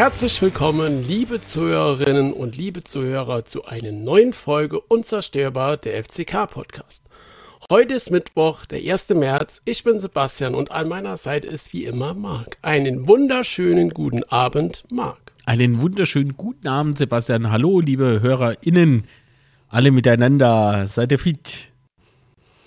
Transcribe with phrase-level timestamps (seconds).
[0.00, 7.04] Herzlich willkommen, liebe Zuhörerinnen und liebe Zuhörer, zu einer neuen Folge Unzerstörbar der FCK-Podcast.
[7.70, 9.10] Heute ist Mittwoch, der 1.
[9.10, 9.60] März.
[9.66, 12.56] Ich bin Sebastian und an meiner Seite ist wie immer Marc.
[12.62, 15.32] Einen wunderschönen guten Abend, Marc.
[15.44, 17.50] Einen wunderschönen guten Abend, Sebastian.
[17.50, 19.04] Hallo, liebe HörerInnen.
[19.68, 20.88] Alle miteinander.
[20.88, 21.72] Seid ihr fit?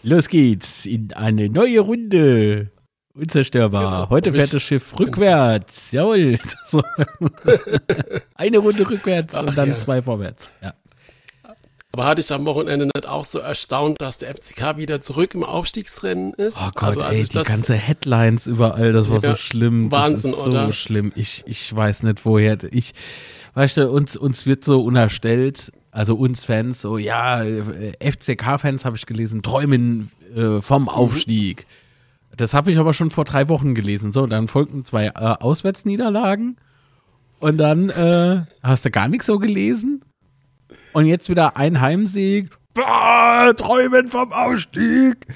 [0.03, 2.69] Los geht's in eine neue Runde.
[3.15, 3.83] Unzerstörbar.
[3.83, 4.09] Genau.
[4.09, 5.91] Heute fährt das Schiff rückwärts.
[5.91, 6.39] Jawohl.
[6.65, 6.81] So.
[8.35, 9.75] Eine Runde rückwärts Ach, und dann ja.
[9.75, 10.49] zwei vorwärts.
[10.61, 10.73] Ja.
[11.91, 15.43] Aber hatte ich am Wochenende nicht auch so erstaunt, dass der FCK wieder zurück im
[15.43, 16.57] Aufstiegsrennen ist?
[16.59, 19.91] Oh Gott, also, ey, die ganze Headlines überall, das war ja, so schlimm.
[19.91, 20.73] Wahnsinn, das ist so oder?
[20.73, 21.11] schlimm.
[21.15, 22.57] Ich, ich weiß nicht, woher.
[22.71, 22.95] Ich,
[23.53, 27.43] weißt du, uns, uns wird so unterstellt, also uns Fans, so, ja,
[27.99, 30.89] FCK-Fans habe ich gelesen, träumen äh, vom mhm.
[30.89, 31.67] Aufstieg.
[31.67, 31.82] Mhm
[32.35, 34.11] das habe ich aber schon vor drei Wochen gelesen.
[34.11, 36.57] So, dann folgten zwei äh, Auswärtsniederlagen.
[37.39, 40.03] Und dann äh, hast du gar nichts so gelesen.
[40.93, 42.49] Und jetzt wieder ein Heimsieg.
[42.73, 45.27] Träumen vom Ausstieg.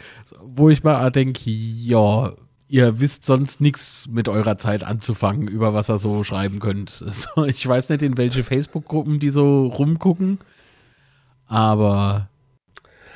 [0.42, 2.32] Wo ich mal denke, ja,
[2.68, 7.04] ihr wisst sonst nichts mit eurer Zeit anzufangen, über was ihr so schreiben könnt.
[7.48, 10.40] Ich weiß nicht, in welche Facebook-Gruppen die so rumgucken.
[11.48, 12.30] Aber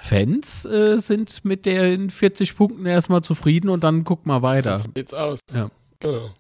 [0.02, 4.74] Fans äh, sind mit den 40 Punkten erstmal zufrieden und dann guck mal weiter.
[4.74, 5.40] So sieht's aus.
[5.54, 5.70] Ja.
[6.00, 6.32] Genau.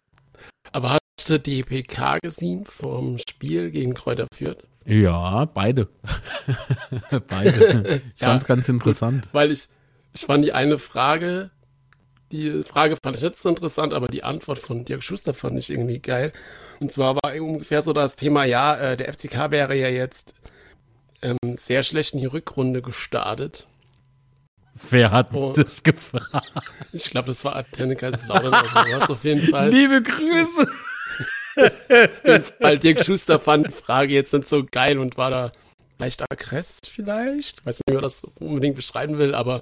[0.71, 4.63] Aber hast du die PK gesehen vom Spiel gegen Kräuter Fürth?
[4.85, 5.87] Ja, beide.
[7.27, 8.01] beide.
[8.15, 9.25] Ich ja, fand's ganz interessant.
[9.25, 9.67] Gut, weil ich,
[10.15, 11.51] ich fand die eine Frage,
[12.31, 15.69] die Frage fand ich nicht so interessant, aber die Antwort von Dirk Schuster fand ich
[15.69, 16.31] irgendwie geil.
[16.79, 20.41] Und zwar war ungefähr so das Thema, ja, äh, der FCK wäre ja jetzt
[21.21, 23.67] ähm, sehr schlecht in die Rückrunde gestartet.
[24.89, 26.53] Wer hat oh, das gefragt?
[26.93, 29.69] Ich glaube, das war Antenne Kaiserslautern oder sowas auf jeden Fall.
[29.69, 30.67] Liebe Grüße!
[32.59, 35.51] Weil Dirk Schuster fand die Frage jetzt nicht so geil und war da
[35.99, 37.59] leicht aggressiv vielleicht.
[37.59, 39.61] Ich weiß nicht, wie man das unbedingt beschreiben will, aber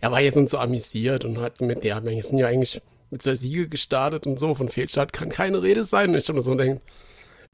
[0.00, 3.22] er war jetzt nicht so amüsiert und hat mit, ja, wir sind ja eigentlich mit
[3.22, 4.54] zwei Siege gestartet und so.
[4.54, 6.10] Von Fehlstart kann keine Rede sein.
[6.10, 6.82] Und ich habe mir so denkt,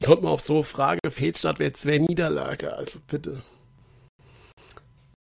[0.04, 3.42] Kommt mal auf so eine Frage, Fehlstart wäre zwei Niederlage, also bitte.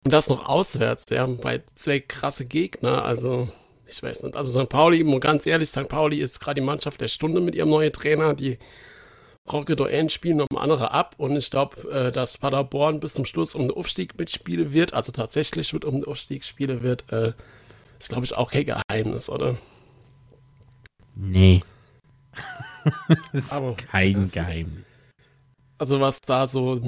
[0.04, 3.50] Und das noch auswärts, ja, bei zwei krasse Gegner, also
[3.88, 4.36] ich weiß nicht.
[4.36, 4.70] Also St.
[4.70, 5.88] Pauli, ganz ehrlich, St.
[5.88, 8.58] Pauli ist gerade die Mannschaft der Stunde mit ihrem neuen Trainer, die
[9.52, 13.54] Rocket End spielen noch andere ab und ich glaube, äh, dass Paderborn bis zum Schluss
[13.54, 17.34] um den Aufstieg mitspielen wird, also tatsächlich mit um den Aufstieg spielen wird, äh,
[18.00, 19.58] ist glaube ich auch kein Geheimnis, oder?
[21.16, 21.62] Nee.
[23.34, 24.82] das ist kein das Geheimnis.
[24.82, 24.88] Ist,
[25.78, 26.80] also was da so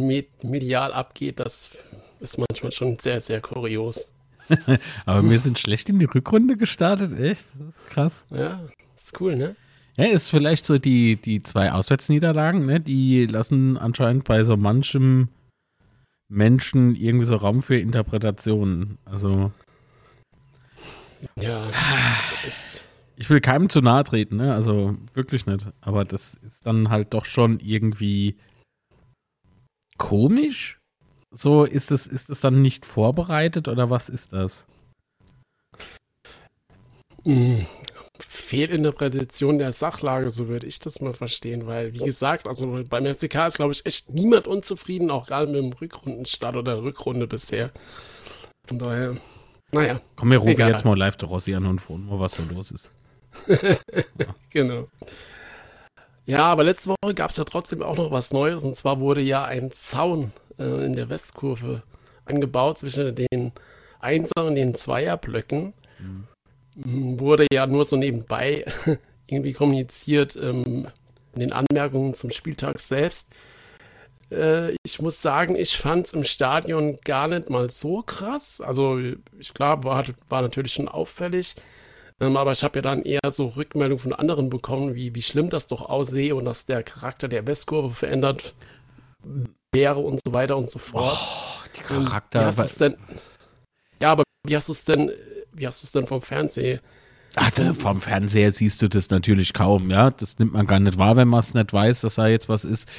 [0.43, 1.77] medial abgeht, das
[2.19, 4.11] ist manchmal schon sehr, sehr kurios.
[5.05, 7.47] Aber wir sind schlecht in die Rückrunde gestartet, echt?
[7.59, 8.25] Das ist krass.
[8.29, 8.61] Ja,
[8.95, 9.55] ist cool, ne?
[9.97, 12.79] Ja, ist vielleicht so die, die zwei Auswärtsniederlagen, ne?
[12.79, 15.29] Die lassen anscheinend bei so manchem
[16.29, 18.99] Menschen irgendwie so Raum für Interpretationen.
[19.05, 19.51] Also.
[21.35, 22.83] Ja, das ist echt
[23.17, 24.53] ich will keinem zu nahe treten, ne?
[24.53, 25.67] Also wirklich nicht.
[25.81, 28.37] Aber das ist dann halt doch schon irgendwie
[29.97, 30.79] komisch.
[31.31, 34.67] So, ist es, ist es dann nicht vorbereitet oder was ist das?
[37.23, 37.65] Hm,
[38.19, 43.47] Fehlinterpretation der Sachlage, so würde ich das mal verstehen, weil, wie gesagt, also beim FCK
[43.47, 47.71] ist, glaube ich, echt niemand unzufrieden, auch gerade mit dem Rückrundenstart oder Rückrunde bisher.
[48.65, 49.17] Von daher,
[49.71, 50.01] naja.
[50.15, 52.91] Komm, wir rufen jetzt mal live der Rossi an und fragen, was da los ist.
[54.49, 54.87] genau.
[56.25, 58.63] Ja, aber letzte Woche gab es ja trotzdem auch noch was Neues.
[58.63, 61.83] Und zwar wurde ja ein Zaun äh, in der Westkurve
[62.25, 63.53] angebaut zwischen den
[63.99, 65.73] Einser- und den Zweierblöcken.
[66.75, 67.19] Mhm.
[67.19, 68.65] Wurde ja nur so nebenbei
[69.27, 70.87] irgendwie kommuniziert ähm,
[71.33, 73.33] in den Anmerkungen zum Spieltag selbst.
[74.31, 78.61] Äh, ich muss sagen, ich fand es im Stadion gar nicht mal so krass.
[78.61, 78.99] Also,
[79.39, 81.55] ich glaube, war, war natürlich schon auffällig.
[82.19, 85.49] Ähm, aber ich habe ja dann eher so Rückmeldungen von anderen bekommen, wie, wie schlimm
[85.49, 88.55] das doch aussehe und dass der Charakter der Westkurve verändert
[89.71, 91.15] wäre und so weiter und so fort.
[91.15, 92.41] Oh, die Charakter.
[92.41, 92.97] wie hast denn,
[94.01, 95.11] ja, aber wie hast du es denn,
[95.53, 96.79] wie hast du es denn vom Fernsehen?
[97.35, 100.09] Ach, vom Fernseher siehst du das natürlich kaum, ja.
[100.09, 102.65] Das nimmt man gar nicht wahr, wenn man es nicht weiß, dass da jetzt was
[102.65, 102.89] ist.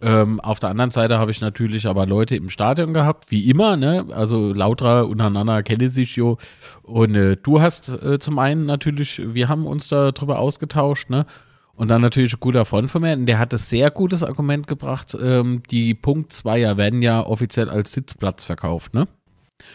[0.00, 3.76] Ähm, auf der anderen Seite habe ich natürlich aber Leute im Stadion gehabt, wie immer,
[3.76, 4.06] ne?
[4.10, 6.38] Also lauter untereinander kenne sich jo.
[6.82, 11.26] Und äh, du hast äh, zum einen natürlich, wir haben uns da drüber ausgetauscht, ne?
[11.74, 15.16] Und dann natürlich ein guter Freund von mir, der hat ein sehr gutes Argument gebracht.
[15.20, 19.08] Ähm, die Punkt Zweier werden ja offiziell als Sitzplatz verkauft, ne?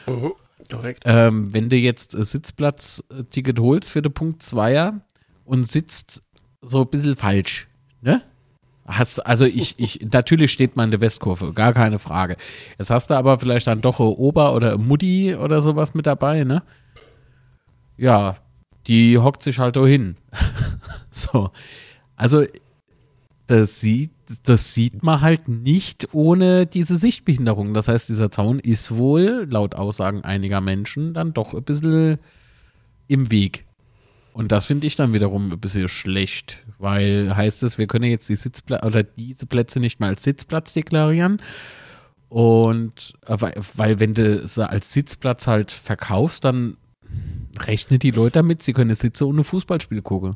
[0.07, 0.33] Mhm,
[0.69, 1.03] korrekt.
[1.05, 5.01] Ähm, wenn du jetzt ein Sitzplatz-Ticket holst für den Punkt Zweier
[5.45, 6.23] und sitzt
[6.61, 7.67] so ein bisschen falsch,
[8.01, 8.21] ne?
[8.85, 12.37] Hast, also ich, ich, natürlich steht man in der Westkurve, gar keine Frage.
[12.77, 16.05] Jetzt hast du aber vielleicht dann doch eine Ober- oder eine Mutti oder sowas mit
[16.05, 16.63] dabei, ne?
[17.97, 18.37] Ja,
[18.87, 20.17] die hockt sich halt da hin.
[21.11, 21.51] so.
[22.15, 22.45] Also,
[23.47, 24.11] das sieht,
[24.43, 27.73] das sieht man halt nicht ohne diese Sichtbehinderung.
[27.73, 32.19] Das heißt, dieser Zaun ist wohl, laut Aussagen einiger Menschen, dann doch ein bisschen
[33.07, 33.65] im Weg.
[34.33, 38.29] Und das finde ich dann wiederum ein bisschen schlecht, weil heißt es, wir können jetzt
[38.29, 41.39] die Sitzplätze oder diese Plätze nicht mal als Sitzplatz deklarieren.
[42.29, 43.37] Und äh,
[43.75, 46.77] weil, wenn du sie als Sitzplatz halt verkaufst, dann
[47.59, 50.35] rechnen die Leute damit, sie können Sitze ohne Fußballspiel gucken.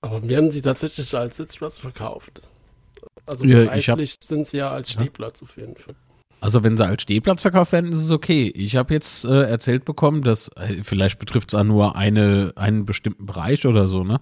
[0.00, 2.48] Aber werden sie tatsächlich als Sitzplatz verkauft?
[3.26, 5.94] Also Ja, ich preislich sind sie ja als Stehplatz auf jeden Fall.
[6.40, 8.52] Also wenn sie als Stehplatz verkauft werden, ist es okay.
[8.54, 13.26] Ich habe jetzt äh, erzählt bekommen, dass äh, vielleicht betrifft es nur eine, einen bestimmten
[13.26, 14.20] Bereich oder so, ne?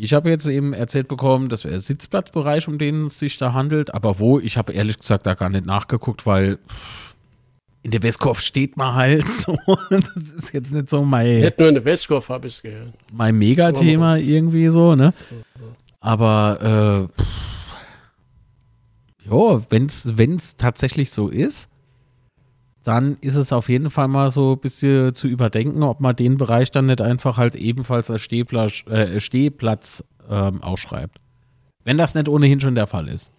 [0.00, 3.92] Ich habe jetzt eben erzählt bekommen, das wäre Sitzplatzbereich, um den es sich da handelt.
[3.94, 4.38] Aber wo?
[4.38, 7.07] Ich habe ehrlich gesagt da gar nicht nachgeguckt, weil pff,
[7.82, 9.56] in der Westkurve steht man halt so.
[9.90, 12.92] Das ist jetzt nicht so mein, Nicht nur in der Westkurve habe ich gehört.
[13.12, 15.12] mein Megathema irgendwie so, ne?
[16.00, 17.08] Aber
[19.28, 21.68] äh, ja, wenn es tatsächlich so ist,
[22.84, 26.38] dann ist es auf jeden Fall mal so ein bisschen zu überdenken, ob man den
[26.38, 31.18] Bereich dann nicht einfach halt ebenfalls als Stehplatz, äh, Stehplatz ähm, ausschreibt.
[31.84, 33.30] Wenn das nicht ohnehin schon der Fall ist.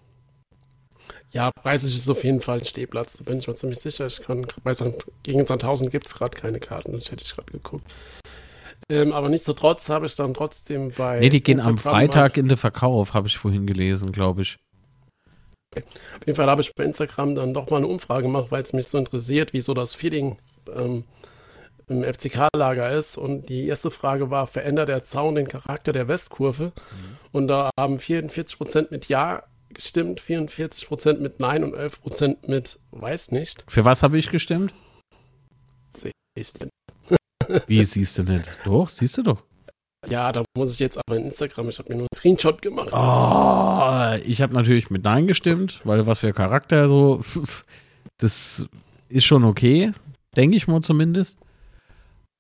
[1.32, 4.08] Ja, preislich ist es auf jeden Fall ein Stehplatz, da bin ich mir ziemlich sicher.
[4.08, 5.06] Ich kann bei St.
[5.24, 7.86] gegen Sandhausen gibt es gerade keine Karten, das hätte ich gerade geguckt.
[8.90, 11.20] Ähm, aber nichtsdestotrotz habe ich dann trotzdem bei.
[11.20, 14.58] Nee, die gehen am Instagram Freitag in den Verkauf, habe ich vorhin gelesen, glaube ich.
[15.76, 18.64] Mal, auf jeden Fall habe ich bei Instagram dann doch mal eine Umfrage gemacht, weil
[18.64, 20.38] es mich so interessiert, wie so das Feeling
[20.76, 21.04] ähm,
[21.88, 23.18] im FCK-Lager ist.
[23.18, 26.72] Und die erste Frage war: Verändert der Zaun den Charakter der Westkurve?
[27.32, 29.44] Und da haben 44% mit Ja
[29.74, 33.66] gestimmt, 44% mit Nein und 11% mit Weiß nicht.
[33.68, 34.74] Für was habe ich gestimmt?
[35.96, 36.70] Sehe ich denn.
[37.68, 38.50] Wie siehst du nicht?
[38.66, 39.44] Doch, siehst du doch.
[40.08, 42.90] Ja, da muss ich jetzt aber in Instagram, ich habe mir nur einen Screenshot gemacht.
[42.94, 47.22] Oh, ich habe natürlich mit Nein gestimmt, weil was für Charakter so,
[48.18, 48.66] das
[49.10, 49.92] ist schon okay,
[50.38, 51.38] denke ich mal zumindest.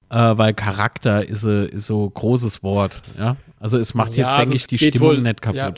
[0.09, 3.35] Äh, weil Charakter ist, äh, ist so großes Wort, ja.
[3.59, 5.73] Also es macht jetzt, Ja, denke also ich, die Stimmung wohl- nicht ja.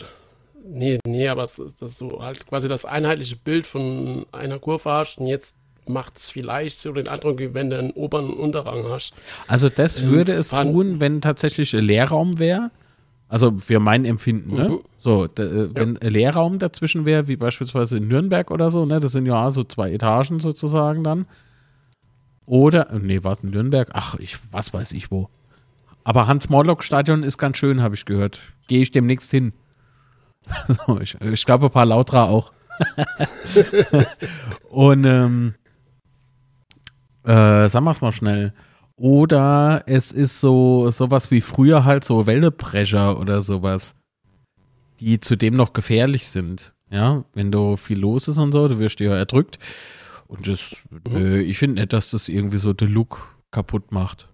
[0.74, 4.90] Nee, nee, aber es ist das so halt quasi das einheitliche Bild von einer Kurve
[4.90, 5.58] hast und jetzt
[5.88, 9.14] macht es vielleicht so den Eindruck, wie wenn du einen oberen und Unterrang hast.
[9.48, 12.72] Also das Ähm, würde es fand- tun, wenn tatsächlich ein Leerraum wäre.
[13.28, 14.70] Also für mein Empfinden, ne?
[14.70, 14.80] Mhm.
[14.98, 15.30] So, äh,
[15.74, 19.00] wenn ein Leerraum dazwischen wäre, wie beispielsweise in Nürnberg oder so, ne?
[19.00, 21.26] Das sind ja so zwei Etagen sozusagen dann.
[22.46, 23.90] Oder, äh, nee, war es in Nürnberg?
[23.94, 25.30] Ach, ich, was weiß ich wo.
[26.04, 28.40] Aber Hans-Morlock-Stadion ist ganz schön, habe ich gehört.
[28.68, 29.54] Gehe ich demnächst hin.
[31.02, 32.52] Ich ich glaube, ein paar Lautra auch.
[34.70, 35.56] Und, ähm,
[37.24, 38.54] äh, sagen wir es mal schnell.
[38.96, 43.96] Oder es ist so sowas wie früher halt so Wellebrecher oder sowas,
[45.00, 46.76] die zudem noch gefährlich sind.
[46.92, 49.58] Ja, wenn du viel los ist und so, du wirst ja erdrückt.
[50.28, 54.28] Und das, äh, ich finde nicht, dass das irgendwie so den Look kaputt macht.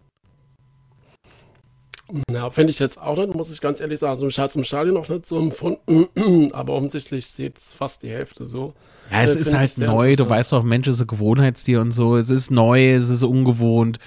[2.30, 4.12] Na, finde ich jetzt auch nicht, muss ich ganz ehrlich sagen.
[4.12, 8.04] Also ich habe es im Stadion noch nicht so empfunden, aber offensichtlich sieht es fast
[8.04, 8.74] die Hälfte so.
[9.12, 12.16] Ja, es Äh, ist halt neu, du weißt doch, Mensch ist ein Gewohnheitstier und so.
[12.18, 14.00] Es ist neu, es ist ungewohnt.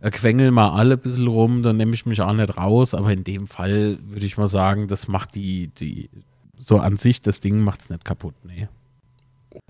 [0.00, 3.10] Da quengeln mal alle ein bisschen rum, dann nehme ich mich auch nicht raus, aber
[3.12, 6.10] in dem Fall würde ich mal sagen, das macht die, die,
[6.58, 8.68] so an sich, das Ding macht es nicht kaputt, nee.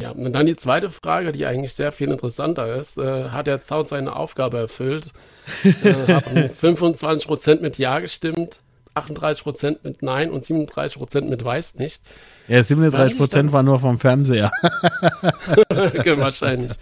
[0.00, 2.98] Ja, und dann die zweite Frage, die eigentlich sehr viel interessanter ist.
[2.98, 5.12] Äh, hat der Zaun seine Aufgabe erfüllt?
[5.64, 8.60] äh, haben 25% mit Ja gestimmt,
[8.94, 12.02] 38% mit Nein und 37% mit Weiß nicht.
[12.48, 14.50] Ja, 37 Fand ich Prozent dann- war nur vom Fernseher.
[15.70, 16.72] Okay, Wahrscheinlich.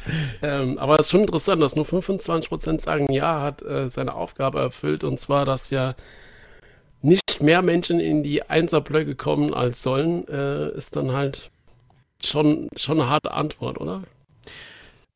[0.42, 4.58] ähm, aber es ist schon interessant, dass nur 25% sagen, ja, hat äh, seine Aufgabe
[4.60, 5.04] erfüllt.
[5.04, 5.94] Und zwar, dass ja
[7.00, 11.50] nicht mehr Menschen in die Einserblöcke kommen als sollen, äh, ist dann halt
[12.24, 14.02] schon, schon eine harte Antwort, oder?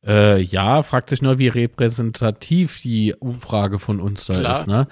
[0.05, 4.59] Äh, ja, fragt sich nur, wie repräsentativ die Umfrage von uns da Klar.
[4.59, 4.87] ist, ne?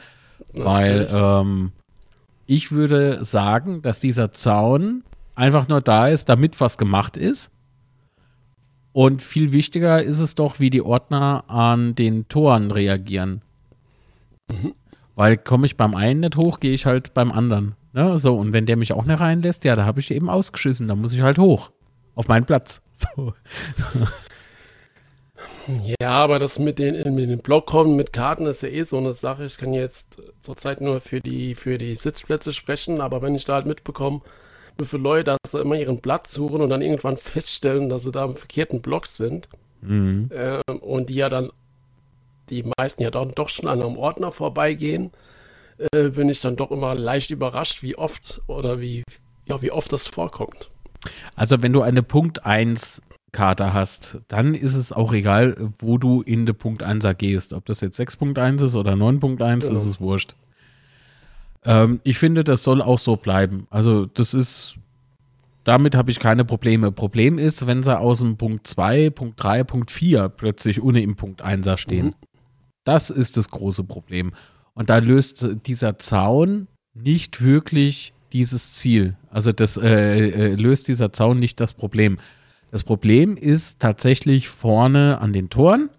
[0.54, 1.72] Weil ähm,
[2.46, 5.04] ich würde sagen, dass dieser Zaun
[5.36, 7.52] einfach nur da ist, damit was gemacht ist.
[8.94, 13.42] Und viel wichtiger ist es doch, wie die Ordner an den Toren reagieren.
[15.16, 17.76] Weil komme ich beim einen nicht hoch, gehe ich halt beim anderen.
[17.94, 18.18] Ne?
[18.18, 20.96] So, und wenn der mich auch nicht reinlässt, ja, da habe ich eben ausgeschissen, da
[20.96, 21.72] muss ich halt hoch.
[22.16, 22.82] Auf meinen Platz.
[22.94, 23.34] So.
[26.00, 29.14] Ja, aber das mit den, mit den Blockkommen mit Karten ist ja eh so eine
[29.14, 29.46] Sache.
[29.46, 33.56] Ich kann jetzt zurzeit nur für die, für die Sitzplätze sprechen, aber wenn ich da
[33.56, 34.22] halt mitbekomme,
[34.78, 38.12] wie viele Leute, dass sie immer ihren Platz suchen und dann irgendwann feststellen, dass sie
[38.12, 39.50] da im verkehrten Block sind
[39.82, 40.30] mhm.
[40.34, 41.52] ähm, und die ja dann,
[42.50, 45.12] die meisten ja dann doch schon an einem Ordner vorbeigehen,
[45.94, 49.04] äh, bin ich dann doch immer leicht überrascht, wie oft oder wie,
[49.46, 50.70] ja, wie oft das vorkommt.
[51.36, 53.02] Also wenn du eine Punkt 1
[53.36, 57.54] Karte hast, dann ist es auch egal, wo du in der Punkt 1er gehst.
[57.54, 59.56] Ob das jetzt 6.1 ist oder 9.1, genau.
[59.58, 60.36] ist es wurscht.
[61.66, 63.68] Ähm, ich finde, das soll auch so bleiben.
[63.70, 64.78] Also, das ist,
[65.66, 66.94] damit habe ich keine Probleme.
[66.94, 71.16] Problem ist, wenn sie aus dem Punkt 2, Punkt 3, Punkt 4 plötzlich ohne im
[71.18, 72.08] Punkt 1er stehen.
[72.08, 72.16] Mhm.
[72.86, 74.32] Das ist das große Problem.
[74.76, 79.16] Und da löst dieser Zaun nicht wirklich dieses Ziel.
[79.30, 82.18] Also das äh, äh, löst dieser Zaun nicht das Problem.
[82.70, 85.90] Das Problem ist tatsächlich vorne an den Toren.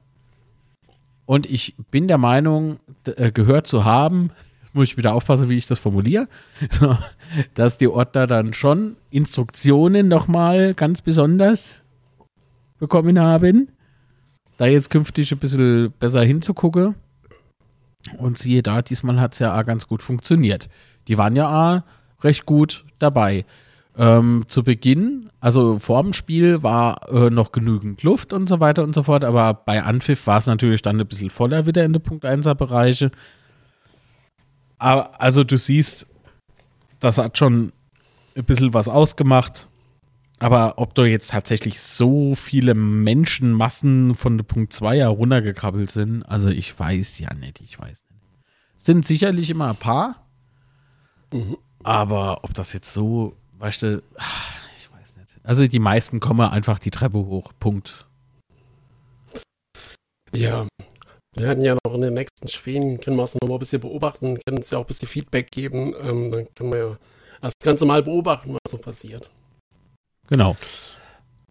[1.24, 5.56] Und ich bin der Meinung, äh, gehört zu haben, jetzt muss ich wieder aufpassen, wie
[5.56, 6.28] ich das formuliere,
[7.54, 11.84] dass die Ordner dann schon Instruktionen nochmal ganz besonders
[12.78, 13.70] bekommen haben.
[14.58, 16.96] Da jetzt künftig ein bisschen besser hinzugucken.
[18.18, 20.68] Und siehe da, diesmal hat es ja auch ganz gut funktioniert.
[21.08, 21.82] Die waren ja auch
[22.26, 23.44] recht gut dabei.
[23.98, 28.82] Ähm, zu Beginn, also vor dem Spiel, war äh, noch genügend Luft und so weiter
[28.82, 31.94] und so fort, aber bei Anpfiff war es natürlich dann ein bisschen voller wieder in
[31.94, 33.10] den Punkt 1er Bereiche.
[34.78, 36.06] Aber, also du siehst,
[37.00, 37.72] das hat schon
[38.36, 39.68] ein bisschen was ausgemacht.
[40.38, 46.50] Aber ob da jetzt tatsächlich so viele Menschenmassen von der Punkt 2 runtergekrabbelt sind, also
[46.50, 48.22] ich weiß ja nicht, ich weiß nicht.
[48.76, 50.26] Sind sicherlich immer ein paar.
[51.32, 51.56] Mhm.
[51.86, 54.02] Aber ob das jetzt so weißt du,
[54.78, 55.28] ich weiß nicht.
[55.44, 57.52] Also die meisten kommen einfach die Treppe hoch.
[57.60, 58.06] Punkt.
[60.32, 60.66] Ja.
[61.34, 63.80] Wir werden ja noch in den nächsten Spielen, können wir es noch mal ein bisschen
[63.80, 65.94] beobachten, können uns ja auch ein bisschen Feedback geben.
[66.00, 66.98] Ähm, dann können wir ja
[67.40, 69.30] das Ganze mal beobachten, was so passiert.
[70.28, 70.56] Genau.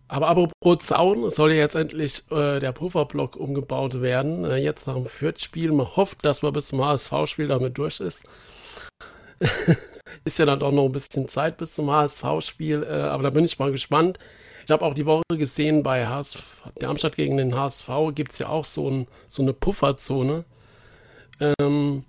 [0.09, 4.43] Aber apropos Zaun, soll ja jetzt endlich äh, der Pufferblock umgebaut werden.
[4.43, 5.71] Äh, jetzt nach dem Fürth-Spiel.
[5.71, 8.23] Man hofft, dass man bis zum HSV-Spiel damit durch ist.
[10.25, 13.45] ist ja dann doch noch ein bisschen Zeit bis zum HSV-Spiel, äh, aber da bin
[13.45, 14.19] ich mal gespannt.
[14.65, 16.41] Ich habe auch die Woche gesehen, bei HSV,
[16.79, 20.43] Darmstadt gegen den HSV gibt es ja auch so, ein, so eine Pufferzone.
[21.39, 22.03] Ähm,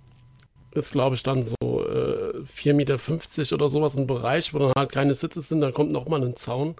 [0.71, 4.91] ist, glaube ich, dann so äh, 4,50 Meter oder sowas ein Bereich, wo dann halt
[4.91, 6.75] keine Sitze sind, da kommt nochmal ein Zaun.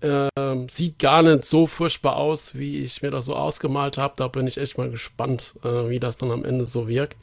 [0.00, 4.14] Ähm, sieht gar nicht so furchtbar aus, wie ich mir das so ausgemalt habe.
[4.16, 7.16] Da bin ich echt mal gespannt, äh, wie das dann am Ende so wirkt.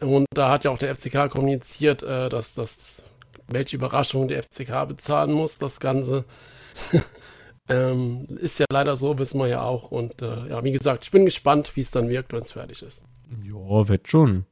[0.00, 3.04] Und da hat ja auch der FCK kommuniziert, äh, dass das,
[3.48, 6.24] welche Überraschung der FCK bezahlen muss, das Ganze.
[7.68, 9.90] ähm, ist ja leider so, wissen wir ja auch.
[9.90, 12.82] Und äh, ja, wie gesagt, ich bin gespannt, wie es dann wirkt, wenn es fertig
[12.82, 13.04] ist.
[13.44, 14.46] Ja, wird schon.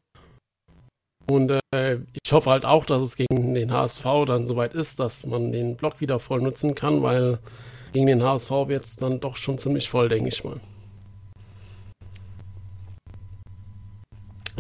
[1.31, 5.27] Und äh, ich hoffe halt auch, dass es gegen den HSV dann soweit ist, dass
[5.27, 7.39] man den Block wieder voll nutzen kann, weil
[7.93, 10.61] gegen den HSV wird es dann doch schon ziemlich voll, denke ich mal.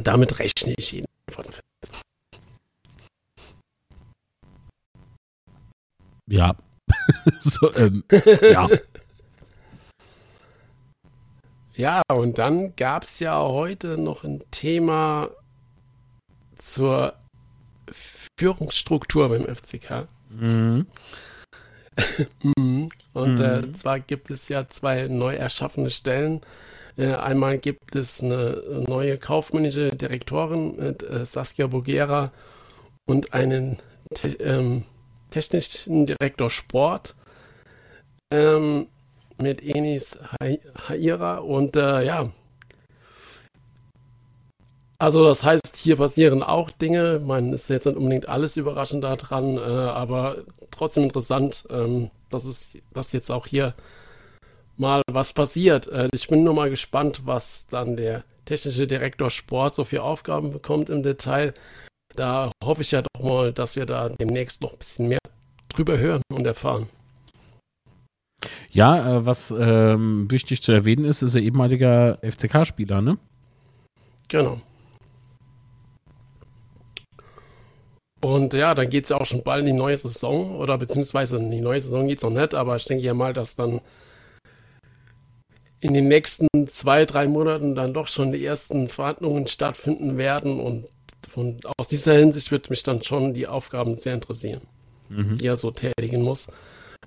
[0.07, 1.61] Damit rechne ich jedenfalls.
[6.29, 6.55] Ja.
[7.41, 8.05] so, ähm,
[8.43, 8.69] ja.
[11.75, 15.31] Ja, und dann gab es ja heute noch ein Thema
[16.57, 17.15] zur
[18.39, 20.09] Führungsstruktur beim FCK.
[20.31, 20.87] Mhm.
[22.57, 22.89] mhm.
[23.13, 23.71] und äh, mhm.
[23.71, 26.41] Äh, zwar gibt es ja zwei neu erschaffene Stellen
[27.07, 32.33] einmal gibt es eine neue kaufmännische Direktorin mit äh, Saskia Bogera
[33.07, 33.79] und einen
[34.15, 34.85] te ähm,
[35.31, 37.15] technischen Direktor Sport
[38.33, 38.89] ähm,
[39.41, 41.39] mit Enis Haira.
[41.39, 42.31] Und äh, ja,
[44.99, 47.21] also das heißt, hier passieren auch Dinge.
[47.25, 50.39] Man ist jetzt nicht unbedingt alles überraschend daran, äh, aber
[50.73, 53.75] trotzdem interessant, ähm, dass es dass jetzt auch hier
[54.79, 55.87] mal was passiert.
[55.89, 60.51] Äh, ich bin nur mal gespannt, was dann der technische Direktor Sport so für Aufgaben
[60.51, 61.55] bekommt im Detail.
[62.15, 65.19] Da hoffe ich ja doch mal, dass wir da demnächst noch ein bisschen mehr
[65.69, 66.89] drüber hören und erfahren.
[68.71, 73.19] Ja, äh, was ähm, wichtig zu erwähnen ist, ist er ehemaliger FCK-Spieler, ne?
[74.29, 74.61] Genau.
[78.21, 81.37] Und ja, dann geht es ja auch schon bald in die neue Saison, oder beziehungsweise
[81.39, 83.81] in die neue Saison geht es noch nicht, aber ich denke ja mal, dass dann
[85.81, 90.61] in den nächsten zwei, drei Monaten dann doch schon die ersten Verhandlungen stattfinden werden.
[90.61, 90.87] Und
[91.29, 94.63] von, aus dieser Hinsicht wird mich dann schon die Aufgaben sehr interessieren,
[95.09, 95.37] mhm.
[95.37, 96.49] die er so tätigen muss.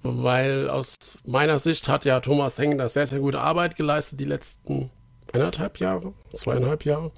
[0.03, 4.25] weil aus meiner Sicht hat ja Thomas Hengen da sehr, sehr gute Arbeit geleistet die
[4.25, 4.89] letzten
[5.33, 7.11] eineinhalb Jahre, zweieinhalb Jahre.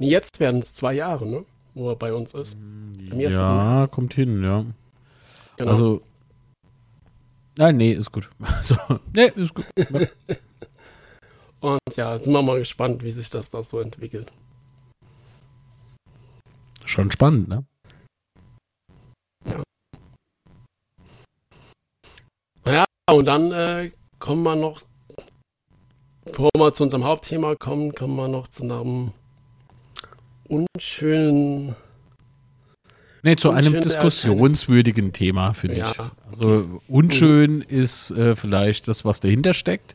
[0.00, 1.44] Jetzt werden es zwei Jahre, ne?
[1.74, 2.56] wo er bei uns ist.
[3.12, 4.64] Ja, kommt hin, ja.
[5.56, 5.70] Genau.
[5.70, 6.02] Also,
[7.56, 8.30] nein, nee, ist gut.
[8.62, 8.76] So,
[9.12, 9.66] nee, ist gut.
[11.60, 14.32] Und ja, sind wir mal gespannt, wie sich das da so entwickelt.
[16.84, 17.64] Schon spannend, ne?
[19.46, 19.62] Ja.
[22.64, 24.80] Naja, und dann äh, kommen wir noch,
[26.24, 29.12] bevor wir zu unserem Hauptthema kommen, kommen wir noch zu einem
[30.48, 31.76] unschönen.
[33.22, 35.98] Nee, zu einem diskussionswürdigen Thema, finde ja, ich.
[36.30, 37.64] Also unschön mhm.
[37.68, 39.94] ist äh, vielleicht das, was dahinter steckt.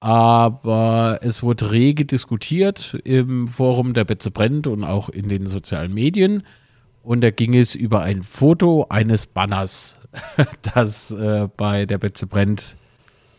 [0.00, 5.92] Aber es wurde rege diskutiert im Forum der Betze brennt und auch in den sozialen
[5.92, 6.44] Medien.
[7.02, 9.98] Und da ging es über ein Foto eines Banners,
[10.74, 12.76] das äh, bei der Betze brennt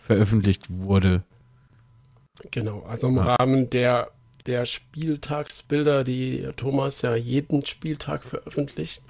[0.02, 1.24] veröffentlicht wurde.
[2.52, 3.36] Genau, also im ja.
[3.36, 4.10] Rahmen der
[4.46, 9.04] der Spieltagsbilder, die Thomas ja jeden Spieltag veröffentlicht.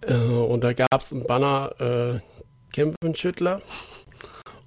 [0.00, 2.20] Äh, und da gab es einen Banner äh,
[2.72, 3.62] Kämpfenschüttler.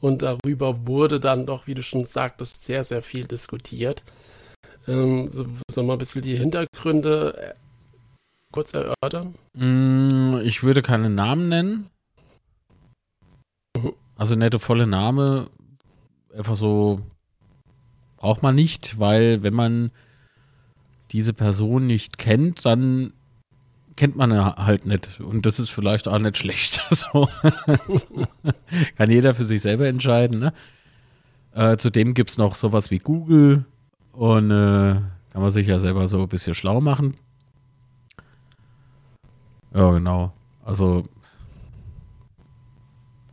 [0.06, 4.04] Und darüber wurde dann doch, wie du schon sagtest, sehr, sehr viel diskutiert.
[4.88, 7.54] Ähm, so, soll mal ein bisschen die Hintergründe äh,
[8.52, 9.36] kurz erörtern?
[9.54, 11.90] Mm, ich würde keinen Namen nennen.
[13.76, 13.94] Mhm.
[14.16, 15.50] Also nette volle Name.
[16.36, 17.02] Einfach so
[18.18, 19.92] Braucht man nicht, weil wenn man
[21.12, 23.14] diese Person nicht kennt, dann
[23.96, 25.20] kennt man halt nicht.
[25.20, 26.82] Und das ist vielleicht auch nicht schlecht.
[26.90, 27.28] So.
[28.98, 30.40] Kann jeder für sich selber entscheiden.
[30.40, 30.54] Ne?
[31.54, 33.66] Äh, zudem gibt es noch sowas wie Google
[34.12, 34.96] und äh,
[35.32, 37.16] kann man sich ja selber so ein bisschen schlau machen.
[39.74, 40.34] Ja, genau.
[40.64, 41.06] Also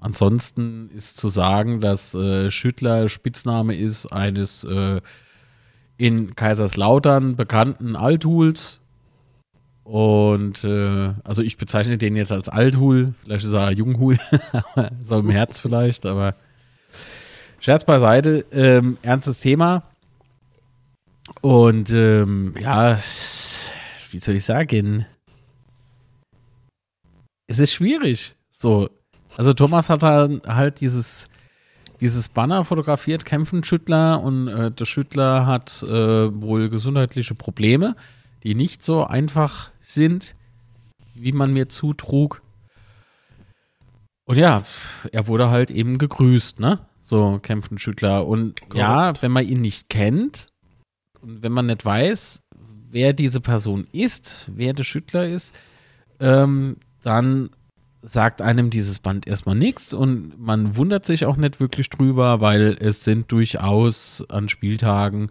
[0.03, 5.01] Ansonsten ist zu sagen, dass äh, Schüttler Spitzname ist eines äh,
[5.97, 8.81] in Kaiserslautern bekannten Althuls.
[9.85, 14.19] Und äh, also ich bezeichne den jetzt als Althul, vielleicht ist er Junghul,
[15.03, 16.37] so im Herz vielleicht, aber
[17.59, 19.83] Scherz beiseite, ähm, ernstes Thema.
[21.41, 22.99] Und ähm, ja,
[24.11, 25.07] wie soll ich sagen?
[27.47, 28.35] Es ist schwierig.
[28.51, 28.89] So,
[29.37, 31.29] also Thomas hat halt dieses,
[32.01, 35.89] dieses Banner fotografiert, Kämpfen Schüttler und äh, der Schüttler hat äh,
[36.43, 37.97] wohl gesundheitliche Probleme,
[38.43, 40.35] die nicht so einfach sind,
[41.15, 42.43] wie man mir zutrug.
[44.25, 44.65] Und ja,
[45.11, 46.87] er wurde halt eben gegrüßt, ne?
[47.01, 48.27] So Kämpfen Schüttler.
[48.27, 48.77] Und Correct.
[48.77, 50.49] ja, wenn man ihn nicht kennt
[51.21, 52.43] und wenn man nicht weiß,
[52.91, 55.55] wer diese Person ist, wer der Schüttler ist,
[56.21, 57.51] ähm, dann
[58.03, 62.77] sagt einem dieses Band erstmal nichts und man wundert sich auch nicht wirklich drüber, weil
[62.81, 65.31] es sind durchaus an Spieltagen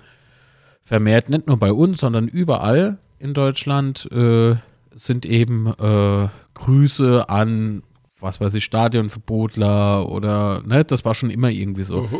[0.92, 4.56] vermehrt, nicht nur bei uns, sondern überall in Deutschland äh,
[4.94, 7.84] sind eben äh, Grüße an,
[8.20, 12.02] was weiß ich, Stadionverbotler oder, ne, das war schon immer irgendwie so.
[12.02, 12.18] Mhm.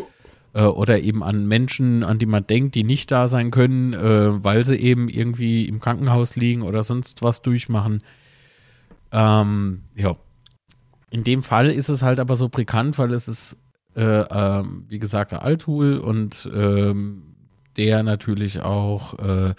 [0.54, 4.42] Äh, oder eben an Menschen, an die man denkt, die nicht da sein können, äh,
[4.42, 8.02] weil sie eben irgendwie im Krankenhaus liegen oder sonst was durchmachen.
[9.10, 10.16] Ähm, ja,
[11.10, 13.58] in dem Fall ist es halt aber so bekannt, weil es ist,
[13.96, 17.31] äh, äh, wie gesagt, der Althul und ähm,
[17.76, 19.54] der natürlich auch äh,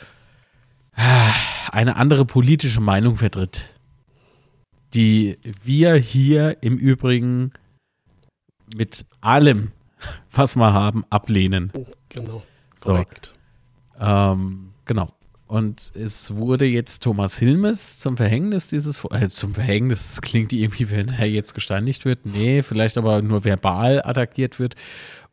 [1.71, 3.80] eine andere politische Meinung vertritt,
[4.93, 7.52] die wir hier im Übrigen
[8.76, 9.71] mit allem,
[10.32, 11.71] was wir haben, ablehnen.
[12.10, 12.43] Genau.
[12.80, 13.34] Korrekt.
[13.97, 15.08] So, ähm, genau.
[15.47, 20.89] Und es wurde jetzt Thomas Hilmes zum Verhängnis dieses, äh, zum Verhängnis, das klingt irgendwie,
[20.89, 22.26] wenn er jetzt gesteinigt wird.
[22.26, 24.76] Nee, vielleicht aber nur verbal attackiert wird,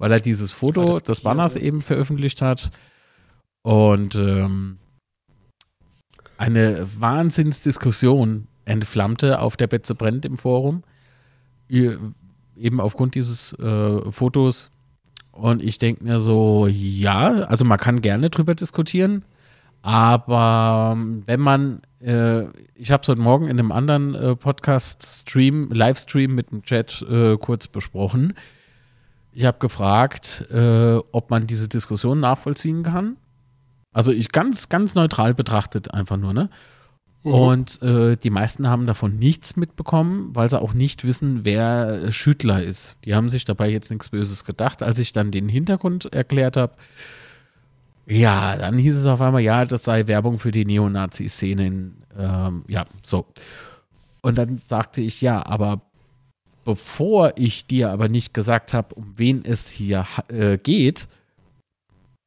[0.00, 2.72] weil er dieses Foto des Banners eben veröffentlicht hat.
[3.62, 4.78] Und ähm,
[6.36, 10.82] eine Wahnsinnsdiskussion entflammte auf der Betze brennt im Forum.
[11.68, 14.72] Eben aufgrund dieses äh, Fotos.
[15.30, 19.24] Und ich denke mir so, ja, also man kann gerne drüber diskutieren
[19.82, 25.70] aber ähm, wenn man, äh, ich habe es heute Morgen in einem anderen äh, Podcast-Stream,
[25.72, 28.34] Livestream mit dem Chat äh, kurz besprochen.
[29.32, 33.16] Ich habe gefragt, äh, ob man diese Diskussion nachvollziehen kann.
[33.92, 36.50] Also ich ganz, ganz neutral betrachtet einfach nur, ne?
[37.22, 37.32] Mhm.
[37.32, 42.62] Und äh, die meisten haben davon nichts mitbekommen, weil sie auch nicht wissen, wer Schüttler
[42.62, 42.96] ist.
[43.04, 44.82] Die haben sich dabei jetzt nichts Böses gedacht.
[44.82, 46.74] Als ich dann den Hintergrund erklärt habe,
[48.06, 51.92] ja, dann hieß es auf einmal, ja, das sei Werbung für die Neonazi-Szene.
[52.18, 53.26] Ähm, ja, so.
[54.22, 55.82] Und dann sagte ich, ja, aber
[56.64, 61.08] bevor ich dir aber nicht gesagt habe, um wen es hier äh, geht,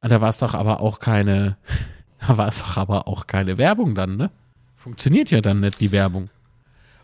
[0.00, 1.56] da war es doch aber auch keine,
[2.26, 4.30] da war es doch aber auch keine Werbung dann, ne?
[4.76, 6.28] Funktioniert ja dann nicht die Werbung.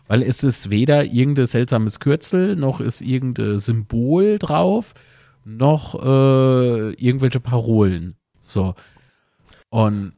[0.07, 4.93] Weil es ist weder irgendein seltsames Kürzel, noch ist irgendein Symbol drauf,
[5.45, 8.15] noch äh, irgendwelche Parolen.
[8.39, 8.75] So.
[9.69, 10.13] Und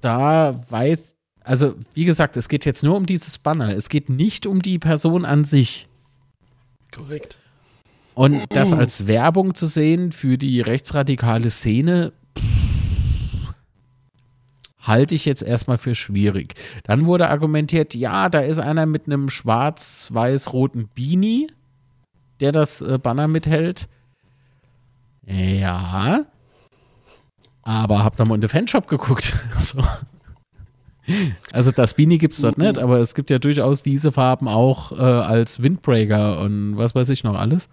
[0.00, 3.74] da weiß, also wie gesagt, es geht jetzt nur um dieses Banner.
[3.74, 5.88] Es geht nicht um die Person an sich.
[6.92, 7.38] Korrekt.
[8.14, 12.12] Und das als Werbung zu sehen für die rechtsradikale Szene,
[14.86, 16.54] halte ich jetzt erstmal für schwierig.
[16.84, 21.48] Dann wurde argumentiert, ja, da ist einer mit einem schwarz-weiß-roten Beanie,
[22.40, 23.88] der das äh, Banner mithält.
[25.26, 26.24] Ja.
[27.62, 29.34] Aber hab da mal in den Fanshop geguckt.
[29.60, 29.82] so.
[31.52, 34.92] Also das Beanie gibt es dort nicht, aber es gibt ja durchaus diese Farben auch
[34.92, 37.68] äh, als Windbreaker und was weiß ich noch alles.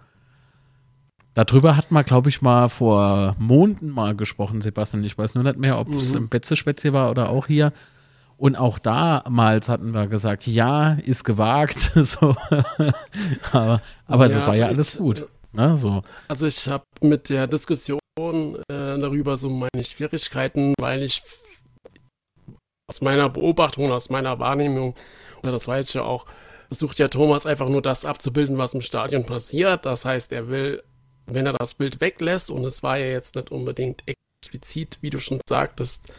[1.34, 5.02] Darüber hat man, glaube ich, mal vor Monaten mal gesprochen, Sebastian.
[5.02, 6.18] Ich weiß nur nicht mehr, ob es mhm.
[6.18, 7.72] im Betzespätzle war oder auch hier.
[8.36, 11.92] Und auch damals hatten wir gesagt, ja, ist gewagt.
[11.96, 12.36] so.
[13.52, 15.26] aber, aber ja, das war also ja alles gut.
[15.52, 15.76] Ne?
[15.76, 16.02] So.
[16.28, 21.22] Also ich habe mit der Diskussion äh, darüber so meine Schwierigkeiten, weil ich
[22.88, 24.94] aus meiner Beobachtung, aus meiner Wahrnehmung,
[25.42, 26.26] oder das weiß ich ja auch,
[26.68, 29.86] versucht ja Thomas einfach nur das abzubilden, was im Stadion passiert.
[29.86, 30.82] Das heißt, er will
[31.26, 35.18] wenn er das Bild weglässt, und es war ja jetzt nicht unbedingt explizit, wie du
[35.18, 36.12] schon sagtest,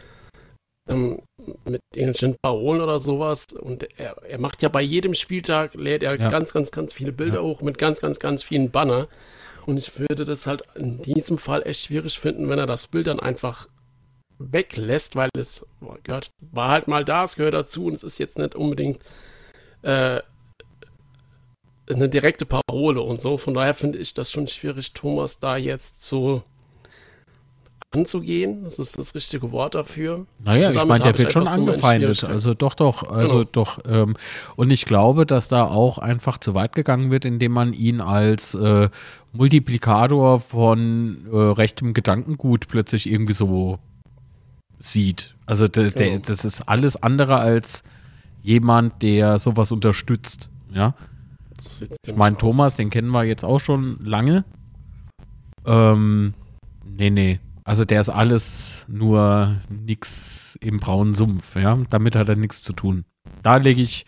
[0.88, 1.20] ähm,
[1.64, 3.44] mit irgendwelchen Parolen oder sowas.
[3.58, 6.28] Und er, er, macht ja bei jedem Spieltag, lädt er ja.
[6.28, 7.42] ganz, ganz, ganz viele Bilder ja.
[7.42, 9.08] hoch mit ganz, ganz, ganz vielen Banner.
[9.64, 13.08] Und ich würde das halt in diesem Fall echt schwierig finden, wenn er das Bild
[13.08, 13.68] dann einfach
[14.38, 18.18] weglässt, weil es oh Gott, war halt mal da, es gehört dazu und es ist
[18.18, 18.98] jetzt nicht unbedingt
[19.82, 20.20] äh,
[21.88, 23.38] eine direkte Parole und so.
[23.38, 26.42] Von daher finde ich das schon schwierig, Thomas da jetzt so
[27.92, 28.64] anzugehen.
[28.64, 30.26] Das ist das richtige Wort dafür.
[30.44, 32.24] Naja, also ich meine, der wird schon angefeindet.
[32.24, 33.48] Also doch, doch, also genau.
[33.52, 33.78] doch.
[33.86, 34.16] Ähm,
[34.56, 38.54] und ich glaube, dass da auch einfach zu weit gegangen wird, indem man ihn als
[38.54, 38.88] äh,
[39.32, 43.78] Multiplikator von äh, rechtem Gedankengut plötzlich irgendwie so
[44.78, 45.34] sieht.
[45.46, 45.96] Also de, genau.
[45.96, 47.82] de, das ist alles andere als
[48.42, 50.50] jemand, der sowas unterstützt.
[50.72, 50.94] Ja.
[52.06, 54.44] Ich meine, Thomas, den kennen wir jetzt auch schon lange.
[55.64, 56.34] Ähm,
[56.84, 57.40] nee, nee.
[57.64, 61.78] Also der ist alles nur nix im braunen Sumpf, ja.
[61.90, 63.04] Damit hat er nichts zu tun.
[63.42, 64.06] Da lege ich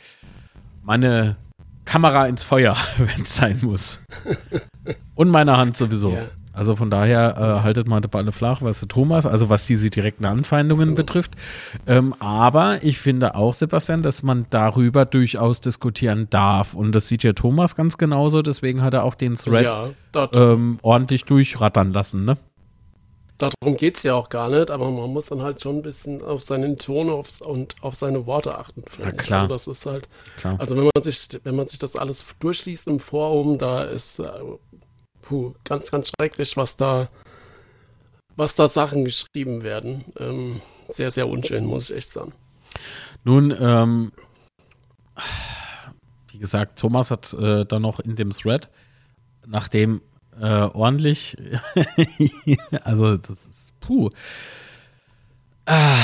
[0.82, 1.36] meine
[1.84, 4.00] Kamera ins Feuer, wenn es sein muss.
[5.14, 6.12] Und meine Hand sowieso.
[6.12, 6.26] Ja.
[6.58, 10.24] Also von daher äh, haltet mal die Balle flach, was Thomas, also was diese direkten
[10.24, 11.36] Anfeindungen betrifft.
[11.86, 16.74] Ähm, aber ich finde auch, Sebastian, dass man darüber durchaus diskutieren darf.
[16.74, 20.80] Und das sieht ja Thomas ganz genauso, deswegen hat er auch den Thread ja, ähm,
[20.82, 22.36] ordentlich durchrattern lassen, ne?
[23.38, 26.22] Darum geht es ja auch gar nicht, aber man muss dann halt schon ein bisschen
[26.22, 28.82] auf seinen Ton aufs, und auf seine Worte achten.
[28.98, 29.42] Ja, klar.
[29.42, 30.08] Also das ist halt,
[30.40, 30.56] klar.
[30.58, 34.24] also wenn man sich, wenn man sich das alles durchliest im Forum, da ist äh,
[35.28, 37.08] puh, ganz, ganz schrecklich, was da,
[38.36, 40.04] was da Sachen geschrieben werden.
[40.18, 42.32] Ähm, sehr, sehr unschön, muss ich echt sagen.
[43.24, 44.12] Nun, ähm,
[46.32, 48.68] wie gesagt, Thomas hat äh, dann noch in dem Thread,
[49.46, 50.00] nachdem
[50.40, 51.36] äh, ordentlich,
[52.84, 54.10] also das ist puh.
[55.66, 55.98] Ah,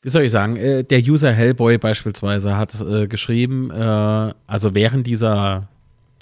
[0.00, 5.06] wie soll ich sagen, äh, der User Hellboy beispielsweise hat äh, geschrieben, äh, also während
[5.06, 5.68] dieser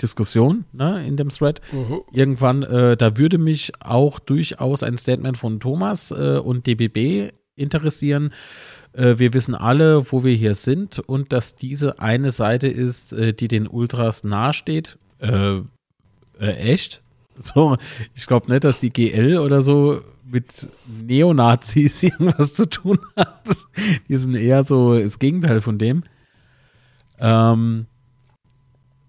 [0.02, 1.60] Diskussion ne, in dem Thread.
[1.72, 2.00] Mhm.
[2.12, 8.32] Irgendwann, äh, da würde mich auch durchaus ein Statement von Thomas äh, und DBB interessieren.
[8.92, 13.32] Äh, wir wissen alle, wo wir hier sind und dass diese eine Seite ist, äh,
[13.32, 14.98] die den Ultras nahesteht.
[15.18, 15.62] Äh,
[16.38, 17.02] echt?
[17.42, 17.78] So,
[18.14, 20.68] ich glaube nicht, dass die GL oder so mit
[21.06, 23.44] Neonazis irgendwas zu tun hat.
[24.08, 26.04] Die sind eher so das Gegenteil von dem.
[27.18, 27.86] Ähm,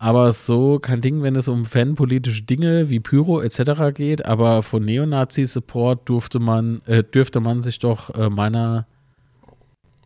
[0.01, 3.93] aber so kein Ding, wenn es um fanpolitische Dinge wie Pyro etc.
[3.93, 4.25] geht.
[4.25, 8.87] Aber von Neonazi-Support durfte man, äh, dürfte man sich doch äh, meiner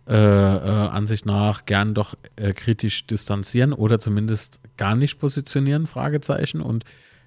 [0.06, 6.60] äh, äh Ansicht nach gern doch äh, kritisch distanzieren oder zumindest gar nicht positionieren, Fragezeichen.
[6.60, 6.84] Und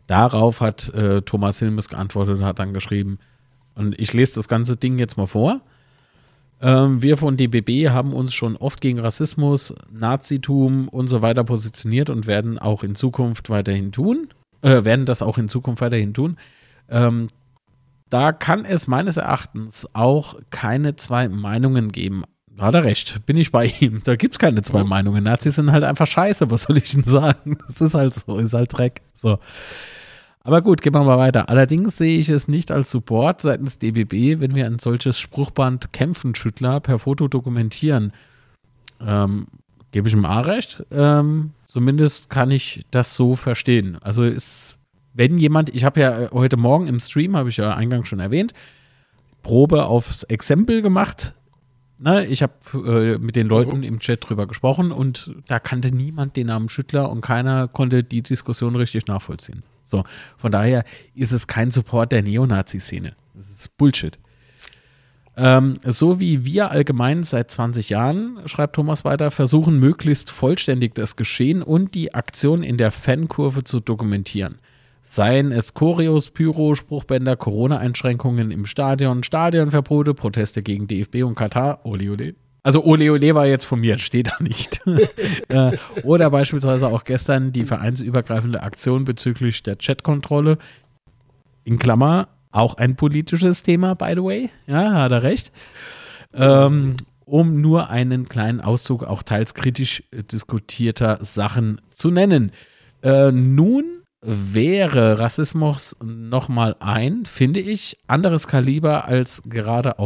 [0.06, 3.18] darauf hat äh, Thomas Hilmes geantwortet und hat dann geschrieben,
[3.76, 5.62] und ich lese das ganze Ding jetzt mal vor.
[6.60, 12.10] Ähm, wir von DBB haben uns schon oft gegen Rassismus, Nazitum und so weiter positioniert
[12.10, 14.28] und werden auch in Zukunft weiterhin tun.
[14.62, 16.36] Äh, werden das auch in Zukunft weiterhin tun.
[16.88, 17.28] Ähm,
[18.10, 22.24] da kann es meines Erachtens auch keine zwei Meinungen geben.
[22.58, 24.02] hat er recht, bin ich bei ihm.
[24.02, 25.22] Da gibt es keine zwei Meinungen.
[25.22, 27.58] Nazis sind halt einfach scheiße, was soll ich denn sagen?
[27.68, 29.02] Das ist halt so, ist halt Dreck.
[29.14, 29.38] So.
[30.48, 31.50] Aber gut, gehen wir mal weiter.
[31.50, 36.80] Allerdings sehe ich es nicht als Support seitens DBB, wenn wir ein solches Spruchband Kämpfenschüttler
[36.80, 38.14] per Foto dokumentieren.
[38.98, 39.48] Ähm,
[39.92, 40.86] Gebe ich ihm A recht?
[40.90, 43.98] Ähm, zumindest kann ich das so verstehen.
[44.00, 44.78] Also ist,
[45.12, 48.54] wenn jemand, ich habe ja heute Morgen im Stream, habe ich ja eingangs schon erwähnt,
[49.42, 51.34] Probe aufs Exempel gemacht.
[51.98, 56.36] Ne, ich habe äh, mit den Leuten im Chat drüber gesprochen und da kannte niemand
[56.36, 59.62] den Namen Schüttler und keiner konnte die Diskussion richtig nachvollziehen.
[59.88, 60.04] So,
[60.36, 63.14] von daher ist es kein Support der Neonazi-Szene.
[63.34, 64.18] Das ist Bullshit.
[65.36, 71.16] Ähm, so wie wir allgemein seit 20 Jahren, schreibt Thomas weiter, versuchen möglichst vollständig das
[71.16, 74.58] Geschehen und die Aktion in der Fankurve zu dokumentieren.
[75.02, 82.10] Seien es Choreos, Pyro, Spruchbänder, Corona-Einschränkungen im Stadion, Stadionverbote, Proteste gegen DFB und Katar, ole
[82.10, 82.34] ole.
[82.68, 84.82] Also ole ole war jetzt von mir, steht da nicht.
[85.48, 90.58] Äh, oder beispielsweise auch gestern die vereinsübergreifende Aktion bezüglich der Chatkontrolle,
[91.64, 94.50] in Klammer, auch ein politisches Thema, by the way.
[94.66, 95.50] Ja, hat er recht.
[96.34, 102.52] Ähm, um nur einen kleinen Auszug auch teils kritisch diskutierter Sachen zu nennen.
[103.02, 109.96] Äh, nun wäre Rassismus nochmal ein, finde ich, anderes Kaliber als, gerade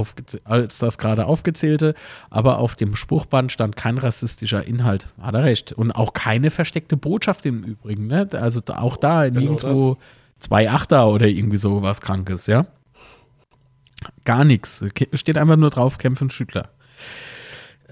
[0.44, 1.94] als das gerade aufgezählte,
[2.28, 5.08] aber auf dem Spruchband stand kein rassistischer Inhalt.
[5.20, 5.72] Hat er recht.
[5.72, 8.06] Und auch keine versteckte Botschaft im Übrigen.
[8.06, 8.28] Ne?
[8.32, 10.48] Also auch da genau nirgendwo das.
[10.48, 12.66] zwei Achter oder irgendwie so was Krankes, ja.
[14.24, 14.84] Gar nichts.
[15.14, 16.68] Steht einfach nur drauf, kämpfen Schüttler.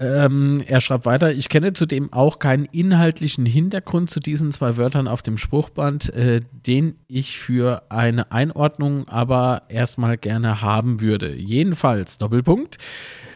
[0.01, 5.07] Ähm, er schreibt weiter, ich kenne zudem auch keinen inhaltlichen Hintergrund zu diesen zwei Wörtern
[5.07, 11.35] auf dem Spruchband, äh, den ich für eine Einordnung aber erstmal gerne haben würde.
[11.35, 12.79] Jedenfalls, Doppelpunkt.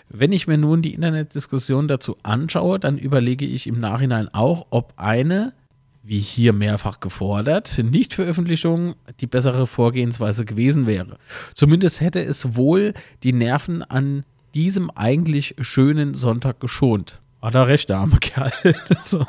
[0.09, 4.93] Wenn ich mir nun die Internetdiskussion dazu anschaue, dann überlege ich im Nachhinein auch, ob
[4.97, 5.53] eine,
[6.01, 11.17] wie hier mehrfach gefordert, Nichtveröffentlichung die bessere Vorgehensweise gewesen wäre.
[11.53, 14.23] Zumindest hätte es wohl die Nerven an
[14.55, 17.21] diesem eigentlich schönen Sonntag geschont.
[17.41, 18.51] Hat er recht, der arme Kerl.
[19.03, 19.25] so.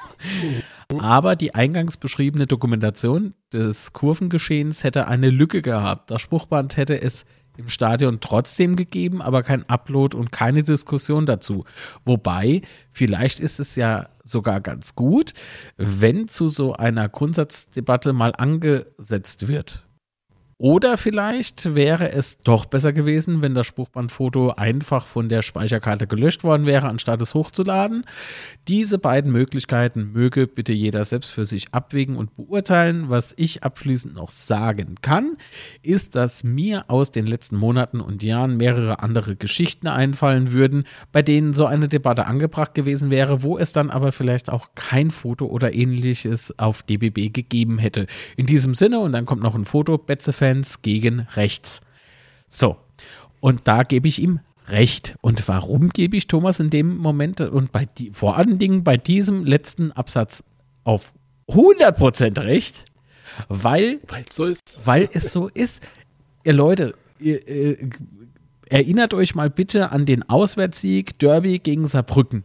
[0.98, 6.10] Aber die eingangs beschriebene Dokumentation des Kurvengeschehens hätte eine Lücke gehabt.
[6.10, 11.64] Das Spruchband hätte es im Stadion trotzdem gegeben, aber kein Upload und keine Diskussion dazu.
[12.04, 15.32] Wobei, vielleicht ist es ja sogar ganz gut,
[15.76, 19.85] wenn zu so einer Grundsatzdebatte mal angesetzt wird.
[20.58, 26.44] Oder vielleicht wäre es doch besser gewesen, wenn das Spruchbandfoto einfach von der Speicherkarte gelöscht
[26.44, 28.06] worden wäre, anstatt es hochzuladen.
[28.66, 33.10] Diese beiden Möglichkeiten möge bitte jeder selbst für sich abwägen und beurteilen.
[33.10, 35.36] Was ich abschließend noch sagen kann,
[35.82, 41.20] ist, dass mir aus den letzten Monaten und Jahren mehrere andere Geschichten einfallen würden, bei
[41.20, 45.44] denen so eine Debatte angebracht gewesen wäre, wo es dann aber vielleicht auch kein Foto
[45.44, 48.06] oder ähnliches auf DBB gegeben hätte.
[48.38, 51.80] In diesem Sinne, und dann kommt noch ein Foto, Betze Fans gegen rechts.
[52.48, 52.76] So,
[53.40, 55.16] und da gebe ich ihm recht.
[55.22, 58.96] Und warum gebe ich Thomas in dem Moment und bei die, vor allen Dingen bei
[58.96, 60.44] diesem letzten Absatz
[60.84, 61.12] auf
[61.48, 62.84] 100% recht?
[63.48, 63.98] Weil,
[64.30, 64.52] so
[64.84, 65.82] weil es so ist.
[66.44, 67.90] Ihr Leute, ihr, ihr,
[68.68, 72.44] erinnert euch mal bitte an den Auswärtssieg Derby gegen Saarbrücken.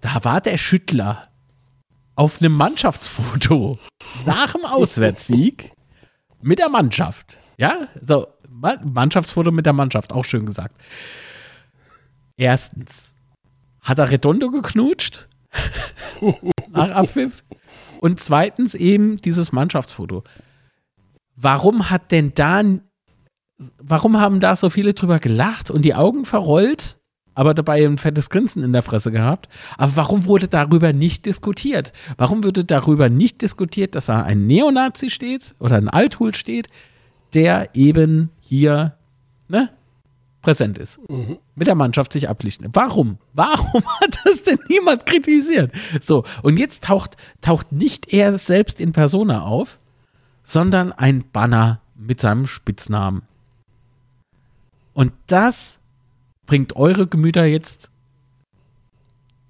[0.00, 1.28] Da war der Schüttler
[2.16, 3.78] auf einem Mannschaftsfoto
[4.26, 5.72] nach dem Auswärtssieg
[6.42, 7.38] mit der Mannschaft.
[7.56, 10.78] Ja, so, Mannschaftsfoto mit der Mannschaft, auch schön gesagt.
[12.36, 13.14] Erstens,
[13.80, 15.28] hat er Redondo geknutscht?
[16.70, 17.44] Nach Abpfiff?
[18.00, 20.24] Und zweitens eben dieses Mannschaftsfoto.
[21.36, 22.62] Warum hat denn da,
[23.78, 27.01] warum haben da so viele drüber gelacht und die Augen verrollt?
[27.34, 29.48] Aber dabei ein fettes Grinsen in der Fresse gehabt.
[29.78, 31.92] Aber warum wurde darüber nicht diskutiert?
[32.16, 36.68] Warum wurde darüber nicht diskutiert, dass da ein Neonazi steht oder ein Althul steht,
[37.34, 38.94] der eben hier
[39.48, 39.70] ne,
[40.42, 41.38] präsent ist, mhm.
[41.54, 42.68] mit der Mannschaft sich ablichten?
[42.72, 43.18] Warum?
[43.32, 45.72] Warum hat das denn niemand kritisiert?
[46.00, 49.78] So, und jetzt taucht, taucht nicht er selbst in Persona auf,
[50.42, 53.22] sondern ein Banner mit seinem Spitznamen.
[54.92, 55.80] Und das
[56.46, 57.90] bringt eure Gemüter jetzt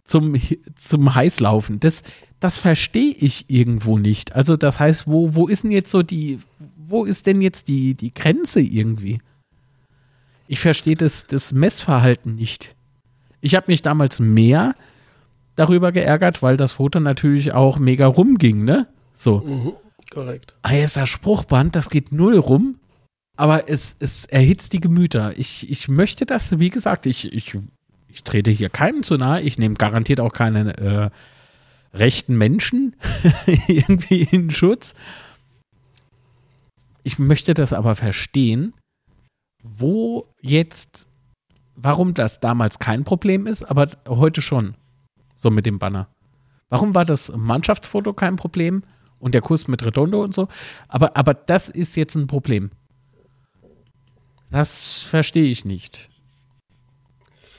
[0.04, 0.34] zum,
[0.76, 1.80] zum Heißlaufen.
[1.80, 2.02] Das,
[2.40, 4.34] das verstehe ich irgendwo nicht.
[4.34, 6.38] Also, das heißt, wo, wo ist denn jetzt so die,
[6.76, 9.20] wo ist denn jetzt die, die Grenze irgendwie?
[10.48, 12.74] Ich verstehe das, das Messverhalten nicht.
[13.40, 14.74] Ich habe mich damals mehr
[15.56, 18.86] darüber geärgert, weil das Foto natürlich auch mega rumging, ne?
[19.12, 19.40] So.
[19.40, 19.72] Mhm,
[20.10, 20.54] korrekt.
[20.62, 22.76] Ah, jetzt das Spruchband, das geht null rum.
[23.36, 25.36] Aber es, es erhitzt die Gemüter.
[25.38, 27.56] Ich, ich möchte das, wie gesagt, ich, ich,
[28.08, 31.10] ich trete hier keinem zu nahe, ich nehme garantiert auch keine äh,
[31.96, 32.94] rechten Menschen
[33.66, 34.94] irgendwie in Schutz.
[37.02, 38.74] Ich möchte das aber verstehen,
[39.62, 41.08] wo jetzt,
[41.74, 44.74] warum das damals kein Problem ist, aber heute schon.
[45.34, 46.08] So mit dem Banner.
[46.68, 48.82] Warum war das Mannschaftsfoto kein Problem
[49.18, 50.48] und der Kuss mit Redondo und so?
[50.88, 52.70] Aber, aber das ist jetzt ein Problem.
[54.52, 56.10] Das verstehe ich nicht.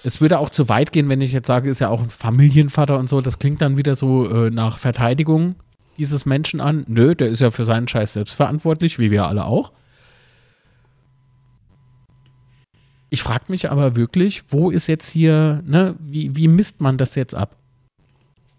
[0.03, 2.99] Es würde auch zu weit gehen, wenn ich jetzt sage, ist ja auch ein Familienvater
[2.99, 3.19] und so.
[3.19, 5.55] Das klingt dann wieder so äh, nach Verteidigung
[5.97, 6.85] dieses Menschen an.
[6.87, 9.71] Nö, der ist ja für seinen Scheiß selbst verantwortlich, wie wir alle auch.
[13.09, 17.15] Ich frage mich aber wirklich, wo ist jetzt hier, ne, wie, wie misst man das
[17.15, 17.55] jetzt ab?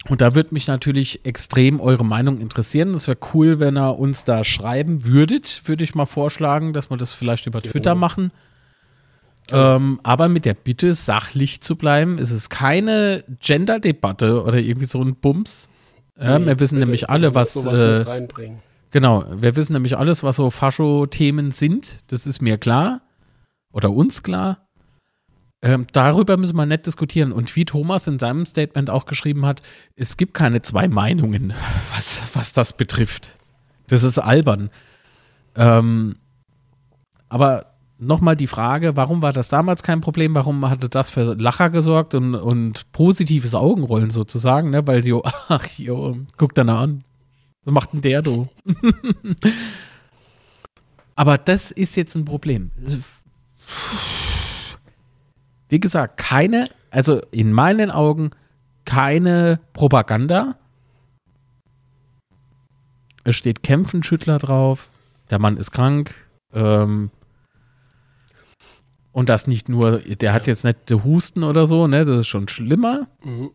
[0.08, 2.94] Und da würde mich natürlich extrem eure Meinung interessieren.
[2.94, 6.96] Es wäre cool, wenn ihr uns da schreiben würdet, würde ich mal vorschlagen, dass wir
[6.98, 7.94] das vielleicht über Twitter ja.
[7.94, 8.30] machen.
[9.50, 9.76] Ja.
[9.76, 12.18] Ähm, aber mit der Bitte, sachlich zu bleiben.
[12.18, 15.68] Es ist keine Gender-Debatte oder irgendwie so ein Bums.
[16.18, 17.56] Ja, nee, wir wissen bitte, nämlich alle, was.
[17.56, 18.04] Äh,
[18.90, 22.04] genau, wir wissen nämlich alles, was so Fascho-Themen sind.
[22.08, 23.00] Das ist mir klar
[23.72, 24.63] oder uns klar.
[25.64, 27.32] Ähm, darüber müssen wir nicht diskutieren.
[27.32, 29.62] Und wie Thomas in seinem Statement auch geschrieben hat,
[29.96, 31.54] es gibt keine zwei Meinungen,
[31.96, 33.38] was, was das betrifft.
[33.86, 34.68] Das ist albern.
[35.56, 36.16] Ähm,
[37.30, 40.34] aber nochmal die Frage, warum war das damals kein Problem?
[40.34, 44.68] Warum hatte das für Lacher gesorgt und, und positives Augenrollen sozusagen?
[44.68, 44.86] Ne?
[44.86, 47.04] Weil, jo, ach, jo, guck da an.
[47.64, 48.48] Was macht denn der, du?
[51.14, 52.70] Aber das ist jetzt ein Problem.
[55.68, 58.30] Wie gesagt, keine, also in meinen Augen
[58.84, 60.56] keine Propaganda.
[63.24, 64.90] Es steht Kämpfenschüttler drauf.
[65.30, 66.14] Der Mann ist krank.
[66.52, 67.10] Ähm,
[69.12, 72.04] und das nicht nur, der hat jetzt nicht Husten oder so, ne?
[72.04, 73.06] Das ist schon schlimmer.
[73.22, 73.50] Mhm.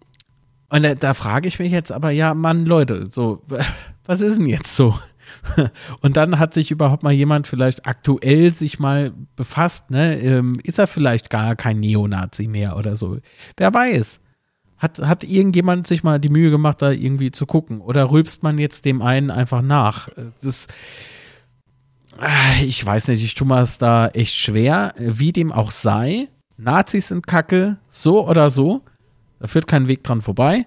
[0.69, 3.43] Und da, da frage ich mich jetzt aber, ja, Mann, Leute, so,
[4.05, 4.97] was ist denn jetzt so?
[6.01, 10.19] Und dann hat sich überhaupt mal jemand vielleicht aktuell sich mal befasst, ne?
[10.19, 13.17] Ähm, ist er vielleicht gar kein Neonazi mehr oder so?
[13.57, 14.19] Wer weiß.
[14.77, 17.81] Hat, hat irgendjemand sich mal die Mühe gemacht, da irgendwie zu gucken?
[17.81, 20.09] Oder rülpst man jetzt dem einen einfach nach?
[20.41, 20.67] Das
[22.63, 26.27] ich weiß nicht, ich tue mir es da echt schwer, wie dem auch sei.
[26.57, 28.81] Nazis sind Kacke, so oder so.
[29.39, 30.65] Da führt kein Weg dran vorbei.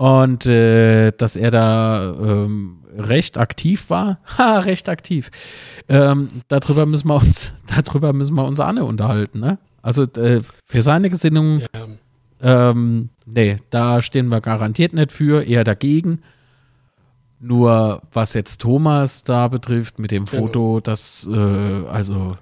[0.00, 5.30] Und äh, dass er da ähm, recht aktiv war, ha, recht aktiv.
[5.90, 9.58] Ähm, darüber müssen wir uns, darüber müssen wir uns Anne unterhalten, ne?
[9.82, 12.70] Also äh, für seine Gesinnung, ja.
[12.70, 16.22] ähm, nee, da stehen wir garantiert nicht für, eher dagegen.
[17.38, 20.46] Nur was jetzt Thomas da betrifft mit dem genau.
[20.46, 20.80] Foto, genau.
[20.80, 22.38] das, äh, also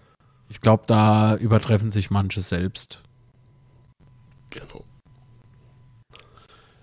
[0.49, 3.03] ich glaube, da übertreffen sich manche selbst.
[4.51, 4.85] Genau.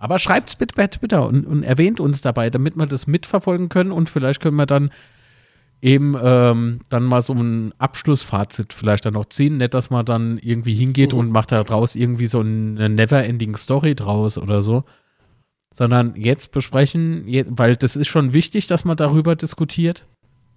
[0.06, 3.70] Aber schreibt es bitte bei Twitter und, und, erwähnt uns dabei, damit wir das mitverfolgen
[3.70, 4.92] können und vielleicht können wir dann
[5.82, 9.58] eben ähm, dann mal so ein Abschlussfazit vielleicht dann noch ziehen.
[9.58, 11.20] Nicht, dass man dann irgendwie hingeht mhm.
[11.22, 14.84] und macht da draus irgendwie so eine Never-Ending Story draus oder so.
[15.74, 17.26] Sondern jetzt besprechen,
[17.58, 20.06] weil das ist schon wichtig, dass man darüber diskutiert.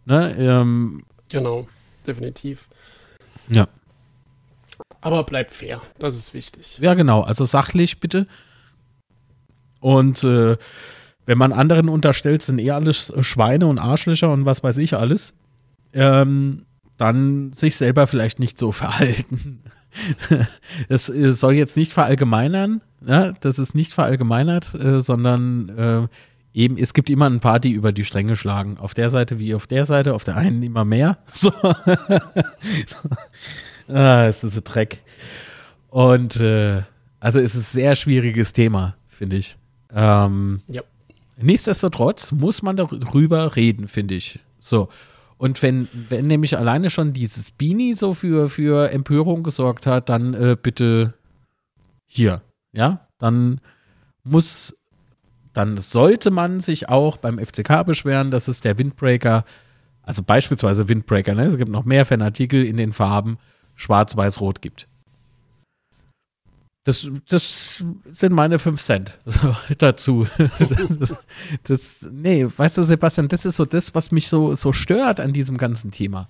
[0.05, 0.37] Ne?
[0.39, 1.67] Ähm, genau,
[2.07, 2.69] definitiv.
[3.49, 3.67] Ja.
[5.01, 6.81] Aber bleibt fair, das ist wichtig.
[6.83, 7.23] Ja, genau.
[7.23, 8.27] Also sachlich bitte.
[9.81, 10.57] Und äh,
[11.27, 15.35] wenn man anderen unterstellt, sind eh alles Schweine und Arschlöcher und was weiß ich alles,
[15.93, 16.65] ähm,
[16.97, 19.63] dann sich selber vielleicht nicht so verhalten.
[20.89, 26.09] das soll jetzt nicht verallgemeinern, ja, das ist nicht verallgemeinert, äh, sondern äh,
[26.59, 28.79] eben, es gibt immer ein paar, die über die Stränge schlagen.
[28.79, 31.19] Auf der Seite wie auf der Seite, auf der einen immer mehr.
[31.33, 31.53] So.
[33.89, 35.03] ah, es ist ein Dreck.
[35.89, 36.83] Und äh,
[37.21, 39.57] also es ist ein sehr schwieriges Thema, finde ich.
[39.93, 40.83] Ähm, ja.
[41.41, 44.41] Nichtsdestotrotz muss man darüber reden, finde ich.
[44.61, 44.89] So.
[45.37, 50.35] Und wenn, wenn nämlich alleine schon dieses Beanie so für, für Empörung gesorgt hat, dann
[50.35, 51.15] äh, bitte
[52.07, 53.61] hier, ja, dann
[54.25, 54.77] muss,
[55.53, 59.45] dann sollte man sich auch beim FCK beschweren, dass es der Windbreaker,
[60.03, 63.39] also beispielsweise Windbreaker, ne, es gibt noch mehr Fanartikel in den Farben
[63.77, 64.89] Schwarz-Weiß-Rot gibt.
[66.85, 69.19] Das, das sind meine 5 Cent
[69.79, 70.27] dazu.
[70.99, 71.15] Das,
[71.65, 75.33] das, nee, weißt du, Sebastian, das ist so das, was mich so, so stört an
[75.33, 76.29] diesem ganzen Thema.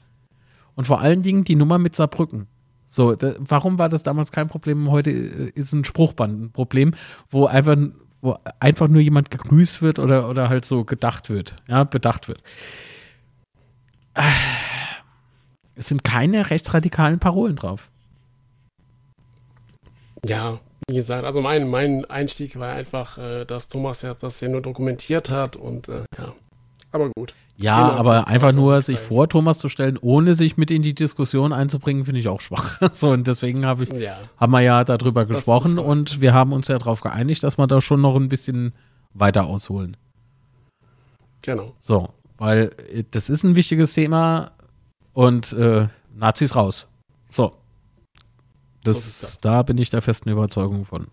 [0.75, 2.47] Und vor allen Dingen die Nummer mit Saarbrücken.
[2.87, 4.91] So, da, warum war das damals kein Problem?
[4.91, 6.95] Heute äh, ist ein Spruchband ein Problem,
[7.29, 7.77] wo einfach,
[8.23, 12.43] wo einfach nur jemand gegrüßt wird oder, oder halt so gedacht wird, ja, bedacht wird.
[15.75, 17.91] Es sind keine rechtsradikalen Parolen drauf.
[20.27, 24.49] Ja, wie gesagt, also mein, mein Einstieg war einfach, äh, dass Thomas ja das ja
[24.49, 26.35] nur dokumentiert hat und äh, ja,
[26.93, 27.35] aber gut.
[27.61, 31.53] Ja, aber einfach nur sich vor Thomas zu stellen, ohne sich mit in die Diskussion
[31.53, 32.81] einzubringen, finde ich auch schwach.
[32.93, 34.17] so, und deswegen hab ich, ja.
[34.37, 37.67] haben wir ja darüber das gesprochen und wir haben uns ja darauf geeinigt, dass wir
[37.67, 38.75] da schon noch ein bisschen
[39.13, 39.97] weiter ausholen.
[41.43, 41.75] Genau.
[41.81, 44.53] So, weil äh, das ist ein wichtiges Thema
[45.13, 46.87] und äh, Nazis raus.
[47.29, 47.55] So.
[48.95, 49.39] Das, so das.
[49.39, 51.09] Da bin ich der festen Überzeugung von.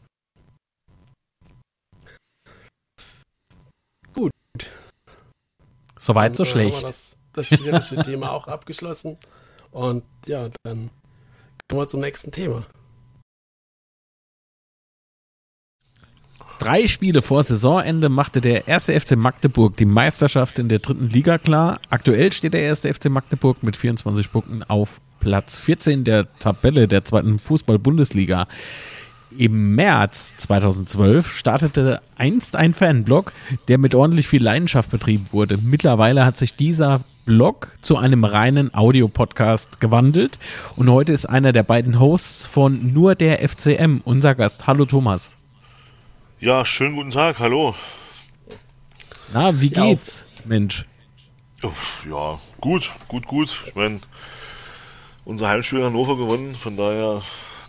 [4.14, 4.32] Gut.
[5.98, 6.84] Soweit, so schlecht.
[6.84, 9.18] das, das schwierige Thema auch abgeschlossen.
[9.72, 10.90] Und ja, dann
[11.68, 12.66] kommen wir zum nächsten Thema.
[16.60, 21.38] Drei Spiele vor Saisonende machte der erste FC Magdeburg die Meisterschaft in der dritten Liga
[21.38, 21.82] klar.
[21.90, 27.04] Aktuell steht der erste FC Magdeburg mit 24 Punkten auf Platz 14 der Tabelle der
[27.04, 28.48] zweiten Fußball-Bundesliga.
[29.36, 33.34] Im März 2012 startete einst ein Fanblog,
[33.68, 35.58] der mit ordentlich viel Leidenschaft betrieben wurde.
[35.58, 40.38] Mittlerweile hat sich dieser Blog zu einem reinen Audiopodcast gewandelt
[40.76, 44.68] und heute ist einer der beiden Hosts von Nur der FCM unser Gast.
[44.68, 45.32] Hallo Thomas.
[46.40, 47.74] Ja, schönen guten Tag, hallo.
[49.34, 50.44] Na, wie geht's, ja.
[50.46, 50.86] Mensch?
[52.08, 53.64] Ja, gut, gut, gut.
[53.66, 54.00] Ich meine,
[55.26, 57.22] unser Heimspiel in Hannover gewonnen, von daher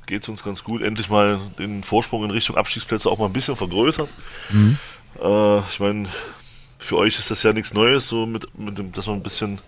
[0.07, 0.83] geht es uns ganz gut.
[0.83, 4.09] Endlich mal den Vorsprung in Richtung Abstiegsplätze auch mal ein bisschen vergrößert.
[4.51, 4.79] Mhm.
[5.21, 6.09] Äh, ich meine,
[6.79, 9.59] für euch ist das ja nichts Neues, so mit, mit dem, dass man ein bisschen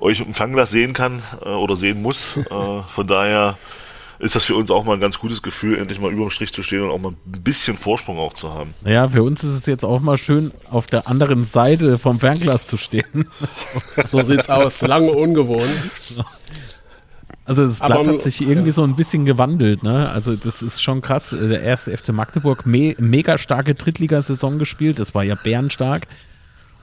[0.00, 2.36] euch mit dem Fangglas sehen kann äh, oder sehen muss.
[2.50, 3.58] äh, von daher
[4.18, 6.52] ist das für uns auch mal ein ganz gutes Gefühl, endlich mal über dem Strich
[6.52, 8.74] zu stehen und auch mal ein bisschen Vorsprung auch zu haben.
[8.82, 12.66] Naja, für uns ist es jetzt auch mal schön, auf der anderen Seite vom Fernglas
[12.66, 13.28] zu stehen.
[14.04, 15.64] so sieht's aus, lange ungewohnt.
[17.50, 18.74] Also das Blatt Aber, hat sich irgendwie ja.
[18.74, 20.08] so ein bisschen gewandelt, ne?
[20.08, 21.34] Also das ist schon krass.
[21.36, 26.06] Der erste FC Magdeburg, me mega starke Drittligasaison gespielt, das war ja bärenstark.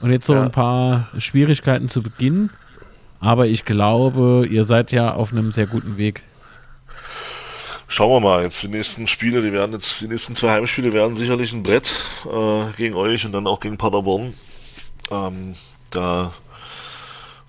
[0.01, 0.43] Und jetzt so ja.
[0.43, 2.49] ein paar Schwierigkeiten zu Beginn.
[3.21, 6.23] Aber ich glaube, ihr seid ja auf einem sehr guten Weg.
[7.87, 11.15] Schauen wir mal, jetzt die nächsten Spiele, die werden jetzt, die nächsten zwei Heimspiele werden
[11.15, 11.89] sicherlich ein Brett
[12.25, 14.33] äh, gegen euch und dann auch gegen Paderborn.
[15.11, 15.53] Ähm,
[15.91, 16.33] da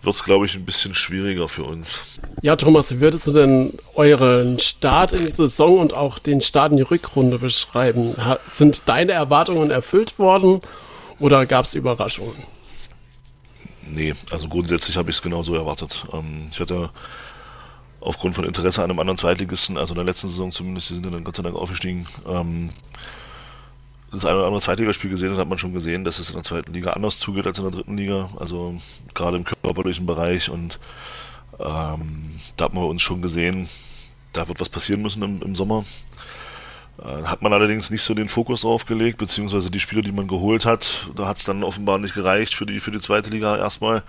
[0.03, 2.19] wird es, glaube ich, ein bisschen schwieriger für uns.
[2.43, 6.71] Ja, Thomas, wie würdest du denn euren Start in die Saison und auch den Start
[6.71, 8.15] in die Rückrunde beschreiben?
[8.47, 10.61] sind deine Erwartungen erfüllt worden
[11.19, 12.43] oder gab es Überraschungen?
[13.91, 16.07] Nee, also grundsätzlich habe ich es genauso erwartet.
[16.13, 16.91] Ähm, ich hatte
[18.01, 21.13] aufgrund von Interesse an einem anderen Zweitligisten, also in der letzten Saison zumindest, die sind
[21.13, 22.71] dann Gott sei Dank aufgestiegen, ähm,
[24.11, 26.45] das eine oder andere Zweitligaspiel gesehen hat, hat man schon gesehen, dass es in der
[26.45, 28.75] zweiten Liga anders zugeht als in der dritten Liga, also
[29.15, 30.79] gerade im körperlichen Bereich und
[31.59, 33.69] ähm, da hat man uns schon gesehen,
[34.33, 35.85] da wird was passieren müssen im, im Sommer.
[37.03, 40.29] Äh, hat man allerdings nicht so den Fokus drauf gelegt, beziehungsweise die Spieler, die man
[40.29, 43.57] geholt hat, da hat es dann offenbar nicht gereicht für die, für die zweite Liga
[43.57, 44.03] erstmal.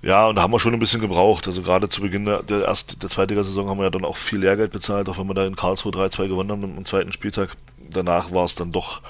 [0.00, 1.48] Ja, und da haben wir schon ein bisschen gebraucht.
[1.48, 4.38] Also gerade zu Beginn der, der, erst, der Zweitligasaison haben wir ja dann auch viel
[4.38, 7.56] Lehrgeld bezahlt, auch wenn wir da in Karlsruhe 3-2 gewonnen haben am zweiten Spieltag.
[7.90, 9.02] Danach war es dann doch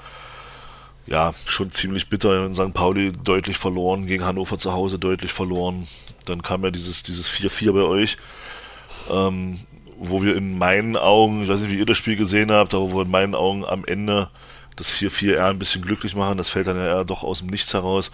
[1.06, 2.46] ja schon ziemlich bitter.
[2.46, 2.74] In St.
[2.74, 5.88] Pauli deutlich verloren, gegen Hannover zu Hause deutlich verloren.
[6.26, 8.18] Dann kam ja dieses, dieses 4-4 bei euch,
[9.10, 9.58] ähm,
[9.98, 12.92] wo wir in meinen Augen, ich weiß nicht, wie ihr das Spiel gesehen habt, aber
[12.92, 14.28] wo in meinen Augen am Ende
[14.76, 16.38] das 4-4 eher ein bisschen glücklich machen.
[16.38, 18.10] Das fällt dann ja eher doch aus dem Nichts heraus.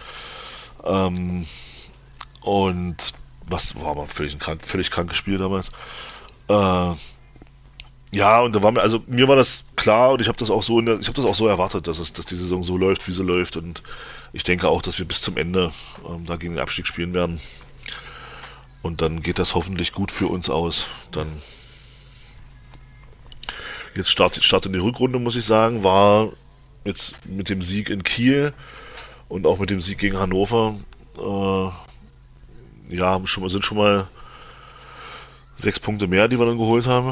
[0.83, 1.45] Ähm,
[2.41, 3.13] und
[3.47, 5.69] was war aber völlig ein krank, völlig krankes Spiel damals.
[6.47, 6.95] Äh,
[8.15, 10.63] ja, und da war mir, also mir war das klar und ich habe das auch
[10.63, 13.05] so der, ich habe das auch so erwartet, dass es, dass die Saison so läuft,
[13.07, 13.57] wie sie läuft.
[13.57, 13.83] Und
[14.31, 15.71] ich denke auch, dass wir bis zum Ende
[16.07, 17.41] ähm, da gegen den Abstieg spielen werden.
[18.81, 20.87] Und dann geht das hoffentlich gut für uns aus.
[21.11, 21.27] Dann
[23.95, 26.29] jetzt Start, Start in die Rückrunde, muss ich sagen, war
[26.85, 28.53] jetzt mit dem Sieg in Kiel
[29.27, 30.75] und auch mit dem Sieg gegen Hannover
[31.17, 34.07] äh, ja, schon sind schon mal
[35.57, 37.09] sechs Punkte mehr, die wir dann geholt haben.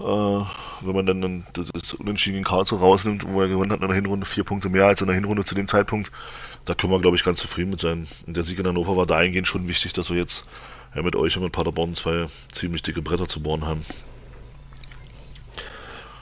[0.00, 0.44] Äh,
[0.82, 4.26] wenn man dann das Unentschieden in Karlsruhe rausnimmt, wo er gewonnen hat in der Hinrunde,
[4.26, 6.10] vier Punkte mehr als in der Hinrunde zu dem Zeitpunkt,
[6.66, 8.06] da können wir, glaube ich, ganz zufrieden mit sein.
[8.26, 10.44] Und der Sieg in Hannover war dahingehend schon wichtig, dass wir jetzt
[10.94, 13.82] ja, mit euch und mit Paderborn zwei ziemlich dicke Bretter zu bohren haben.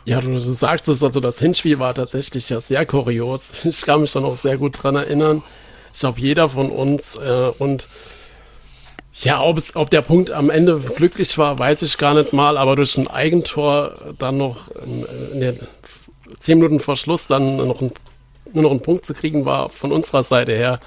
[0.04, 3.64] Ja, du, du sagst es, also das Hinspiel war tatsächlich ja sehr kurios.
[3.64, 5.42] Ich kann mich dann auch sehr gut dran erinnern.
[5.92, 7.88] Ich glaube, jeder von uns äh, und
[9.20, 12.76] ja, ob, ob der Punkt am Ende glücklich war, weiß ich gar nicht mal, aber
[12.76, 14.68] durch ein Eigentor dann noch
[15.32, 15.60] in, den
[16.38, 17.92] zehn Minuten vor Schluss dann noch ein,
[18.52, 20.80] nur noch einen Punkt zu kriegen, war von unserer Seite her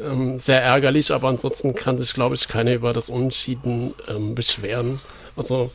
[0.00, 5.00] ähm, sehr ärgerlich, aber ansonsten kann sich, glaube ich, keiner über das Unentschieden ähm, beschweren.
[5.36, 5.70] Also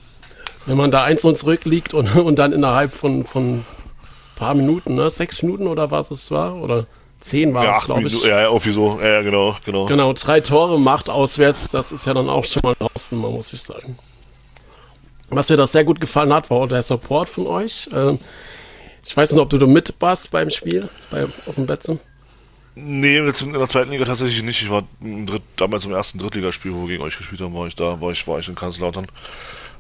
[0.66, 3.66] wenn man da eins und zurückliegt und, und dann innerhalb von, von
[4.36, 5.10] paar Minuten, ne?
[5.10, 6.58] Sechs Minuten oder was es war?
[6.58, 6.86] Oder
[7.26, 8.24] zehn war ja, es, glaube ich.
[8.24, 9.00] Ja, ja, irgendwie so.
[9.02, 9.86] Ja, genau, genau.
[9.86, 13.52] Genau, drei Tore macht auswärts, das ist ja dann auch schon mal draußen, man muss
[13.52, 13.98] ich sagen.
[15.30, 17.90] Was mir das sehr gut gefallen hat, war auch der Support von euch.
[17.94, 18.20] Ähm,
[19.06, 22.00] ich weiß nicht, ob du da mit warst beim Spiel, bei, auf dem Betze.
[22.76, 24.62] Nee, jetzt in der zweiten Liga tatsächlich nicht.
[24.62, 27.68] Ich war im Dritt, damals im ersten Drittligaspiel, wo wir gegen euch gespielt haben, war
[27.68, 29.08] ich da, war ich, war ich in Kaiserslautern.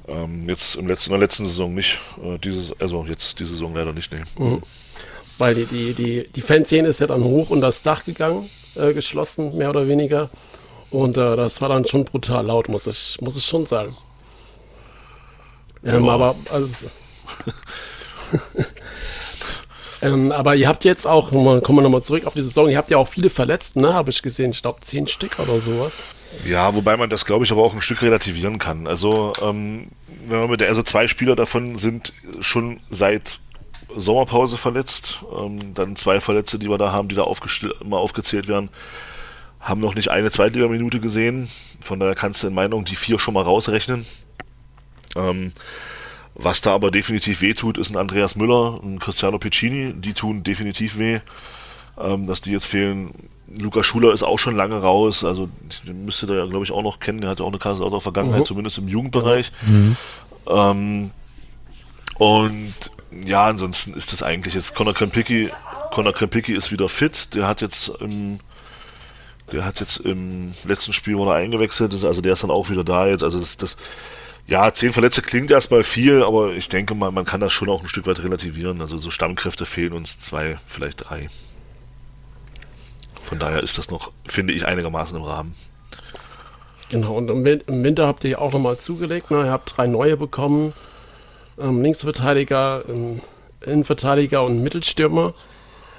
[0.08, 2.00] Ähm, jetzt im letzten, in der letzten Saison nicht.
[2.24, 4.24] Äh, dieses, also jetzt die Saison leider nicht, nee.
[4.38, 4.62] Mhm.
[5.38, 8.94] Weil die, die, die, die Fanszene ist ja dann hoch unter das Dach gegangen, äh,
[8.94, 10.30] geschlossen, mehr oder weniger.
[10.92, 13.96] Und äh, das war dann schon brutal laut, muss ich, muss ich schon sagen.
[15.84, 16.88] Ähm, aber also,
[20.02, 22.90] ähm, aber ihr habt jetzt auch, kommen wir nochmal zurück auf die Saison, ihr habt
[22.90, 23.94] ja auch viele Verletzte, ne?
[23.94, 24.52] Habe ich gesehen.
[24.52, 26.08] Ich glaube, zehn Stück oder sowas.
[26.48, 28.88] Ja, wobei man das, glaube ich, aber auch ein Stück relativieren kann.
[28.88, 29.90] Also, ähm,
[30.28, 33.40] wenn man mit der, also zwei Spieler davon sind schon seit
[33.96, 35.24] Sommerpause verletzt.
[35.38, 37.26] Ähm, dann zwei Verletzte, die wir da haben, die da
[37.84, 38.70] mal aufgezählt werden,
[39.60, 41.50] haben noch nicht eine Zweitligaminute gesehen.
[41.82, 44.06] Von daher kannst du in Meinung die vier schon mal rausrechnen.
[45.16, 45.54] Ähm,
[46.36, 49.93] was da aber definitiv weh tut, ist ein Andreas Müller, ein Cristiano Piccini.
[49.93, 51.20] Die tun definitiv weh,
[51.98, 53.12] ähm, dass die jetzt fehlen.
[53.48, 55.50] Luca Schuler ist auch schon lange raus, also
[55.88, 57.22] den müsste der ja, glaube ich, auch noch kennen.
[57.22, 58.46] Der hatte auch eine Kaiserslautern Vergangenheit, mhm.
[58.46, 59.52] zumindest im Jugendbereich.
[59.66, 59.96] Mhm.
[60.48, 61.12] Ähm,
[62.18, 62.74] und
[63.24, 65.49] ja, ansonsten ist das eigentlich jetzt Conor Krempicki.
[65.91, 67.34] Conor Krempicki ist wieder fit.
[67.34, 68.39] Der hat jetzt im,
[69.51, 71.93] der hat jetzt im letzten Spiel wurde eingewechselt.
[72.03, 73.24] Also der ist dann auch wieder da jetzt.
[73.24, 73.78] Also das, das
[74.47, 77.82] ja, zehn Verletzte klingt erstmal viel, aber ich denke mal, man kann das schon auch
[77.82, 78.82] ein Stück weit relativieren.
[78.82, 81.28] Also so Stammkräfte fehlen uns zwei, vielleicht drei.
[83.24, 85.55] Von daher ist das noch, finde ich, einigermaßen im Rahmen.
[86.89, 89.32] Genau, und im Winter habt ihr auch nochmal zugelegt.
[89.32, 89.45] Ne?
[89.45, 90.74] Ihr habt drei neue bekommen
[91.60, 93.22] ähm, Linksverteidiger, ähm,
[93.62, 95.34] Innenverteidiger und Mittelstürmer.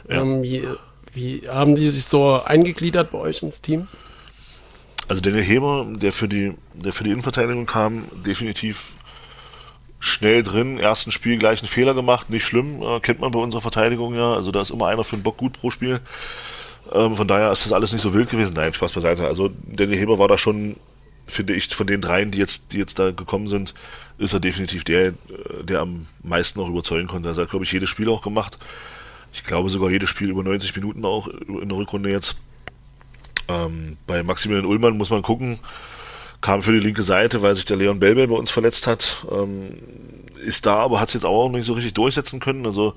[0.09, 0.23] Ja.
[0.23, 0.65] Ähm, wie,
[1.13, 3.89] wie haben die sich so eingegliedert bei euch ins Team?
[5.09, 8.95] Also Daniel Heber, der für die, der für die Innenverteidigung kam, definitiv
[10.01, 10.79] schnell drin.
[10.79, 14.35] Ersten Spiel gleich einen Fehler gemacht, nicht schlimm, äh, kennt man bei unserer Verteidigung ja.
[14.35, 16.01] Also da ist immer einer für den Bock gut pro Spiel.
[16.93, 18.55] Ähm, von daher ist das alles nicht so wild gewesen.
[18.55, 19.27] Nein, Spaß beiseite.
[19.27, 20.77] Also Daniel Heber war da schon
[21.27, 23.75] finde ich, von den dreien, die jetzt, die jetzt da gekommen sind,
[24.19, 25.13] ist er definitiv der, äh,
[25.63, 27.29] der am meisten auch überzeugen konnte.
[27.29, 28.59] Also er hat, glaube ich, jedes Spiel auch gemacht.
[29.33, 32.37] Ich glaube sogar jedes Spiel über 90 Minuten auch in der Rückrunde jetzt.
[33.49, 35.59] Ähm, bei Maximilian Ullmann muss man gucken,
[36.41, 39.27] kam für die linke Seite, weil sich der Leon Belbel bei uns verletzt hat.
[39.31, 39.79] Ähm,
[40.45, 42.67] ist da, aber hat es jetzt auch nicht so richtig durchsetzen können.
[42.67, 42.95] Also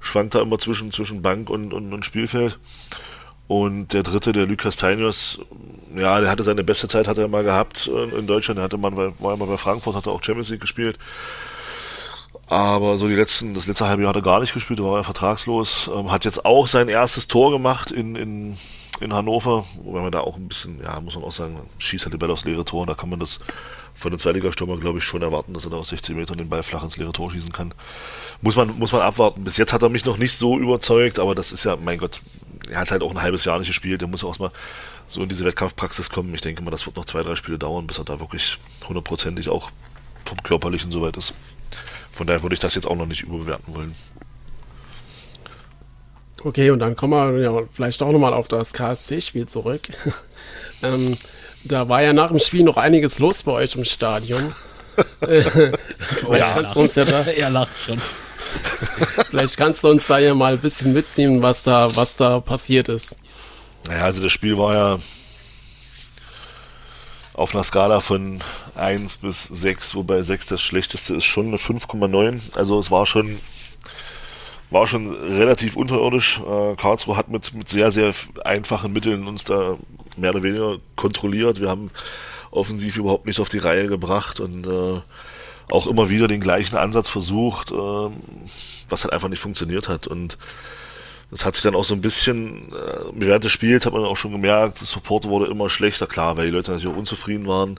[0.00, 2.58] schwankt da immer zwischen, zwischen Bank und, und, und Spielfeld.
[3.48, 5.40] Und der dritte, der Lukas Tainios,
[5.96, 8.58] ja, der hatte seine beste Zeit, hat er mal gehabt in Deutschland.
[8.58, 10.98] Der hatte man, war immer bei Frankfurt, hat er auch Champions League gespielt.
[12.46, 15.04] Aber so die letzten, das letzte halbe Jahr hat er gar nicht gespielt, war er
[15.04, 15.90] vertragslos.
[15.94, 18.56] Ähm, hat jetzt auch sein erstes Tor gemacht in, in,
[19.00, 22.14] in Hannover, wobei man da auch ein bisschen, ja, muss man auch sagen, schießt halt
[22.14, 22.86] die Bälle aufs leere Tor.
[22.86, 23.38] Da kann man das
[23.94, 26.62] von den Zweitligastürmer, glaube ich, schon erwarten, dass er da aus 16 Metern den Ball
[26.62, 27.74] flach ins leere Tor schießen kann.
[28.40, 29.44] Muss man, muss man abwarten.
[29.44, 32.22] Bis jetzt hat er mich noch nicht so überzeugt, aber das ist ja, mein Gott,
[32.70, 34.50] er hat halt auch ein halbes Jahr nicht gespielt, der muss auch mal
[35.06, 36.34] so in diese Wettkampfpraxis kommen.
[36.34, 39.48] Ich denke mal, das wird noch zwei, drei Spiele dauern, bis er da wirklich hundertprozentig
[39.48, 39.70] auch
[40.24, 41.34] vom Körperlichen soweit ist.
[42.12, 43.94] Von daher würde ich das jetzt auch noch nicht überbewerten wollen.
[46.44, 49.88] Okay, und dann kommen wir ja vielleicht auch nochmal auf das KSC-Spiel zurück.
[50.82, 51.16] ähm,
[51.64, 54.54] da war ja nach dem Spiel noch einiges los bei euch im Stadion.
[55.20, 57.22] vielleicht kannst du uns ja da.
[57.22, 58.00] Er lacht schon.
[59.30, 62.88] Vielleicht kannst du uns da ja mal ein bisschen mitnehmen, was da, was da passiert
[62.88, 63.18] ist.
[63.86, 64.98] Naja, also das Spiel war ja
[67.34, 68.40] auf einer Skala von
[68.74, 72.56] 1 bis 6, wobei 6 das schlechteste ist, schon eine 5,9.
[72.56, 73.38] Also es war schon,
[74.70, 76.40] war schon relativ unterirdisch.
[76.40, 78.12] Äh, Karlsruhe hat mit, mit sehr, sehr
[78.44, 79.76] einfachen Mitteln uns da
[80.16, 81.60] mehr oder weniger kontrolliert.
[81.60, 81.90] Wir haben
[82.50, 85.00] offensiv überhaupt nichts auf die Reihe gebracht und äh,
[85.70, 87.74] auch immer wieder den gleichen Ansatz versucht, äh,
[88.88, 90.06] was halt einfach nicht funktioniert hat.
[90.06, 90.38] Und
[91.30, 94.16] das hat sich dann auch so ein bisschen, äh, während des Spiels hat man auch
[94.16, 97.78] schon gemerkt, das Support wurde immer schlechter, klar, weil die Leute natürlich auch unzufrieden waren.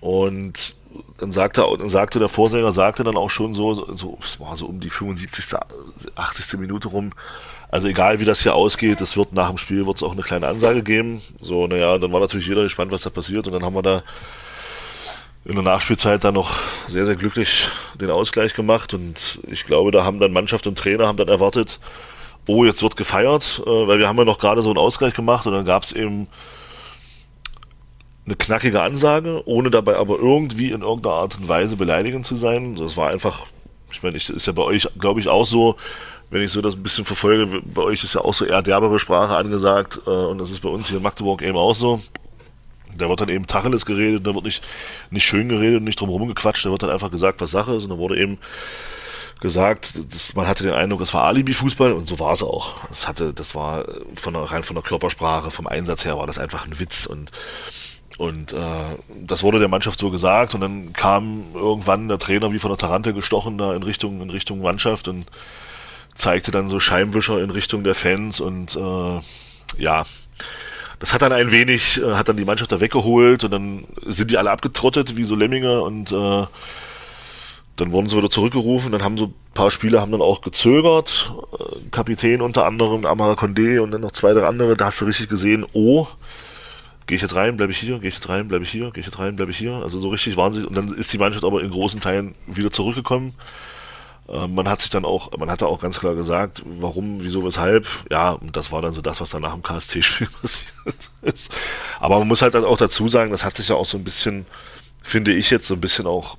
[0.00, 0.76] Und
[1.18, 4.66] dann sagte, dann sagte der Vorsänger, sagte dann auch schon so, so, es war so
[4.66, 5.58] um die 75.,
[6.14, 6.60] 80.
[6.60, 7.10] Minute rum,
[7.68, 10.22] also egal wie das hier ausgeht, es wird nach dem Spiel wird es auch eine
[10.22, 11.20] kleine Ansage geben.
[11.40, 14.02] So, naja, dann war natürlich jeder gespannt, was da passiert und dann haben wir da
[15.46, 17.68] in der Nachspielzeit dann noch sehr, sehr glücklich
[18.00, 21.78] den Ausgleich gemacht und ich glaube, da haben dann Mannschaft und Trainer haben dann erwartet,
[22.46, 25.46] oh, jetzt wird gefeiert, äh, weil wir haben ja noch gerade so einen Ausgleich gemacht
[25.46, 26.26] und dann gab es eben
[28.26, 32.74] eine knackige Ansage, ohne dabei aber irgendwie in irgendeiner Art und Weise beleidigend zu sein.
[32.74, 33.46] Das war einfach,
[33.92, 35.76] ich meine, ich, ist ja bei euch, glaube ich, auch so,
[36.30, 38.98] wenn ich so das ein bisschen verfolge, bei euch ist ja auch so eher derbere
[38.98, 42.00] Sprache angesagt äh, und das ist bei uns hier in Magdeburg eben auch so.
[42.98, 44.62] Da wird dann eben Tacheles geredet, da wird nicht,
[45.10, 47.84] nicht schön geredet und nicht drumherum gequatscht, da wird dann einfach gesagt, was Sache ist
[47.84, 48.38] und da wurde eben
[49.40, 52.74] gesagt, das, man hatte den Eindruck, es war Alibi-Fußball und so war es auch.
[52.90, 53.84] Es hatte, das war
[54.14, 57.30] von der, rein von der Körpersprache, vom Einsatz her war das einfach ein Witz und
[58.18, 62.58] und äh, das wurde der Mannschaft so gesagt und dann kam irgendwann der Trainer wie
[62.58, 65.26] von der Tarantel gestochen da in Richtung in Richtung Mannschaft und
[66.14, 69.20] zeigte dann so Scheibenwischer in Richtung der Fans und äh,
[69.78, 70.04] ja,
[70.98, 74.30] das hat dann ein wenig, äh, hat dann die Mannschaft da weggeholt und dann sind
[74.30, 76.46] die alle abgetrottet wie so Lemminge und äh,
[77.76, 81.32] dann wurden sie wieder zurückgerufen, dann haben so ein paar Spieler haben dann auch gezögert,
[81.52, 85.04] äh, Kapitän unter anderem, Amara Condé und dann noch zwei, drei andere, da hast du
[85.04, 86.06] richtig gesehen, oh,
[87.06, 89.00] gehe ich jetzt rein, bleibe ich hier, gehe ich jetzt rein, bleibe ich hier, gehe
[89.00, 89.74] ich jetzt rein, bleibe ich hier.
[89.74, 90.68] Also so richtig wahnsinnig.
[90.68, 93.34] Und dann ist die Mannschaft aber in großen Teilen wieder zurückgekommen.
[94.28, 97.86] Äh, man hat sich dann auch, man hatte auch ganz klar gesagt, warum, wieso, weshalb.
[98.10, 101.54] Ja, und das war dann so das, was dann nach dem KSC-Spiel passiert ist.
[102.00, 104.46] Aber man muss halt auch dazu sagen, das hat sich ja auch so ein bisschen,
[105.02, 106.36] finde ich jetzt so ein bisschen auch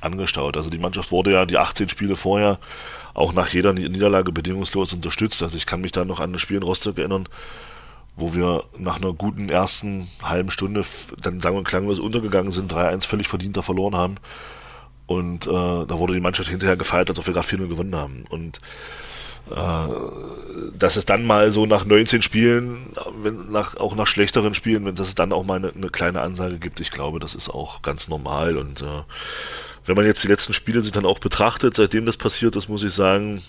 [0.00, 0.56] angestaut.
[0.56, 2.58] Also die Mannschaft wurde ja die 18 Spiele vorher
[3.14, 5.42] auch nach jeder Niederlage bedingungslos unterstützt.
[5.42, 7.28] Also ich kann mich da noch an das Spiel in Rostock erinnern,
[8.16, 10.84] wo wir nach einer guten ersten halben Stunde
[11.20, 14.16] dann sagen und klanglos untergegangen sind, 3-1 völlig verdienter verloren haben.
[15.10, 18.24] Und äh, da wurde die Mannschaft hinterher gefeiert, als ob wir gerade 4-0 gewonnen haben.
[18.28, 18.60] Und
[19.50, 19.88] äh,
[20.78, 24.94] dass es dann mal so nach 19 Spielen, wenn, nach, auch nach schlechteren Spielen, wenn
[24.94, 28.06] es dann auch mal eine, eine, kleine Ansage gibt, ich glaube, das ist auch ganz
[28.06, 28.56] normal.
[28.56, 29.02] Und äh,
[29.84, 32.84] wenn man jetzt die letzten Spiele sich dann auch betrachtet, seitdem das passiert ist, muss
[32.84, 33.42] ich sagen,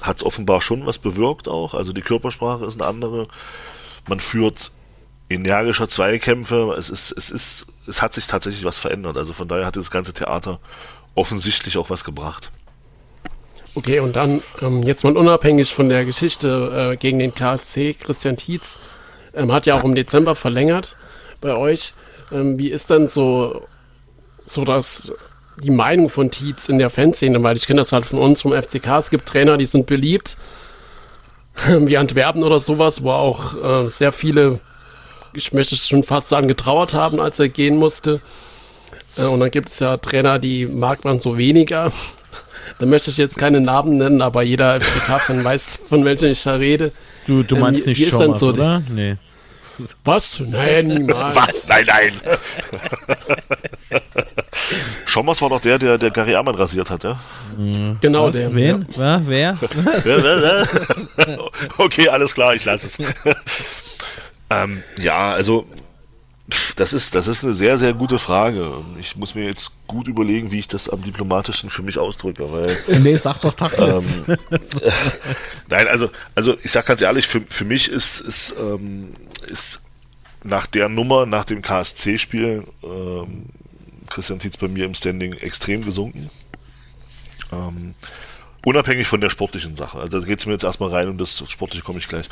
[0.00, 1.74] hat es offenbar schon was bewirkt auch.
[1.74, 3.28] Also die Körpersprache ist eine andere
[4.08, 4.70] man führt
[5.28, 6.74] energischer Zweikämpfe.
[6.78, 9.16] Es ist, es ist, es hat sich tatsächlich was verändert.
[9.16, 10.60] Also von daher hat das ganze Theater
[11.14, 12.50] offensichtlich auch was gebracht.
[13.74, 18.36] Okay, und dann ähm, jetzt mal unabhängig von der Geschichte äh, gegen den KSC, Christian
[18.36, 18.78] Tietz
[19.34, 20.96] ähm, hat ja auch im Dezember verlängert
[21.40, 21.94] bei euch.
[22.30, 23.62] Ähm, wie ist denn so,
[24.46, 25.12] so das,
[25.60, 27.42] die Meinung von Tietz in der Fanszene?
[27.42, 28.86] Weil ich kenne das halt von uns vom FCK.
[28.98, 30.36] Es gibt Trainer, die sind beliebt
[31.66, 34.60] wie Antwerpen oder sowas, wo auch äh, sehr viele,
[35.32, 38.20] ich möchte schon fast sagen, getrauert haben, als er gehen musste.
[39.16, 41.92] Äh, und dann gibt es ja Trainer, die mag man so weniger.
[42.78, 46.54] da möchte ich jetzt keine Namen nennen, aber jeder FCK-Fan weiß, von welchem ich da
[46.54, 46.92] rede.
[47.26, 48.82] Du, du meinst ähm, nicht Schommers, so oder?
[48.88, 49.16] Nee.
[50.04, 50.40] Was?
[50.40, 51.34] Nein, niemals.
[51.34, 51.66] Was?
[51.66, 52.12] Nein, nein.
[55.04, 57.18] Schommers war doch der, der, der Gary Amann rasiert hat, ja?
[58.00, 58.36] Genau, Was?
[58.36, 58.54] der.
[58.54, 58.86] Wen?
[58.96, 59.20] Ja.
[59.26, 59.58] Wer?
[60.04, 60.68] Wer?
[61.78, 62.98] okay, alles klar, ich lasse es.
[64.50, 65.66] ähm, ja, also
[66.76, 68.72] das ist, das ist eine sehr, sehr gute Frage.
[68.98, 72.50] Ich muss mir jetzt gut überlegen, wie ich das am diplomatischsten für mich ausdrücke.
[72.50, 74.20] Weil, nee, sag doch Tacheles.
[74.28, 74.36] Ähm,
[75.68, 79.12] nein, also, also ich sag ganz ehrlich, für, für mich ist, ist, ähm,
[79.48, 79.82] ist
[80.42, 83.46] nach der Nummer, nach dem KSC-Spiel, ähm,
[84.10, 86.30] Christian Tietz bei mir im Standing extrem gesunken.
[87.52, 87.94] Ähm,
[88.64, 89.98] unabhängig von der sportlichen Sache.
[89.98, 92.26] Also da geht es mir jetzt erstmal rein, um das sportliche komme ich gleich.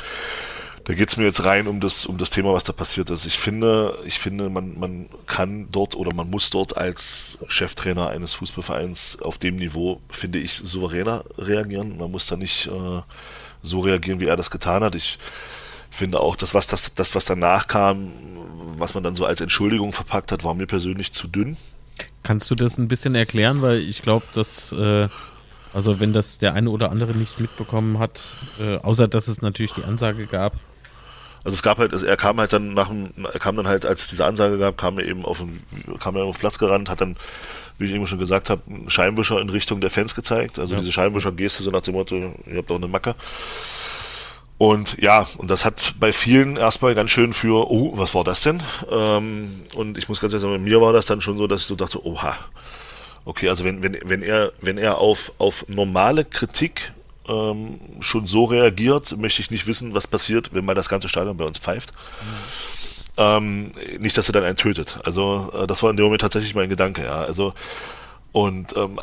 [0.85, 3.25] Da geht es mir jetzt rein um das, um das Thema, was da passiert ist.
[3.25, 8.33] Ich finde, ich finde, man, man kann dort oder man muss dort als Cheftrainer eines
[8.33, 11.97] Fußballvereins auf dem Niveau, finde ich, souveräner reagieren.
[11.97, 13.01] Man muss da nicht äh,
[13.61, 14.95] so reagieren, wie er das getan hat.
[14.95, 15.19] Ich
[15.89, 18.11] finde auch, das, was das, das, was danach kam,
[18.77, 21.55] was man dann so als Entschuldigung verpackt hat, war mir persönlich zu dünn.
[22.23, 23.61] Kannst du das ein bisschen erklären?
[23.61, 25.07] Weil ich glaube, dass, äh,
[25.71, 28.21] also wenn das der eine oder andere nicht mitbekommen hat,
[28.59, 30.59] äh, außer dass es natürlich die Ansage gab.
[31.43, 33.85] Also es gab halt, also er kam halt dann nach dem, er kam dann halt,
[33.85, 35.61] als es diese Ansage gab, kam er eben auf den,
[35.99, 37.17] kam er auf den Platz gerannt, hat dann,
[37.77, 40.57] wie ich eben schon gesagt habe, einen Scheinwischer in Richtung der Fans gezeigt.
[40.57, 40.79] Also ja.
[40.79, 43.15] diese Scheinwischer-Geste so nach dem Motto, ihr habt auch eine Macke.
[44.57, 48.41] Und ja, und das hat bei vielen erstmal ganz schön für, oh, was war das
[48.41, 48.61] denn?
[48.89, 51.61] Ähm, und ich muss ganz ehrlich sagen, bei mir war das dann schon so, dass
[51.61, 52.37] ich so dachte, oha.
[53.25, 56.93] Okay, also wenn, wenn, wenn er, wenn er auf, auf normale Kritik
[57.27, 61.37] ähm, schon so reagiert, möchte ich nicht wissen, was passiert, wenn mal das ganze Stadion
[61.37, 61.93] bei uns pfeift.
[61.93, 62.27] Mhm.
[63.15, 64.99] Ähm, nicht, dass er dann einen tötet.
[65.03, 67.23] Also äh, das war in dem Moment tatsächlich mein Gedanke, ja.
[67.23, 67.53] Also
[68.31, 68.99] und ähm,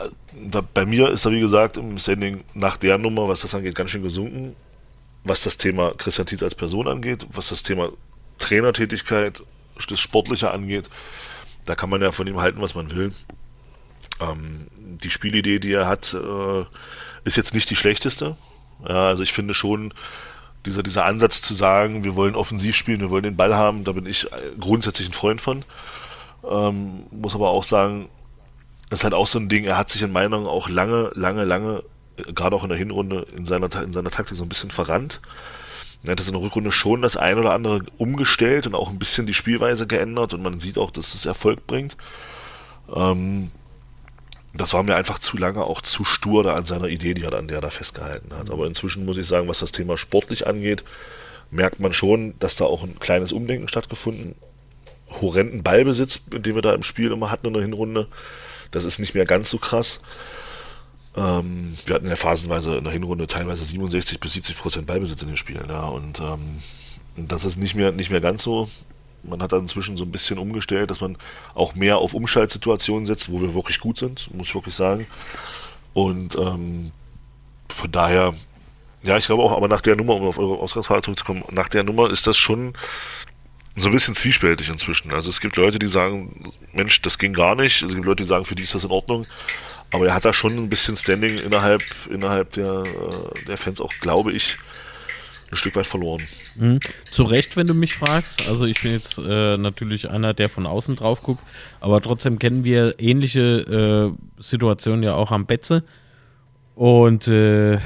[0.50, 3.76] da, bei mir ist er, wie gesagt, im Standing nach der Nummer, was das angeht,
[3.76, 4.56] ganz schön gesunken
[5.24, 7.90] was das Thema Christian Tietz als Person angeht, was das Thema
[8.38, 9.42] Trainertätigkeit,
[9.88, 10.88] das Sportliche angeht,
[11.66, 13.12] da kann man ja von ihm halten, was man will.
[14.20, 16.64] Ähm, die Spielidee, die er hat, äh,
[17.24, 18.36] ist jetzt nicht die schlechteste.
[18.86, 19.92] Ja, also ich finde schon,
[20.66, 23.92] dieser, dieser Ansatz zu sagen, wir wollen offensiv spielen, wir wollen den Ball haben, da
[23.92, 24.26] bin ich
[24.58, 25.64] grundsätzlich ein Freund von.
[26.48, 28.08] Ähm, muss aber auch sagen,
[28.88, 31.10] das ist halt auch so ein Ding, er hat sich in meiner Meinung auch lange,
[31.14, 31.82] lange, lange,
[32.34, 35.20] gerade auch in der Hinrunde, in seiner, in seiner Taktik so ein bisschen verrannt.
[36.04, 39.26] Er hat in der Rückrunde schon das ein oder andere umgestellt und auch ein bisschen
[39.26, 41.96] die Spielweise geändert und man sieht auch, dass es Erfolg bringt.
[42.94, 43.50] Ähm,
[44.52, 47.34] das war mir einfach zu lange auch zu stur da an seiner Idee, die er
[47.34, 48.50] an der er da festgehalten hat.
[48.50, 50.84] Aber inzwischen muss ich sagen, was das Thema sportlich angeht,
[51.50, 54.34] merkt man schon, dass da auch ein kleines Umdenken stattgefunden.
[55.20, 58.06] Horrenden Ballbesitz, den wir da im Spiel immer hatten in der Hinrunde,
[58.70, 60.00] das ist nicht mehr ganz so krass.
[61.16, 65.28] Ähm, wir hatten ja phasenweise in der Hinrunde teilweise 67 bis 70 Prozent Ballbesitz in
[65.28, 66.58] den Spielen, ja, und ähm,
[67.16, 68.68] das ist nicht mehr, nicht mehr ganz so.
[69.22, 71.16] Man hat dann inzwischen so ein bisschen umgestellt, dass man
[71.54, 75.06] auch mehr auf Umschaltsituationen setzt, wo wir wirklich gut sind, muss ich wirklich sagen.
[75.92, 76.92] Und ähm,
[77.68, 78.34] von daher,
[79.02, 81.82] ja, ich glaube auch, aber nach der Nummer, um auf eure Ausgangsfrage zurückzukommen, nach der
[81.82, 82.74] Nummer ist das schon
[83.76, 85.12] so ein bisschen zwiespältig inzwischen.
[85.12, 87.82] Also es gibt Leute, die sagen, Mensch, das ging gar nicht.
[87.82, 89.26] Es gibt Leute, die sagen, für die ist das in Ordnung.
[89.92, 93.92] Aber er hat da schon ein bisschen Standing innerhalb, innerhalb der, äh, der Fans auch,
[94.00, 94.58] glaube ich,
[95.50, 96.22] ein Stück weit verloren.
[96.56, 96.80] Mhm.
[97.10, 98.48] Zu Recht, wenn du mich fragst.
[98.48, 101.42] Also ich bin jetzt äh, natürlich einer, der von außen drauf guckt,
[101.80, 105.82] aber trotzdem kennen wir ähnliche äh, Situationen ja auch am Betze.
[106.74, 107.78] Und äh,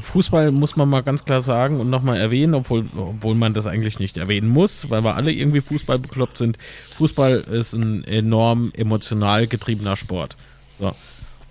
[0.00, 3.98] Fußball muss man mal ganz klar sagen und nochmal erwähnen, obwohl, obwohl man das eigentlich
[3.98, 6.58] nicht erwähnen muss, weil wir alle irgendwie Fußball bekloppt sind.
[6.96, 10.36] Fußball ist ein enorm emotional getriebener Sport.
[10.78, 10.94] So.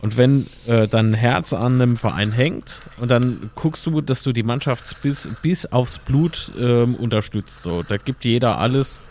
[0.03, 4.33] Und wenn äh, dein Herz an einem Verein hängt und dann guckst du, dass du
[4.33, 7.63] die Mannschaft bis, bis aufs Blut ähm, unterstützt.
[7.63, 9.01] So, da gibt jeder alles.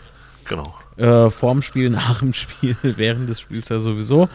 [0.45, 0.75] Genau.
[0.97, 4.29] Äh, vorm Spiel, nach dem Spiel, während des Spiels ja sowieso.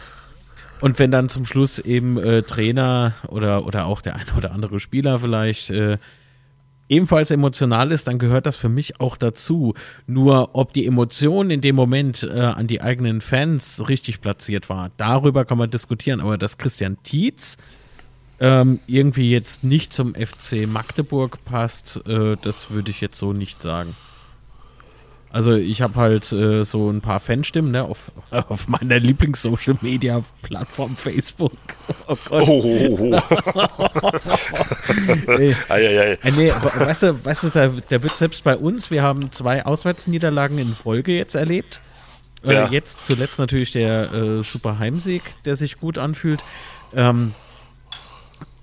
[0.81, 4.81] Und wenn dann zum Schluss eben äh, Trainer oder, oder auch der eine oder andere
[4.81, 5.97] Spieler vielleicht äh,
[6.89, 9.75] ebenfalls emotional ist, dann gehört das für mich auch dazu.
[10.07, 14.91] Nur ob die Emotion in dem Moment äh, an die eigenen Fans richtig platziert war,
[14.97, 16.19] darüber kann man diskutieren.
[16.19, 17.57] Aber dass Christian Tietz
[18.41, 23.61] ähm, irgendwie jetzt nicht zum FC Magdeburg passt, äh, das würde ich jetzt so nicht
[23.61, 23.95] sagen.
[25.31, 31.53] Also ich habe halt äh, so ein paar Fanstimmen ne, auf, auf meiner Lieblings-Social-Media-Plattform Facebook.
[32.07, 32.43] Oh Gott.
[32.47, 33.21] Oh, oh,
[33.61, 34.11] oh.
[35.37, 35.55] nee.
[35.69, 36.17] Ei, ei, ei.
[36.23, 39.31] Äh, nee, aber, weißt du, weißt du da, da, wird selbst bei uns, wir haben
[39.31, 41.81] zwei Auswärtsniederlagen in Folge jetzt erlebt.
[42.43, 42.67] Äh, ja.
[42.69, 46.43] Jetzt zuletzt natürlich der äh, super Heimsieg, der sich gut anfühlt.
[46.95, 47.33] Ähm,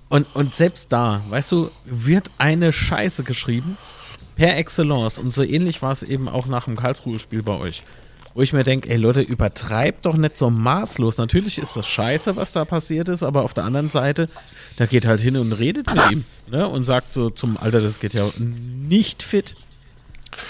[0.09, 3.77] und, und selbst da, weißt du, wird eine Scheiße geschrieben
[4.37, 5.19] per Excellence.
[5.19, 7.83] Und so ähnlich war es eben auch nach dem Karlsruhe-Spiel bei euch.
[8.33, 11.17] Wo ich mir denke, ey Leute, übertreibt doch nicht so maßlos.
[11.17, 14.29] Natürlich ist das scheiße, was da passiert ist, aber auf der anderen Seite,
[14.77, 16.67] da geht halt hin und redet mit ihm ne?
[16.67, 19.55] und sagt so zum Alter, das geht ja nicht fit.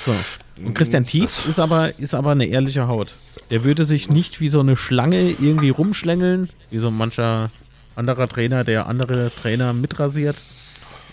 [0.05, 0.13] So.
[0.61, 3.13] Und Christian mm, Tietz ist aber, ist aber eine ehrliche Haut.
[3.51, 7.51] Der würde sich nicht wie so eine Schlange irgendwie rumschlängeln, wie so mancher
[7.95, 10.35] anderer Trainer, der andere Trainer mitrasiert.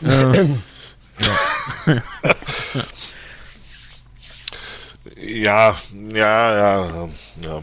[0.03, 0.47] Äh,
[5.17, 5.77] ja,
[6.13, 7.09] ja, ja,
[7.43, 7.63] ja.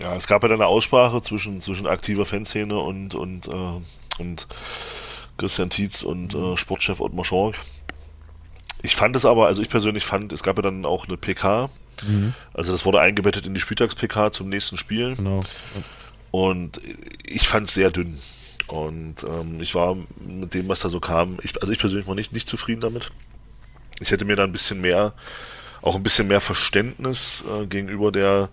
[0.00, 4.46] Ja, es gab ja dann eine Aussprache zwischen, zwischen aktiver Fanszene und, und, äh, und
[5.38, 7.56] Christian Tietz und äh, Sportchef Ottmar Schork.
[8.82, 11.68] Ich fand es aber, also ich persönlich fand, es gab ja dann auch eine PK.
[12.06, 12.34] Mhm.
[12.54, 15.16] Also das wurde eingebettet in die Spieltags-PK zum nächsten Spiel.
[15.16, 15.40] Genau.
[16.30, 16.80] Und
[17.24, 18.18] ich fand es sehr dünn.
[18.68, 22.14] Und ähm, ich war mit dem, was da so kam, ich, also ich persönlich war
[22.14, 23.10] nicht, nicht zufrieden damit.
[24.00, 25.14] Ich hätte mir da ein bisschen mehr,
[25.82, 28.48] auch ein bisschen mehr Verständnis äh, gegenüber der,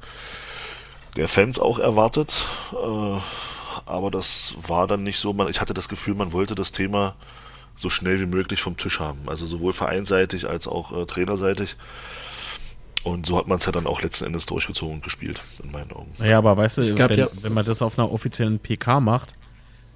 [1.16, 2.34] der Fans auch erwartet.
[2.74, 3.20] Äh,
[3.86, 5.34] aber das war dann nicht so.
[5.34, 7.16] Man, ich hatte das Gefühl, man wollte das Thema
[7.76, 9.20] so schnell wie möglich vom Tisch haben.
[9.28, 11.76] Also sowohl vereinseitig als auch äh, trainerseitig.
[13.03, 15.91] Und so hat man es ja dann auch letzten Endes durchgezogen und gespielt, in meinen
[15.91, 16.11] Augen.
[16.24, 19.36] Ja, aber weißt du, wenn, ja wenn, man das auf einer offiziellen PK macht,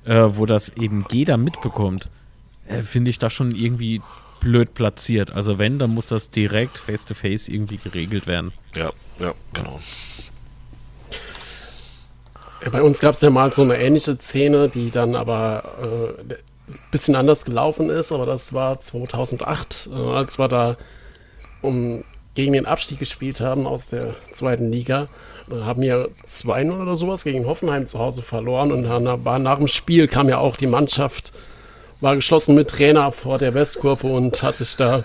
[0.05, 2.09] äh, wo das eben jeder mitbekommt,
[2.67, 4.01] äh, finde ich das schon irgendwie
[4.39, 5.31] blöd platziert.
[5.31, 8.53] Also wenn, dann muss das direkt face-to-face -face irgendwie geregelt werden.
[8.75, 9.79] Ja, ja, genau.
[12.71, 16.79] Bei uns gab es ja mal so eine ähnliche Szene, die dann aber äh, ein
[16.91, 20.77] bisschen anders gelaufen ist, aber das war 2008, äh, als wir da
[21.61, 22.03] um,
[22.35, 25.07] gegen den Abstieg gespielt haben aus der zweiten Liga
[25.63, 29.67] haben ja 2-0 oder sowas gegen Hoffenheim zu Hause verloren und dann war nach dem
[29.67, 31.33] Spiel kam ja auch die Mannschaft,
[32.01, 35.03] war geschlossen mit Trainer vor der Westkurve und hat sich da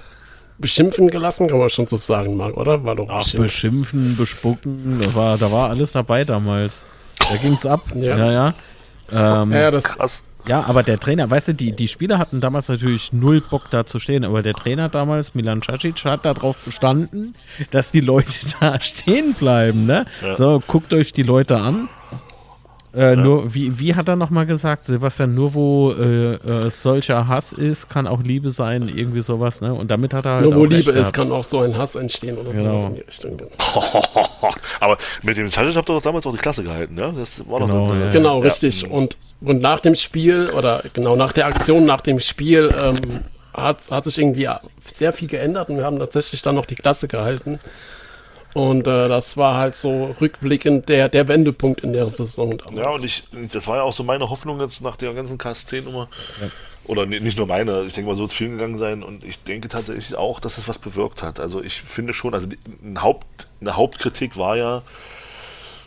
[0.59, 2.85] beschimpfen gelassen, kann man schon so sagen, Marc, oder?
[2.85, 6.87] War doch Ach, beschimpfen, bespucken, da war, da war alles dabei damals.
[7.19, 7.81] Da ging's ab.
[7.95, 8.55] Ja, ja.
[9.11, 10.25] Ja, ähm, ja das, Krass.
[10.47, 13.87] Ja, aber der Trainer, weißt du, die, die Spieler hatten damals natürlich null Bock da
[13.87, 17.35] zu stehen, aber der Trainer damals, Milan Cacic, hat darauf bestanden,
[17.71, 18.31] dass die Leute
[18.61, 20.05] da stehen bleiben, ne?
[20.23, 20.37] Ja.
[20.37, 21.89] So, guckt euch die Leute an.
[22.95, 27.53] Äh, Nur, wie, wie hat er nochmal gesagt, Sebastian, nur wo äh, äh, solcher Hass
[27.53, 29.75] ist, kann auch Liebe sein, irgendwie sowas, ne?
[29.75, 31.15] Und damit hat er halt Nur wo auch recht Liebe ist, gehabt.
[31.17, 32.79] kann auch so ein Hass entstehen oder Genau.
[32.79, 33.37] sowas in die Richtung.
[33.39, 33.51] Genau,
[34.81, 37.11] Aber mit dem Tadic habt ihr doch damals auch die Klasse gehalten, ja?
[37.11, 38.11] Das war Genau, doch ja.
[38.11, 38.45] genau Ja.
[38.45, 38.89] richtig.
[38.89, 42.95] Und, und nach dem Spiel, oder genau nach der Aktion, nach dem Spiel, ähm,
[43.53, 44.49] hat, hat sich irgendwie
[44.95, 47.61] sehr viel geändert und wir haben tatsächlich dann noch die Klasse gehalten.
[48.53, 52.79] Und äh, das war halt so rückblickend der, der Wendepunkt in der Saison damals.
[52.79, 56.09] Ja, und ich, das war ja auch so meine Hoffnung jetzt nach der ganzen KSC-Nummer.
[56.85, 59.03] Oder ni- nicht nur meine, ich denke mal, so wird es vielen gegangen sein.
[59.03, 61.41] Und ich denke tatsächlich auch, dass es was bewirkt hat.
[61.41, 64.83] Also ich finde schon, also die, ein Haupt, eine Hauptkritik war ja,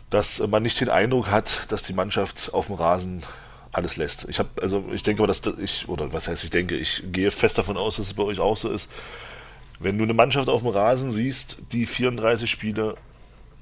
[0.10, 3.24] dass man nicht den Eindruck hat, dass die Mannschaft auf dem Rasen
[3.72, 4.28] alles lässt.
[4.30, 7.04] Ich habe, also ich denke mal, dass das- ich, oder was heißt ich denke, ich
[7.12, 8.92] gehe fest davon aus, dass es bei euch auch so ist.
[9.80, 12.96] Wenn du eine Mannschaft auf dem Rasen siehst, die 34 Spiele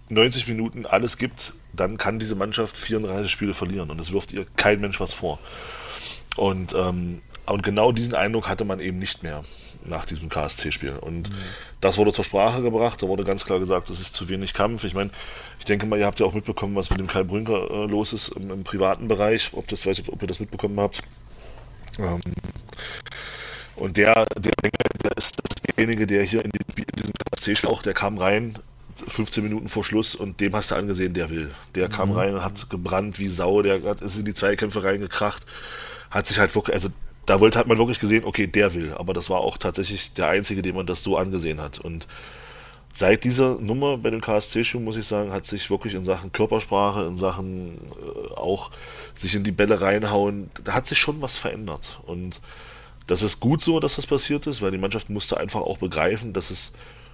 [0.09, 4.45] 90 Minuten alles gibt, dann kann diese Mannschaft 34 Spiele verlieren und es wirft ihr
[4.55, 5.39] kein Mensch was vor.
[6.37, 9.43] Und, ähm, und genau diesen Eindruck hatte man eben nicht mehr
[9.83, 10.93] nach diesem KSC-Spiel.
[11.01, 11.29] Und
[11.85, 14.83] das wurde zur Sprache gebracht, da wurde ganz klar gesagt, es ist zu wenig Kampf.
[14.83, 15.11] Ich meine,
[15.59, 18.11] ich denke mal, ihr habt ja auch mitbekommen, was mit dem Kai Brünker äh, los
[18.11, 21.03] ist im, im privaten Bereich, ob das weiß ich, ob ihr das mitbekommen habt.
[21.99, 22.21] Ähm,
[23.75, 24.53] und der, der,
[25.03, 25.35] der ist
[25.67, 28.57] derjenige, der hier in, die, in diesem KSC-Spiel auch, der kam rein,
[29.07, 31.51] 15 Minuten vor Schluss und dem hast du angesehen, der will.
[31.75, 35.45] Der kam rein und hat gebrannt wie Sau, der hat, ist in die Zweikämpfe reingekracht,
[36.09, 36.89] hat sich halt wirklich, also
[37.25, 38.93] da wollte, hat man wirklich gesehen, okay, der will.
[38.93, 41.79] Aber das war auch tatsächlich der Einzige, dem man das so angesehen hat.
[41.79, 42.07] Und
[42.93, 47.05] seit dieser Nummer bei dem KSC-Spiel, muss ich sagen, hat sich wirklich in Sachen Körpersprache,
[47.05, 48.71] in Sachen äh, auch
[49.15, 51.99] sich in die Bälle reinhauen, da hat sich schon was verändert.
[52.05, 52.39] Und
[53.07, 56.33] das ist gut so, dass das passiert ist, weil die Mannschaft musste einfach auch begreifen,
[56.33, 56.71] dass es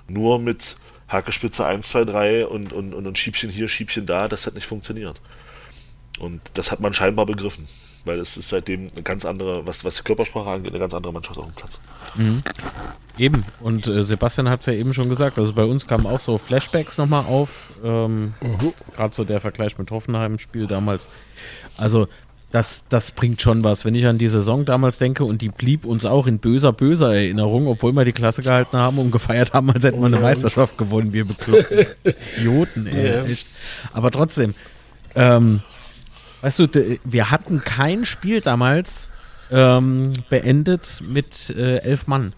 [0.07, 0.75] nur mit
[1.07, 4.67] Hackespitze 1, 2, 3 und, und, und ein Schiebchen hier, Schiebchen da, das hat nicht
[4.67, 5.19] funktioniert.
[6.19, 7.67] Und das hat man scheinbar begriffen,
[8.05, 11.13] weil es ist seitdem eine ganz andere, was, was die Körpersprache angeht, eine ganz andere
[11.13, 11.79] Mannschaft auf dem Platz.
[13.17, 13.43] Eben.
[13.59, 15.37] Und äh, Sebastian hat es ja eben schon gesagt.
[15.37, 17.49] Also bei uns kamen auch so Flashbacks nochmal auf.
[17.83, 18.33] Ähm,
[18.95, 21.07] Gerade so der Vergleich mit Hoffenheim Spiel damals.
[21.77, 22.07] Also
[22.51, 23.85] das, das bringt schon was.
[23.85, 27.13] Wenn ich an die Saison damals denke und die blieb uns auch in böser, böser
[27.13, 30.77] Erinnerung, obwohl wir die Klasse gehalten haben und gefeiert haben, als hätten wir eine Meisterschaft
[30.77, 31.85] gewonnen, wir bekloppten
[32.37, 33.21] Idioten, ey, Ja.
[33.23, 33.47] echt.
[33.93, 34.53] Aber trotzdem,
[35.15, 35.61] ähm,
[36.41, 39.07] weißt du, wir hatten kein Spiel damals
[39.51, 42.33] ähm, beendet mit äh, elf Mann.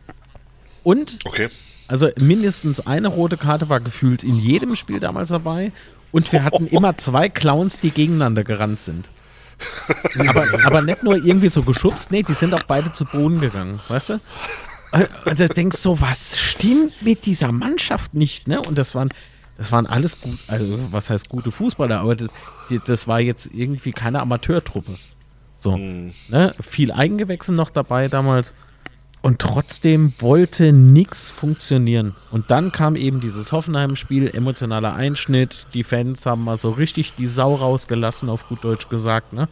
[0.84, 1.50] Und, Okay.
[1.88, 5.72] also mindestens eine rote Karte war gefühlt in jedem Spiel damals dabei.
[6.12, 9.10] Und wir hatten immer zwei Clowns, die gegeneinander gerannt sind.
[10.28, 13.80] aber, aber nicht nur irgendwie so geschubst, nee, die sind auch beide zu Boden gegangen,
[13.88, 14.20] weißt du?
[15.26, 18.62] Und du denkst so, was stimmt mit dieser Mannschaft nicht, ne?
[18.62, 19.10] Und das waren,
[19.58, 22.30] das waren alles gut, also was heißt gute Fußballer, aber das,
[22.74, 24.94] die, das war jetzt irgendwie keine Amateurtruppe.
[25.56, 26.54] So, ne?
[26.60, 28.54] Viel Eigengewächse noch dabei damals.
[29.22, 32.14] Und trotzdem wollte nichts funktionieren.
[32.30, 35.68] Und dann kam eben dieses Hoffenheim-Spiel, emotionaler Einschnitt.
[35.74, 39.32] Die Fans haben mal so richtig die Sau rausgelassen, auf gut Deutsch gesagt.
[39.32, 39.48] Ne?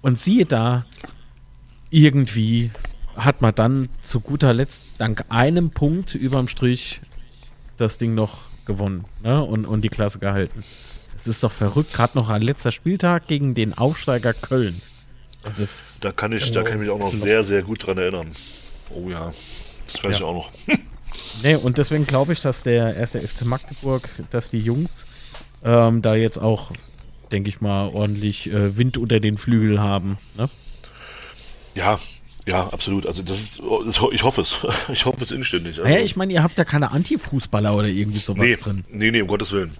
[0.00, 0.86] Und siehe da,
[1.90, 2.70] irgendwie
[3.14, 7.02] hat man dann zu guter Letzt dank einem Punkt überm Strich
[7.76, 9.42] das Ding noch gewonnen ne?
[9.42, 10.64] und, und die Klasse gehalten.
[11.24, 14.80] Das ist doch verrückt, gerade noch ein letzter Spieltag gegen den Aufsteiger Köln.
[15.58, 18.32] Das, Da kann ich, da kann ich mich auch noch sehr, sehr gut dran erinnern.
[18.90, 19.32] Oh ja,
[19.92, 20.18] das weiß Ja.
[20.18, 20.50] ich auch noch.
[21.42, 25.06] Nee, und deswegen glaube ich, dass der erste FC Magdeburg, dass die Jungs
[25.62, 26.72] ähm, da jetzt auch,
[27.30, 30.16] denke ich mal, ordentlich äh, Wind unter den Flügel haben.
[30.38, 30.48] Ne?
[31.74, 31.98] Ja,
[32.48, 33.06] ja, absolut.
[33.06, 34.56] Also das ist, das, ich hoffe es.
[34.92, 35.78] Ich hoffe es inständig.
[35.80, 38.84] Also, Naja, ich meine, ihr habt ja keine Anti-Fußballer oder irgendwie sowas nee, drin.
[38.90, 39.72] nee, nee, um Gottes Willen.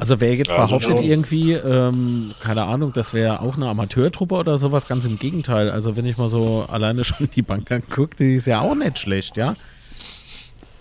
[0.00, 1.04] Also wer jetzt Ja, behauptet schon.
[1.06, 5.70] irgendwie, ähm, keine Ahnung, das wäre auch eine Amateurtruppe oder sowas, ganz im Gegenteil.
[5.70, 8.98] Also wenn ich mal so alleine schon die Bank angucke, die ist ja auch nicht
[8.98, 9.54] schlecht, ja.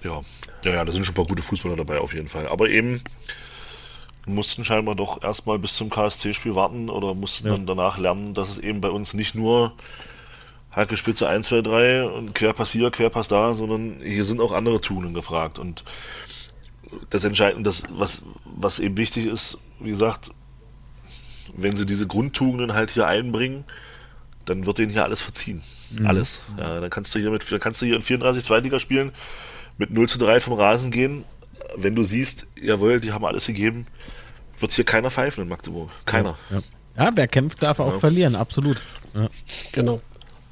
[0.05, 0.21] Ja,
[0.63, 2.47] ja, ja, da sind schon ein paar gute Fußballer dabei auf jeden Fall.
[2.47, 3.01] Aber eben
[4.25, 7.53] mussten scheinbar doch erstmal bis zum KSC-Spiel warten oder mussten Ja.
[7.53, 9.73] dann danach lernen, dass es eben bei uns nicht nur
[10.71, 14.79] Hacke Spitze 1, 2, 3 und Querpass hier, Querpass da, sondern hier sind auch andere
[14.79, 15.57] Tugenden gefragt.
[15.59, 15.83] Und
[17.09, 20.31] das Entscheidende, das, was, was eben wichtig ist, wie gesagt,
[21.55, 23.63] wenn sie diese Grundtugenden halt hier einbringen,
[24.45, 25.61] dann wird denen hier alles verziehen.
[26.03, 26.41] Alles.
[26.57, 29.11] Ja, dann kannst du hier mit, dann kannst du hier in 34 Zweitliga spielen,
[29.77, 31.25] mit 0 zu 3 vom Rasen gehen.
[31.75, 33.87] Wenn du siehst, jawohl, die haben alles gegeben,
[34.59, 35.89] wird hier keiner pfeifen in Magdeburg.
[36.05, 36.37] Keiner.
[36.49, 36.59] Ja,
[37.05, 37.99] ja wer kämpft, darf auch Ja.
[37.99, 38.81] verlieren, absolut.
[39.13, 39.29] Ja.
[39.71, 40.01] Genau.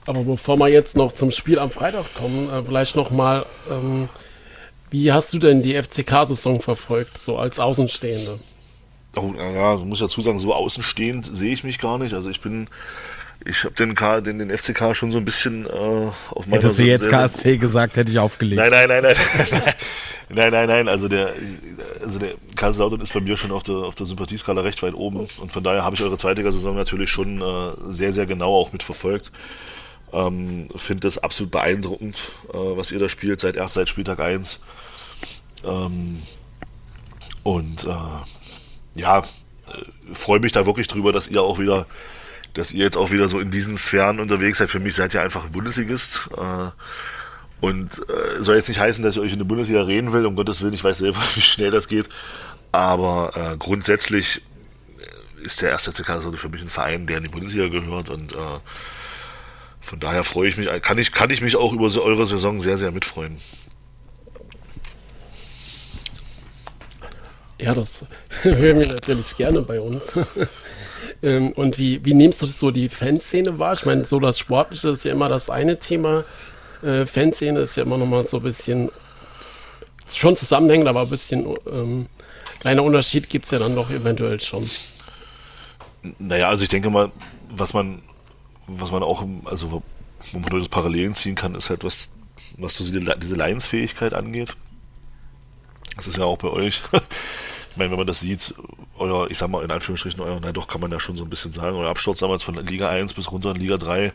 [0.05, 4.07] Aber bevor wir jetzt noch zum Spiel am Freitag kommen, äh, vielleicht noch mal, ähm,
[4.89, 8.39] wie hast du denn die FCK-Saison verfolgt, so als Außenstehende?
[9.15, 12.13] Oh, ja, ich muss dazu sagen, so außenstehend sehe ich mich gar nicht.
[12.13, 12.67] Also ich bin,
[13.45, 16.83] ich habe den, den, den FCK schon so ein bisschen äh, auf meiner Hättest du
[16.83, 18.59] jetzt KSC gesagt, hätte ich aufgelegt.
[18.59, 19.15] Nein, nein, nein, nein.
[20.29, 20.87] nein, nein, nein.
[20.87, 21.33] Also der,
[22.01, 25.19] also der Kaiserslautern ist bei mir schon auf der, auf der Sympathieskala recht weit oben.
[25.19, 28.71] Und von daher habe ich eure zweite Saison natürlich schon äh, sehr, sehr genau auch
[28.71, 29.31] mitverfolgt.
[30.13, 34.59] Ähm, Finde das absolut beeindruckend, äh, was ihr da spielt, seit erst seit Spieltag 1.
[35.65, 36.21] Ähm,
[37.43, 39.23] und äh, ja, äh,
[40.13, 41.87] freue mich da wirklich drüber, dass ihr auch wieder,
[42.53, 44.69] dass ihr jetzt auch wieder so in diesen Sphären unterwegs seid.
[44.69, 46.29] Für mich seid ihr einfach ein Bundesligist.
[46.37, 46.71] Äh,
[47.59, 50.35] und äh, soll jetzt nicht heißen, dass ich euch in der Bundesliga reden will, um
[50.35, 52.07] Gottes Willen, ich weiß selber, wie schnell das geht.
[52.71, 54.41] Aber äh, grundsätzlich
[55.43, 58.33] ist der erste CK so für mich ein Verein, der in die Bundesliga gehört und
[58.33, 58.59] äh,
[59.87, 62.77] von daher freue ich mich, kann ich, kann ich mich auch über eure Saison sehr,
[62.77, 63.37] sehr mitfreuen.
[67.57, 68.05] Ja, das
[68.41, 70.13] hören wir natürlich gerne bei uns.
[71.23, 73.73] Ähm, und wie, wie nimmst du so die Fanszene wahr?
[73.73, 76.25] Ich meine, so das Sportliche ist ja immer das eine Thema.
[76.83, 78.91] Äh, Fanszene ist ja immer noch mal so ein bisschen
[80.13, 82.05] schon zusammenhängend, aber ein bisschen ähm,
[82.59, 84.69] kleiner Unterschied gibt es ja dann doch eventuell schon.
[86.19, 87.11] Naja, also ich denke mal,
[87.49, 88.03] was man
[88.67, 89.83] was man auch, also
[90.31, 92.11] wo man das Parallelen ziehen kann, ist halt was,
[92.57, 94.55] was so diese Leinsfähigkeit angeht.
[95.95, 96.83] Das ist ja auch bei euch.
[97.71, 98.53] ich meine, wenn man das sieht,
[98.97, 101.29] euer, ich sag mal in Anführungsstrichen, euer, na doch, kann man ja schon so ein
[101.29, 104.13] bisschen sagen, euer Absturz damals von Liga 1 bis runter in Liga 3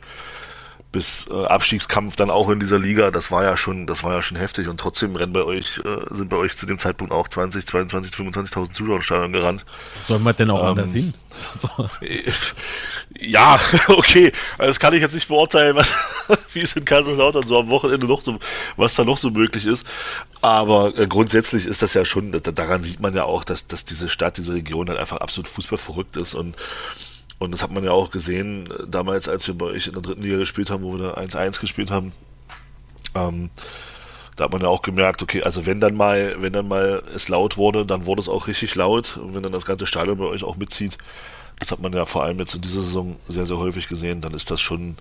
[0.92, 4.22] bis äh, Abstiegskampf dann auch in dieser Liga, das war ja schon, das war ja
[4.22, 7.28] schon heftig und trotzdem rennen bei euch, äh, sind bei euch zu dem Zeitpunkt auch
[7.28, 9.64] 20, 22, 25.000 Zuschauer im Stadion gerannt.
[10.06, 11.14] Soll man denn auch ähm, anders hin?
[13.18, 15.92] ja, okay, also das kann ich jetzt nicht beurteilen, was,
[16.52, 18.38] wie es in Kaiserslautern so am Wochenende noch so,
[18.76, 19.86] was da noch so möglich ist.
[20.42, 24.10] Aber äh, grundsätzlich ist das ja schon, daran sieht man ja auch, dass, dass diese
[24.10, 26.54] Stadt, diese Region dann einfach absolut fußballverrückt ist und
[27.42, 30.02] und das hat man ja auch gesehen, äh, damals, als wir bei euch in der
[30.02, 32.12] dritten Liga gespielt haben, wo wir da 1-1 gespielt haben.
[33.14, 33.50] Ähm,
[34.36, 37.28] da hat man ja auch gemerkt, okay, also wenn dann mal, wenn dann mal es
[37.28, 39.18] laut wurde, dann wurde es auch richtig laut.
[39.18, 40.96] Und wenn dann das ganze Stadion bei euch auch mitzieht,
[41.58, 44.34] das hat man ja vor allem jetzt in dieser Saison sehr, sehr häufig gesehen, dann
[44.34, 44.96] ist das schon,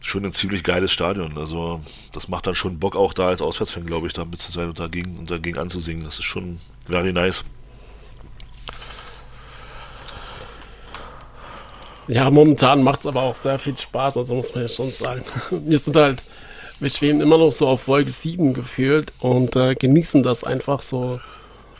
[0.00, 1.38] schon ein ziemlich geiles Stadion.
[1.38, 1.80] Also
[2.12, 4.68] das macht dann schon Bock auch da als Auswärtsfan, glaube ich, da mit zu sein
[4.68, 6.04] und dagegen, und dagegen anzusingen.
[6.04, 7.42] Das ist schon very nice.
[12.08, 15.24] Ja, momentan macht es aber auch sehr viel Spaß, also muss man ja schon sagen.
[15.50, 16.22] Wir sind halt,
[16.78, 21.18] wir schweben immer noch so auf Wolke 7 gefühlt und äh, genießen das einfach so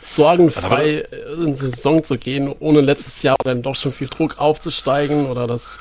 [0.01, 1.05] sorgenfrei
[1.35, 5.47] in die Saison zu gehen, ohne letztes Jahr dann doch schon viel Druck aufzusteigen oder
[5.47, 5.79] das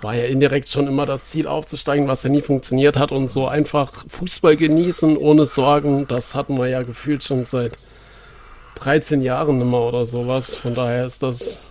[0.00, 3.46] war ja indirekt schon immer das Ziel aufzusteigen, was ja nie funktioniert hat und so
[3.46, 7.72] einfach Fußball genießen ohne Sorgen, das hatten wir ja gefühlt schon seit
[8.76, 10.54] 13 Jahren immer oder sowas.
[10.54, 11.67] Von daher ist das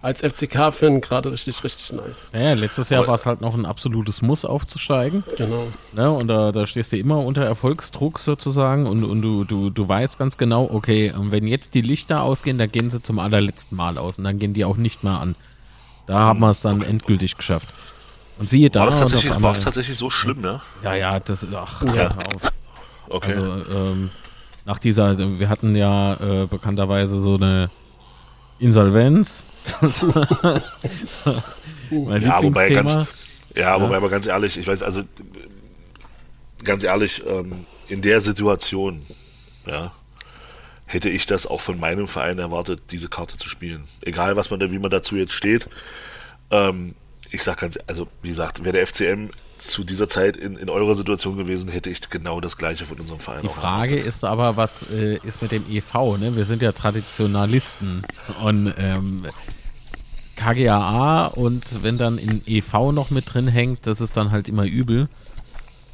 [0.00, 2.30] als FCK-Fan gerade richtig, richtig nice.
[2.32, 5.24] Ja, letztes Jahr war es halt noch ein absolutes Muss aufzusteigen.
[5.36, 5.66] Genau.
[5.92, 9.88] Ne, und da, da stehst du immer unter Erfolgsdruck sozusagen und, und du, du, du
[9.88, 13.98] weißt ganz genau, okay, wenn jetzt die Lichter ausgehen, dann gehen sie zum allerletzten Mal
[13.98, 15.34] aus und dann gehen die auch nicht mehr an.
[16.06, 16.90] Da haben wir es dann okay.
[16.90, 17.68] endgültig geschafft.
[18.38, 18.82] Und siehe da.
[18.82, 20.62] War es tatsächlich, tatsächlich, so schlimm, ja?
[20.84, 21.44] Ja, ja, das.
[21.52, 22.06] Ach, ja.
[22.06, 22.52] auf.
[23.08, 23.32] Okay.
[23.32, 24.10] Also, ähm,
[24.64, 27.68] nach dieser, wir hatten ja äh, bekannterweise so eine
[28.60, 29.44] Insolvenz
[31.90, 32.96] ja, wobei ganz,
[33.56, 35.02] ja, wobei aber ganz ehrlich, ich weiß, also
[36.64, 39.02] ganz ehrlich, ähm, in der Situation,
[39.66, 39.92] ja,
[40.86, 43.84] hätte ich das auch von meinem Verein erwartet, diese Karte zu spielen.
[44.02, 45.68] Egal, was man da, wie man dazu jetzt steht.
[46.50, 46.94] Ähm,
[47.30, 50.94] ich sag ganz, also wie gesagt, wäre der FCM zu dieser Zeit in, in eurer
[50.94, 53.42] Situation gewesen, hätte ich genau das Gleiche von unserem Verein.
[53.42, 54.08] Die Frage erwartet.
[54.08, 56.16] ist aber, was äh, ist mit dem EV?
[56.18, 56.36] Ne?
[56.36, 58.02] Wir sind ja Traditionalisten
[58.42, 59.26] und ähm,
[60.36, 64.64] KGAA und wenn dann in EV noch mit drin hängt, das ist dann halt immer
[64.64, 65.08] übel.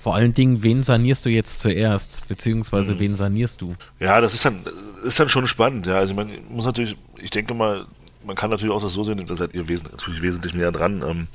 [0.02, 2.28] Vor allen Dingen, wen sanierst du jetzt zuerst?
[2.28, 2.98] Beziehungsweise mhm.
[2.98, 3.74] wen sanierst du?
[4.00, 4.62] Ja, das ist dann,
[5.02, 5.86] ist dann schon spannend.
[5.86, 7.86] Ja, also man muss natürlich, ich denke mal,
[8.22, 11.02] man kann natürlich auch das so sehen, da seid ihr wes natürlich wesentlich näher dran.
[11.06, 11.26] Ähm,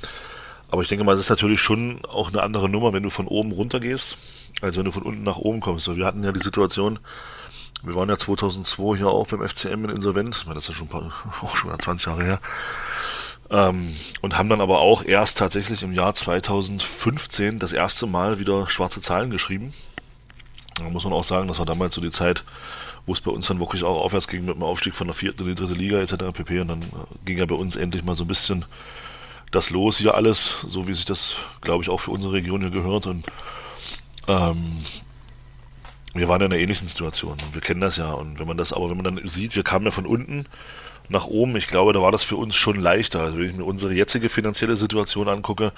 [0.72, 3.28] aber ich denke mal, es ist natürlich schon auch eine andere Nummer, wenn du von
[3.28, 4.18] oben runter gehst,
[4.62, 5.94] als wenn du von unten nach oben kommst.
[5.96, 7.00] Wir hatten ja die Situation,
[7.84, 11.12] wir waren ja 2002 hier auch beim FCM in Insolvent, das ist ja schon, paar,
[11.42, 12.40] auch schon 20 Jahre her,
[13.52, 18.70] ähm, und haben dann aber auch erst tatsächlich im Jahr 2015 das erste Mal wieder
[18.70, 19.74] schwarze Zahlen geschrieben.
[20.78, 22.44] Da muss man auch sagen, das war damals so die Zeit,
[23.06, 25.42] wo es bei uns dann wirklich auch aufwärts ging mit dem Aufstieg von der vierten
[25.44, 26.32] in die dritte Liga etc.
[26.32, 26.60] pp.
[26.60, 28.66] Und dann äh, ging ja bei uns endlich mal so ein bisschen
[29.52, 32.70] das Los hier alles, so wie sich das, glaube ich, auch für unsere Region hier
[32.70, 33.08] gehört.
[33.08, 33.26] Und
[34.28, 34.78] ähm,
[36.14, 37.38] wir waren in einer ähnlichen Situation.
[37.54, 38.12] Wir kennen das ja.
[38.12, 40.46] Und wenn man das, aber wenn man dann sieht, wir kamen ja von unten
[41.08, 43.22] nach oben, ich glaube, da war das für uns schon leichter.
[43.22, 45.72] Also wenn ich mir unsere jetzige finanzielle Situation angucke,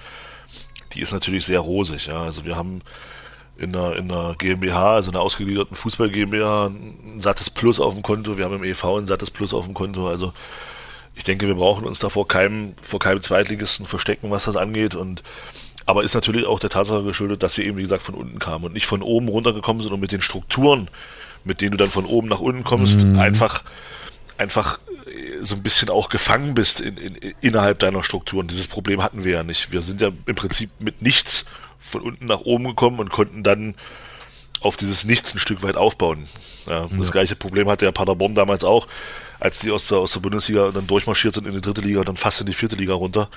[0.94, 2.08] die ist natürlich sehr rosig.
[2.08, 2.24] Ja.
[2.24, 2.82] Also wir haben
[3.58, 8.04] in einer, in einer GmbH, also einer ausgegliederten Fußball GmbH, ein sattes Plus auf dem
[8.04, 8.38] Konto.
[8.38, 10.10] Wir haben im EV ein sattes Plus auf dem Konto.
[10.10, 10.34] Also
[11.22, 14.96] ich denke, wir brauchen uns da vor keinem, vor keinem Zweitligisten verstecken, was das angeht.
[14.96, 15.22] Und
[15.86, 18.66] aber ist natürlich auch der Tatsache geschuldet, dass wir eben, wie gesagt, von unten kamen
[18.66, 20.90] und nicht von oben runtergekommen sind und mit den Strukturen,
[21.44, 23.20] mit denen du dann von oben nach unten kommst, mhm.
[23.20, 23.62] einfach,
[24.40, 28.48] einfach äh, so ein bisschen auch gefangen bist in, in, innerhalb deiner Strukturen.
[28.48, 29.72] Dieses Problem hatten wir ja nicht.
[29.72, 31.46] Wir sind ja im Prinzip mit nichts
[31.78, 33.76] von unten nach oben gekommen und konnten dann
[34.62, 36.28] auf dieses Nichts ein Stück weit aufbauen.
[36.66, 36.88] Ja, ja.
[36.98, 38.88] Das gleiche Problem hatte ja Paderborn damals auch,
[39.42, 42.08] als die aus der, aus der Bundesliga dann durchmarschiert sind in die dritte Liga und
[42.08, 43.30] dann fast in die vierte Liga runter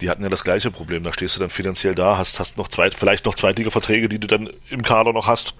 [0.00, 1.02] die hatten ja das gleiche Problem.
[1.02, 4.18] Da stehst du dann finanziell da, hast, hast noch zweit, vielleicht noch zweitige Verträge, die
[4.18, 5.54] du dann im Kader noch hast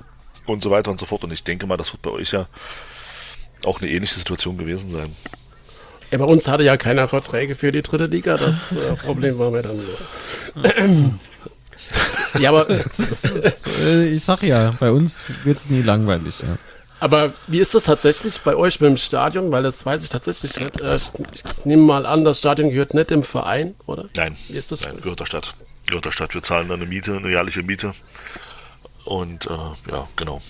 [0.46, 1.24] und so weiter und so fort.
[1.24, 2.46] Und ich denke mal, das wird bei euch ja
[3.64, 5.14] auch eine ähnliche Situation gewesen sein.
[6.10, 8.36] Ja, bei uns hatte ja keiner Verträge für die dritte Liga.
[8.36, 10.10] Das äh, Problem war mir dann los.
[12.38, 16.40] ja, aber äh, ich sag ja, bei uns wird es nie langweilig.
[16.40, 16.58] Ja.
[17.01, 19.51] Aber wie ist das tatsächlich bei euch mit dem Stadion?
[19.51, 20.80] Weil das weiß ich tatsächlich nicht.
[20.80, 24.07] Äh, ich nehme mal an, das Stadion gehört nicht dem Verein, oder?
[24.16, 24.84] Nein, wie ist das?
[24.84, 25.55] Nein, gehört der Stadt.
[25.86, 26.34] Gehört der Stadt.
[26.34, 27.92] Wir zahlen dann eine Miete, eine jährliche Miete.
[29.05, 30.40] Und äh, ja, genau.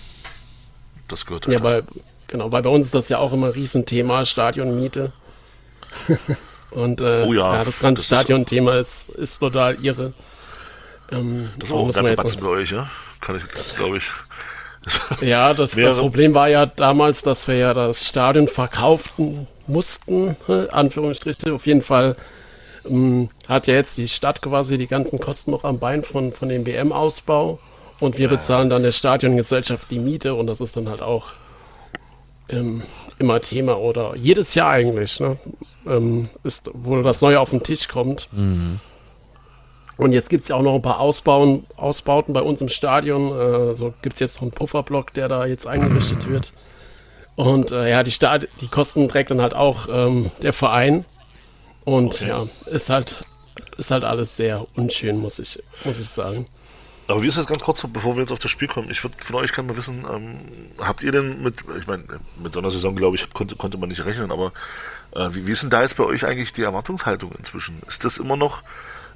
[1.09, 1.71] Das gehört der ja, Stadt.
[1.71, 1.83] Weil,
[2.27, 5.11] genau, weil bei uns ist das ja auch immer ein Riesenthema, Stadionmiete.
[6.71, 10.13] Und äh, oh ja, ja, das ganze Stadion-Thema ist, ist total irre.
[11.09, 12.89] Ähm, das ist auch ein ganzer Batzen bei euch, ja?
[13.21, 14.03] Kann ich, glaube ich.
[15.21, 20.35] Ja, das, das, Problem war ja damals, dass wir ja das Stadion verkauften mussten,
[20.71, 21.53] Anführungsstriche.
[21.53, 22.15] Auf jeden Fall
[22.87, 26.49] ähm, hat ja jetzt die Stadt quasi die ganzen Kosten noch am Bein von, von
[26.49, 27.59] dem BM-Ausbau
[27.99, 31.27] und wir bezahlen dann der Stadiongesellschaft die Miete und das ist dann halt auch
[32.49, 32.83] ähm,
[33.17, 35.37] immer Thema oder jedes Jahr eigentlich, ne?
[35.87, 38.29] ähm, ist, wo das Neue auf den Tisch kommt.
[38.31, 38.79] Mhm.
[39.97, 43.31] Und jetzt gibt es ja auch noch ein paar Ausbauen, Ausbauten bei uns im Stadion.
[43.31, 46.51] Äh, so gibt es jetzt noch einen Pufferblock, der da jetzt eingerichtet wird.
[47.35, 51.05] Und äh, ja, die, Stad die Kosten trägt dann halt auch ähm, der Verein.
[51.83, 52.29] Und okay.
[52.29, 53.21] ja, ist halt,
[53.77, 56.45] ist halt alles sehr unschön, muss ich, muss ich sagen.
[57.07, 58.89] Aber wie ist das ganz kurz, bevor wir jetzt auf das Spiel kommen?
[58.89, 60.39] Ich würde von euch gerne mal wissen, ähm,
[60.79, 62.03] habt ihr denn mit, ich meine,
[62.41, 64.51] mit so einer Saison, glaube ich, konnte, konnte man nicht rechnen, aber
[65.11, 67.79] äh, wie, wie ist denn da jetzt bei euch eigentlich die Erwartungshaltung inzwischen?
[67.87, 68.63] Ist das immer noch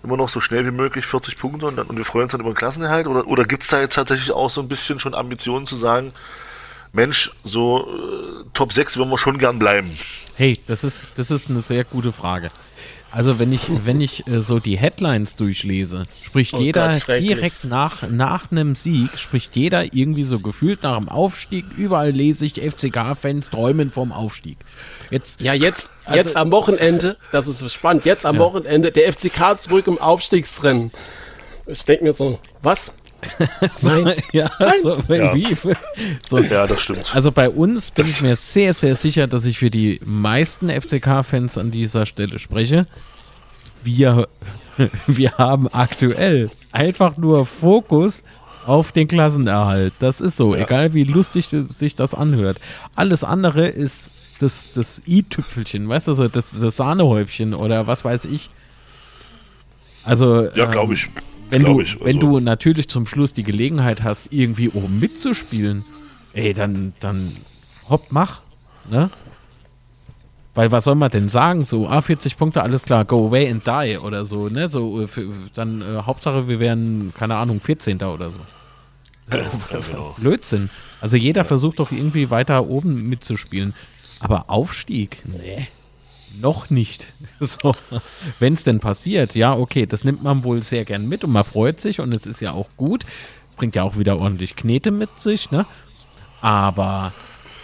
[0.04, 2.42] immer noch so schnell wie möglich 40 Punkte und, dann, und wir freuen uns dann
[2.42, 3.08] über den Klassenerhalt?
[3.08, 6.14] Oder, oder gibt es da jetzt tatsächlich auch so ein bisschen schon Ambitionen zu sagen,
[6.92, 9.98] Mensch, so äh, Top 6 wollen wir schon gern bleiben?
[10.36, 12.50] Hey, das ist, das ist eine sehr gute Frage.
[13.12, 17.64] Also wenn ich, wenn ich äh, so die Headlines durchlese, spricht oh jeder Gott, direkt
[17.66, 21.66] nach, nach einem Sieg, spricht jeder irgendwie so gefühlt nach dem Aufstieg.
[21.76, 24.58] Überall lese ich FCK-Fans träumen vom Aufstieg.
[25.10, 28.42] Jetzt, ja, jetzt, also, jetzt am Wochenende, das ist spannend, jetzt am ja.
[28.42, 30.92] Wochenende der FCK zurück im Aufstiegsrennen.
[31.66, 32.94] Ich denke mir so, was?
[33.82, 34.14] Nein.
[34.32, 34.50] ja,
[34.82, 35.36] So, ja.
[35.36, 35.58] Wie?
[36.26, 37.14] So, ja, das stimmt.
[37.14, 40.70] Also bei uns bin das ich mir sehr, sehr sicher, dass ich für die meisten
[40.70, 42.88] FCK-Fans an dieser Stelle spreche.
[43.84, 44.28] Wir,
[45.08, 48.24] wir haben aktuell einfach nur Fokus
[48.66, 49.94] auf den Klassenerhalt.
[50.00, 50.62] Das ist so, ja.
[50.62, 52.60] egal wie lustig sich das anhört.
[52.96, 58.50] Alles andere ist das, das i-Tüpfelchen, weißt du, das, das Sahnehäubchen oder was weiß ich.
[60.04, 61.06] Also, ja, glaube ich.
[61.06, 61.12] Ähm,
[61.50, 62.06] wenn, du, ich, also.
[62.06, 65.86] wenn du natürlich zum Schluss die Gelegenheit hast, irgendwie oben mitzuspielen,
[66.34, 67.36] ey, dann, dann
[67.90, 68.42] hopp, mach.
[68.90, 69.10] Ne?
[70.56, 71.64] Weil was soll man denn sagen?
[71.66, 74.68] So, ah, 40 Punkte, alles klar, go away and die oder so, ne?
[74.68, 78.02] So, äh, für, dann äh, Hauptsache, wir wären, keine Ahnung, 14.
[78.04, 78.40] oder so.
[79.32, 80.16] Ja, genau.
[80.18, 80.70] Blödsinn.
[81.02, 81.46] Also jeder ja.
[81.46, 83.74] versucht doch irgendwie weiter oben mitzuspielen.
[84.20, 85.24] Aber Aufstieg?
[85.26, 85.68] Nee.
[86.42, 87.06] Noch nicht.
[87.40, 87.74] So.
[88.40, 91.46] Wenn es denn passiert, ja, okay, das nimmt man wohl sehr gern mit und man
[91.46, 93.06] freut sich und es ist ja auch gut.
[93.56, 95.66] Bringt ja auch wieder ordentlich Knete mit sich, ne?
[96.42, 97.14] Aber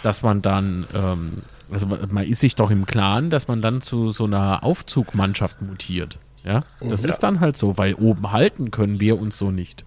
[0.02, 4.12] dass man dann, ähm, also man ist sich doch im Klaren, dass man dann zu
[4.12, 6.18] so einer Aufzugmannschaft mutiert.
[6.42, 7.08] Ja, das ja.
[7.08, 9.84] ist dann halt so, weil oben halten können wir uns so nicht.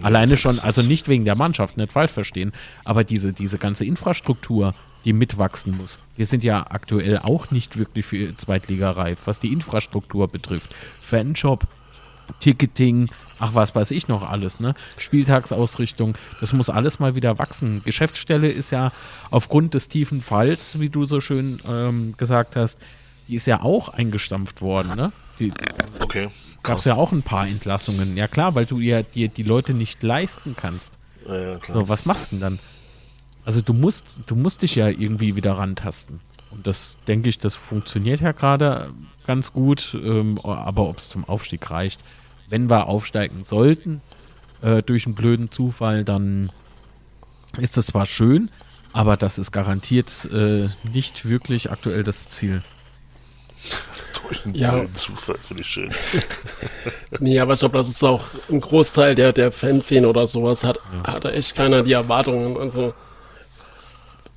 [0.00, 2.52] Alleine schon, also nicht wegen der Mannschaft, nicht falsch verstehen,
[2.84, 4.74] aber diese, diese ganze Infrastruktur,
[5.08, 5.98] die mitwachsen muss.
[6.16, 10.68] Wir sind ja aktuell auch nicht wirklich für Zweitligareif, was die Infrastruktur betrifft.
[11.00, 11.66] Fanshop,
[12.40, 13.08] Ticketing,
[13.38, 14.74] ach was weiß ich noch alles, ne?
[14.98, 17.80] Spieltagsausrichtung, das muss alles mal wieder wachsen.
[17.86, 18.92] Geschäftsstelle ist ja
[19.30, 22.78] aufgrund des tiefen Falls, wie du so schön ähm, gesagt hast,
[23.28, 25.12] die ist ja auch eingestampft worden, ne?
[25.38, 25.54] Die,
[26.00, 26.28] Okay.
[26.62, 28.14] gab es ja auch ein paar Entlassungen.
[28.14, 30.98] Ja klar, weil du ja dir die Leute nicht leisten kannst.
[31.26, 31.58] Ja, ja.
[31.66, 32.58] So, was machst du denn dann?
[33.48, 36.20] Also du musst, du musst dich ja irgendwie wieder rantasten.
[36.50, 38.92] Und das denke ich, das funktioniert ja gerade
[39.26, 39.96] ganz gut.
[40.02, 41.98] Ähm, aber ob es zum Aufstieg reicht,
[42.50, 44.02] wenn wir aufsteigen sollten
[44.60, 46.52] äh, durch einen blöden Zufall, dann
[47.56, 48.50] ist das zwar schön,
[48.92, 52.62] aber das ist garantiert äh, nicht wirklich aktuell das Ziel.
[54.28, 54.72] Durch einen Ja.
[54.72, 55.90] blöden Zufall, finde ich schön.
[57.18, 60.78] Nee, aber ich glaube, das ist auch ein Großteil der, der Fanszene oder sowas, hat,
[61.04, 62.92] hat da echt keiner die Erwartungen und so.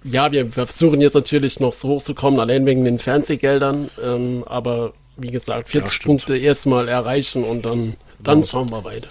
[0.03, 5.29] Ja, wir, versuchen jetzt natürlich noch so hochzukommen, allein wegen den Fernsehgeldern, ähm, aber wie
[5.31, 6.05] gesagt, 40 stimmt.
[6.07, 9.09] Punkte erstmal erreichen und dann, dann schauen wir weiter.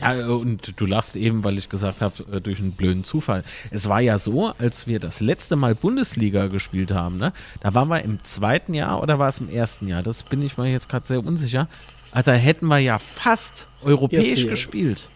[0.00, 3.44] Ja, und du lachst eben, weil ich gesagt habe, äh, durch einen blöden Zufall.
[3.70, 7.32] Es war ja so, als wir das letzte Mal Bundesliga gespielt haben, ne?
[7.60, 10.02] Da waren wir im zweiten Jahr oder war es im ersten Jahr?
[10.02, 11.68] Das bin ich mir jetzt gerade sehr unsicher.
[12.10, 14.50] Ah, Da hätten wir ja fast europäisch Jahr.
[14.50, 15.08] gespielt.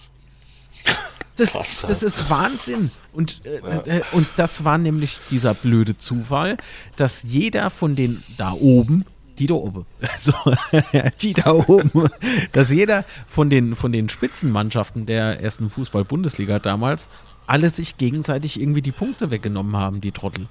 [1.36, 2.90] Das, Krass, das ist Wahnsinn.
[3.12, 6.56] Und, äh, äh, und das war nämlich dieser blöde Zufall,
[6.96, 9.04] dass jeder von den da oben,
[9.38, 9.84] die da oben,
[10.18, 10.32] so,
[11.20, 12.08] die da oben,
[12.52, 17.08] dass jeder von den, von den Spitzenmannschaften der ersten Fußball-Bundesliga damals
[17.46, 20.48] alle sich gegenseitig irgendwie die Punkte weggenommen haben, die Trottel.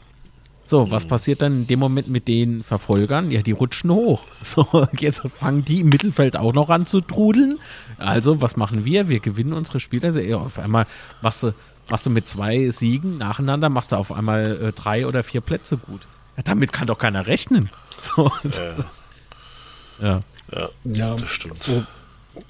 [0.68, 3.30] So, was passiert dann in dem Moment mit den Verfolgern?
[3.30, 4.24] Ja, die rutschen hoch.
[4.42, 4.68] So,
[4.98, 7.60] jetzt fangen die im Mittelfeld auch noch an zu trudeln.
[7.98, 9.08] Also, was machen wir?
[9.08, 10.08] Wir gewinnen unsere Spiele.
[10.08, 10.88] Also, ja, auf einmal
[11.22, 11.54] machst du,
[11.88, 15.78] machst du mit zwei Siegen nacheinander, machst du auf einmal äh, drei oder vier Plätze
[15.78, 16.02] gut.
[16.36, 17.70] Ja, damit kann doch keiner rechnen.
[18.02, 18.30] So,
[20.02, 20.20] ja.
[20.52, 21.64] Ja, Ja, das stimmt.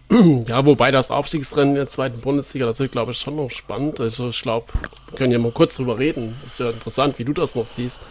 [0.48, 4.00] ja, wobei das Aufstiegsrennen in der zweiten Bundesliga, das wird, glaube ich, schon noch spannend.
[4.00, 4.68] Also ich glaube,
[5.10, 6.36] wir können ja mal kurz drüber reden.
[6.46, 8.02] Ist ja interessant, wie du das noch siehst.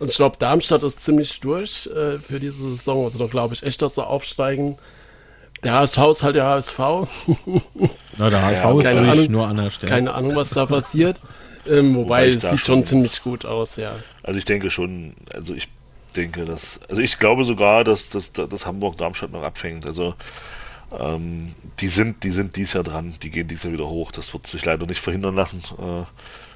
[0.00, 3.04] Also ich glaube, Darmstadt ist ziemlich durch äh, für diese Saison.
[3.04, 4.76] Also da glaube ich echt, dass sie aufsteigen.
[5.62, 6.78] Der HSV ist halt der HSV.
[8.18, 9.32] Na, der HSV Ja, ist keine durch, Ahnung.
[9.32, 9.90] nur an der Stelle.
[9.90, 11.20] Keine Ahnung, was da passiert.
[11.66, 13.94] Ähm, wobei, Wobei es sieht schon- schon ziemlich gut aus, ja.
[14.22, 15.68] Also ich denke schon, also ich
[16.14, 19.86] denke, dass, also ich glaube sogar, dass, dass, dass Hamburg Darmstadt noch abfängt.
[19.86, 20.14] Also
[21.00, 24.12] ähm, die sind, die sind dies Jahr dran, die gehen dies Jahr wieder hoch.
[24.12, 25.62] Das wird sich leider nicht verhindern lassen.
[25.78, 26.02] Äh,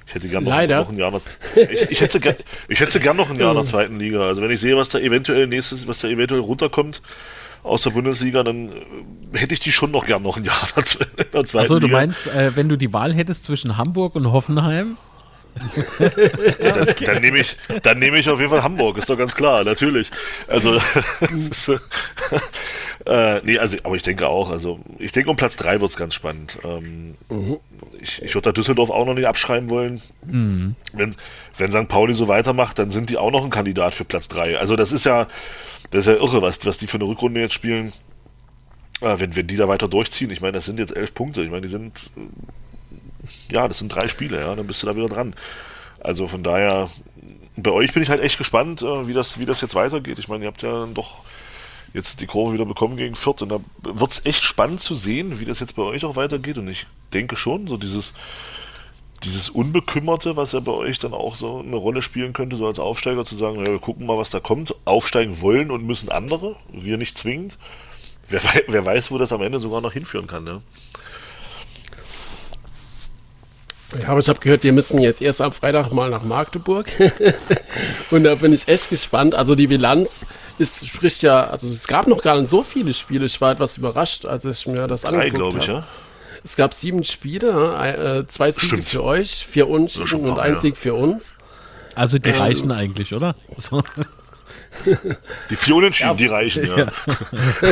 [0.06, 1.20] ich hätte gern noch, noch ein Jahr noch,
[1.54, 2.36] ich, ich hätte
[2.68, 4.26] ich hätte gern noch ein Jahr in der zweiten Liga.
[4.26, 7.02] Also wenn ich sehe, was da eventuell nächstes, was da eventuell runterkommt
[7.62, 10.74] aus der Bundesliga, dann äh, hätte ich die schon noch gern noch ein Jahr in
[10.76, 11.98] der, zwe- in der zweiten Achso, du Liga.
[11.98, 14.96] meinst, äh, wenn du die Wahl hättest zwischen Hamburg und Hoffenheim?
[16.60, 19.64] Dann, dann nehme ich, dann nehme ich auf jeden Fall Hamburg, ist doch ganz klar,
[19.64, 20.10] natürlich.
[20.46, 20.74] Also,
[21.20, 21.68] es ist,
[23.06, 26.14] äh, nee, also, aber ich denke auch, also, ich denke um Platz drei wird's ganz
[26.14, 26.58] spannend.
[26.64, 27.16] Ähm,
[28.00, 30.00] Ich, ich würde da Düsseldorf auch noch nicht abschreiben wollen.
[30.92, 31.16] Wenn,
[31.56, 31.88] wenn St.
[31.88, 34.58] Pauli so weitermacht, dann sind die auch noch ein Kandidat für Platz drei.
[34.58, 35.26] Also, das ist ja,
[35.90, 37.92] das ist ja irre, was, was die für eine Rückrunde jetzt spielen.
[39.00, 41.42] Äh, wenn, wenn die da weiter durchziehen, ich meine, das sind jetzt elf Punkte.
[41.42, 42.20] Ich meine, die sind, äh,
[43.50, 45.34] ja, das sind drei Spiele, ja, dann bist du da wieder dran.
[46.00, 46.88] Also von daher,
[47.56, 50.18] bei euch bin ich halt echt gespannt, äh, wie das, wie das jetzt weitergeht.
[50.18, 51.24] Ich meine, ihr habt ja dann doch
[51.94, 55.40] jetzt die Kurve wieder bekommen gegen Fürth und da wird es echt spannend zu sehen,
[55.40, 56.58] wie das jetzt bei euch auch weitergeht.
[56.58, 58.12] Und ich denke schon, so dieses,
[59.24, 62.78] dieses Unbekümmerte, was ja bei euch dann auch so eine Rolle spielen könnte, so als
[62.78, 64.74] Aufsteiger zu sagen, ja, wir gucken mal, was da kommt.
[64.84, 67.58] Aufsteigen wollen und müssen andere, wir nicht zwingend.
[68.28, 70.44] Wer, wer weiß, wo das am Ende sogar noch hinführen kann.
[70.44, 70.60] Ne?
[74.02, 76.86] Ja, aber ich habe gehört, wir müssen jetzt erst am Freitag mal nach Magdeburg.
[78.10, 79.34] und da bin ich echt gespannt.
[79.34, 80.26] Also die Bilanz
[80.58, 83.24] ist, spricht ja, also es gab noch gar nicht so viele Spiele.
[83.24, 85.78] Ich war etwas überrascht, als ich mir das Drei, angeguckt glaube ich, habe.
[85.78, 85.86] ja.
[86.44, 88.88] Es gab sieben Spiele, äh, zwei Siege Stimmt.
[88.88, 90.58] für euch, vier ein und paar, ein ja.
[90.58, 91.36] Sieg für uns.
[91.94, 93.34] Also die reichen eigentlich, oder?
[93.56, 93.82] So.
[95.50, 96.76] Die vier Unentschieden, die reichen, ja.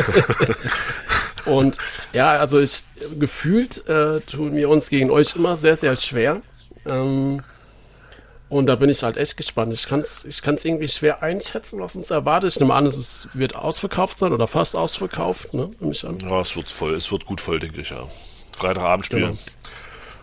[1.47, 1.77] Und
[2.13, 2.83] ja, also ich
[3.19, 6.41] gefühlt äh, tun wir uns gegen euch immer sehr, sehr schwer.
[6.89, 7.41] Ähm,
[8.49, 9.73] und da bin ich halt echt gespannt.
[9.73, 12.53] Ich kann es ich kann's irgendwie schwer einschätzen, was uns erwartet.
[12.53, 15.69] Ich nehme an, es ist, wird ausverkauft sein oder fast ausverkauft, ne?
[15.79, 16.17] Nehme ich an.
[16.19, 18.07] Ja, es wird voll, es wird gut voll, denke ich, ja.
[18.57, 19.19] Freitagabendspiel.
[19.19, 19.37] Genau.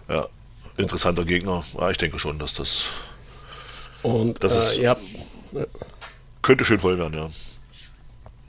[0.08, 0.28] Ja,
[0.78, 1.64] interessanter Gegner.
[1.78, 2.84] Ja, ich denke schon, dass das
[4.02, 5.02] Und, Das ist- äh, ihr habt,
[6.42, 7.28] könnte schön voll werden, ja.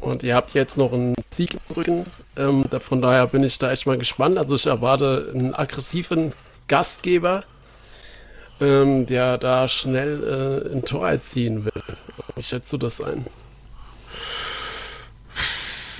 [0.05, 2.05] Und ihr habt jetzt noch einen Sieg im Rücken.
[2.37, 4.37] Ähm, von daher bin ich da echt mal gespannt.
[4.37, 6.33] Also ich erwarte einen aggressiven
[6.67, 7.43] Gastgeber,
[8.61, 11.83] ähm, der da schnell äh, ein Tor erzielen will.
[12.35, 13.25] Wie schätzt du das ein?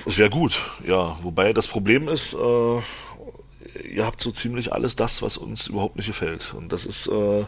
[0.06, 1.18] Es wäre gut, ja.
[1.22, 2.76] Wobei das Problem ist, äh,
[3.92, 6.54] ihr habt so ziemlich alles das, was uns überhaupt nicht gefällt.
[6.54, 7.44] Und das ist, äh,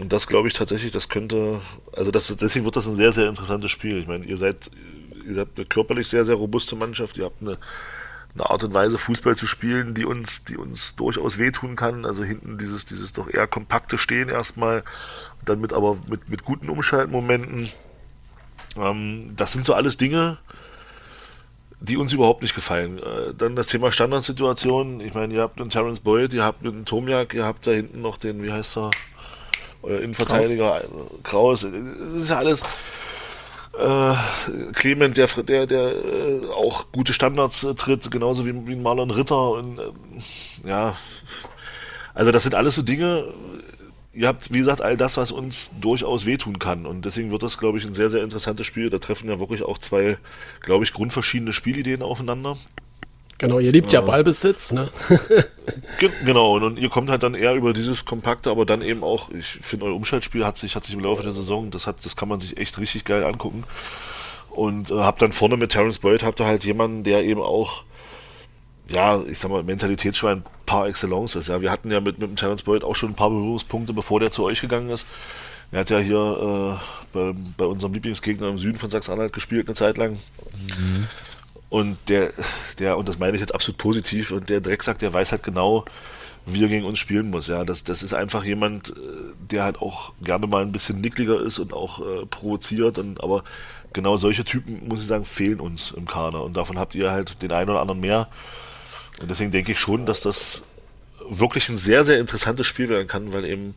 [0.00, 1.60] und das glaube ich tatsächlich, das könnte,
[1.92, 3.98] also das, deswegen wird das ein sehr, sehr interessantes Spiel.
[3.98, 4.70] Ich meine, ihr seid,
[5.26, 7.18] ihr seid eine körperlich sehr, sehr robuste Mannschaft.
[7.18, 7.58] Ihr habt eine,
[8.34, 12.04] eine Art und Weise, Fußball zu spielen, die uns, die uns durchaus wehtun kann.
[12.04, 14.82] Also hinten dieses, dieses doch eher kompakte Stehen erstmal,
[15.44, 17.68] dann mit aber mit, mit guten Umschaltmomenten.
[18.76, 20.38] Ähm, das sind so alles Dinge,
[21.80, 22.98] die uns überhaupt nicht gefallen.
[22.98, 25.00] Äh, dann das Thema Standardsituation.
[25.00, 28.02] Ich meine, ihr habt einen Terence Boyd, ihr habt einen Tomiak, ihr habt da hinten
[28.02, 28.90] noch den, wie heißt er,
[29.82, 30.82] euer Innenverteidiger,
[31.22, 31.62] Kraus.
[31.62, 31.66] Kraus.
[31.70, 32.62] Das ist ja alles.
[33.78, 34.14] Äh,
[34.72, 39.50] Clement, der, der, der äh, auch gute Standards äh, tritt, genauso wie, wie Marlon Ritter.
[39.50, 40.96] Und, äh, ja,
[42.14, 43.32] also das sind alles so Dinge,
[44.16, 46.86] ihr habt, wie gesagt, all das, was uns durchaus wehtun kann.
[46.86, 48.88] Und deswegen wird das, glaube ich, ein sehr, sehr interessantes Spiel.
[48.88, 50.16] Da treffen ja wirklich auch zwei,
[50.60, 52.56] glaube ich, grundverschiedene Spielideen aufeinander.
[53.38, 54.88] Genau, ihr liebt ja Ballbesitz, ne?
[56.24, 59.58] genau, und ihr kommt halt dann eher über dieses kompakte, aber dann eben auch, ich
[59.60, 62.28] finde, euer Umschaltspiel hat sich, hat sich im Laufe der Saison, das hat, das kann
[62.28, 63.64] man sich echt richtig geil angucken.
[64.50, 67.84] Und äh, habt dann vorne mit Terence Boyd, habt ihr halt jemanden, der eben auch,
[68.90, 71.48] ja, ich sag mal, Mentalitätsschwein par excellence ist.
[71.48, 74.18] Ja, wir hatten ja mit, mit dem Terence Boyd auch schon ein paar Berührungspunkte, bevor
[74.18, 75.06] der zu euch gegangen ist.
[75.72, 79.74] Er hat ja hier äh, bei, bei unserem Lieblingsgegner im Süden von Sachsen-Anhalt gespielt eine
[79.74, 80.12] Zeit lang.
[80.78, 81.06] Mhm.
[81.68, 82.32] Und der,
[82.78, 85.84] der, und das meine ich jetzt absolut positiv, und der Drecksack, der weiß halt genau,
[86.46, 87.48] wie er gegen uns spielen muss.
[87.48, 88.92] Ja, das, das ist einfach jemand, äh,
[89.50, 92.98] der halt auch gerne mal ein bisschen nickliger ist und auch äh, provoziert.
[92.98, 93.42] Und, aber
[93.92, 96.44] genau solche Typen, muss ich sagen, fehlen uns im Kader.
[96.44, 98.28] Und davon habt ihr halt den einen oder anderen mehr.
[99.20, 100.62] Und deswegen denke ich schon, dass das
[101.28, 103.74] wirklich ein sehr, sehr interessantes Spiel werden kann, weil eben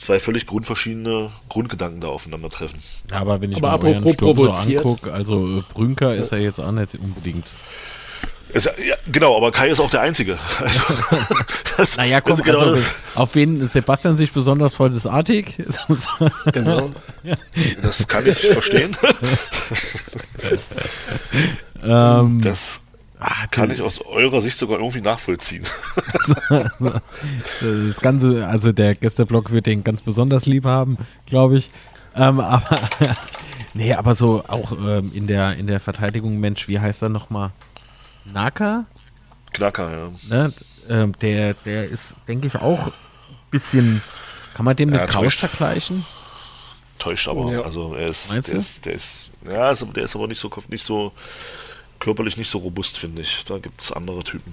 [0.00, 2.80] zwei völlig grundverschiedene Grundgedanken da aufeinandertreffen.
[3.10, 6.38] Ja, aber wenn ich aber mal euren Sturm so angucke, also äh, Brünker ist ja
[6.38, 7.46] jetzt auch nicht unbedingt
[8.52, 10.38] es, ja, genau, aber Kai ist auch der Einzige.
[10.60, 10.82] Also,
[11.76, 12.82] das, naja, komm, also, genau also
[13.14, 15.56] auf wen Sebastian sich besonders freut, ist Artig.
[16.52, 16.90] genau.
[17.80, 18.92] Das kann ich verstehen.
[21.82, 22.82] ähm, das
[23.22, 25.62] Ah, Kann ich aus eurer Sicht sogar irgendwie nachvollziehen.
[27.60, 31.70] das Ganze, also der Gästeblock wird den ganz besonders lieb haben, glaube ich.
[32.16, 32.74] Ähm, aber
[33.74, 37.50] nee, aber so auch ähm, in, der, in der Verteidigung, Mensch, wie heißt er nochmal?
[38.24, 38.86] Naka?
[39.52, 40.10] Knacker, ja.
[40.28, 40.52] Ne?
[40.88, 42.92] Ähm, der, der ist, denke ich, auch ein
[43.50, 44.02] bisschen.
[44.54, 46.06] Kann man den mit ja, Kraus vergleichen?
[46.98, 47.52] Täuscht aber.
[47.52, 47.60] Ja.
[47.62, 48.60] Also er ist, Meinst der du?
[48.60, 51.12] ist, der ist, ja, also der ist aber nicht so, nicht so
[52.00, 53.44] körperlich nicht so robust, finde ich.
[53.44, 54.52] Da gibt es andere Typen.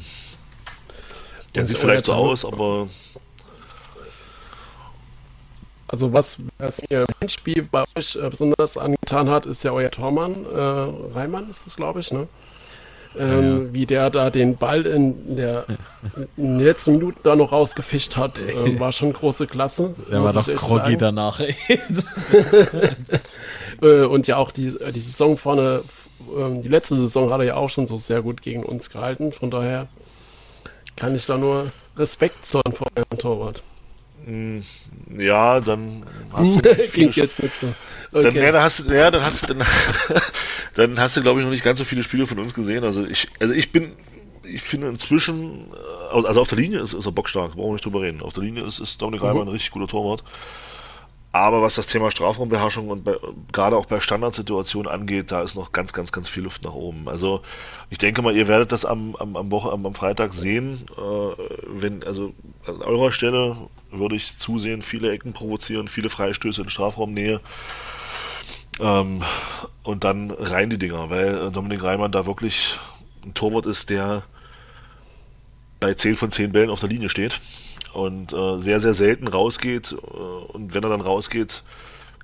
[1.55, 2.87] Der sieht vielleicht so aus, aber.
[5.87, 9.89] Also was, was mir im Spiel bei euch äh, besonders angetan hat, ist ja euer
[9.89, 10.59] Tormann, äh,
[11.15, 12.27] Reimann ist das, glaube ich, ne?
[13.17, 13.73] Ähm, ja, ja.
[13.73, 15.65] Wie der da den Ball in, der
[16.35, 19.95] in letzten Minuten da noch rausgefischt hat, äh, war schon große Klasse.
[20.11, 21.39] Der war doch groggy danach.
[23.81, 25.83] äh, und ja auch die, äh, die Saison vorne
[26.37, 29.31] ähm, die letzte Saison hat er ja auch schon so sehr gut gegen uns gehalten.
[29.31, 29.87] Von daher
[30.95, 33.63] kann ich da nur Respekt zollen vor eurem Torwart.
[34.25, 34.59] Mm,
[35.17, 37.67] ja, dann hast du Klingt jetzt nicht so.
[38.11, 38.23] Okay.
[38.23, 39.63] Dann, ja, dann hast du, ja, dann hast dann,
[40.75, 42.83] dann hast du, glaube ich, noch nicht ganz so viele Spiele von uns gesehen.
[42.83, 43.93] Also ich, also ich bin,
[44.43, 47.85] ich finde inzwischen, äh, also auf der Linie ist, ist er bockstark, brauchen wir nicht
[47.85, 48.21] drüber reden.
[48.21, 49.27] Auf der Linie ist, ist Dominik mhm.
[49.27, 50.23] Reimer ein richtig guter Torwart.
[51.31, 53.15] Aber was das Thema Strafraumbeherrschung und bei,
[53.51, 57.07] gerade auch bei Standardsituationen angeht, da ist noch ganz, ganz, ganz viel Luft nach oben.
[57.09, 57.41] Also
[57.89, 60.85] ich denke mal, ihr werdet das am, am, am Woche, am, am Freitag sehen.
[60.97, 62.33] Äh, wenn, also
[62.65, 63.57] an eurer Stelle
[63.91, 67.41] würde ich zusehen, viele Ecken provozieren, viele Freistöße in Strafraumnähe.
[68.79, 69.21] Ähm,
[69.83, 72.79] und dann rein die Dinger, weil Dominik Reimann da wirklich
[73.25, 74.23] ein Torwart ist, der
[75.79, 77.39] bei 10 von 10 Bällen auf der Linie steht
[77.97, 79.91] und äh, sehr, sehr selten rausgeht.
[79.91, 81.63] Äh, und wenn er dann rausgeht,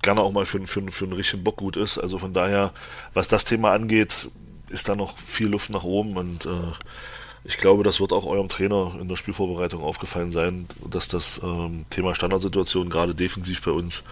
[0.02, 1.98] gerne auch mal für, für, für einen richtigen Bock gut ist.
[1.98, 2.72] Also von daher,
[3.14, 4.30] was das Thema angeht,
[4.70, 6.50] ist da noch viel Luft nach oben und äh,
[7.45, 11.86] ich glaube, das wird auch eurem Trainer in der Spielvorbereitung aufgefallen sein, dass das ähm,
[11.90, 14.04] Thema Standardsituation gerade defensiv bei uns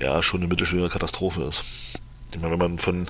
[0.00, 1.62] ja schon eine mittelschwere Katastrophe ist.
[2.32, 3.06] Ich meine, wenn man von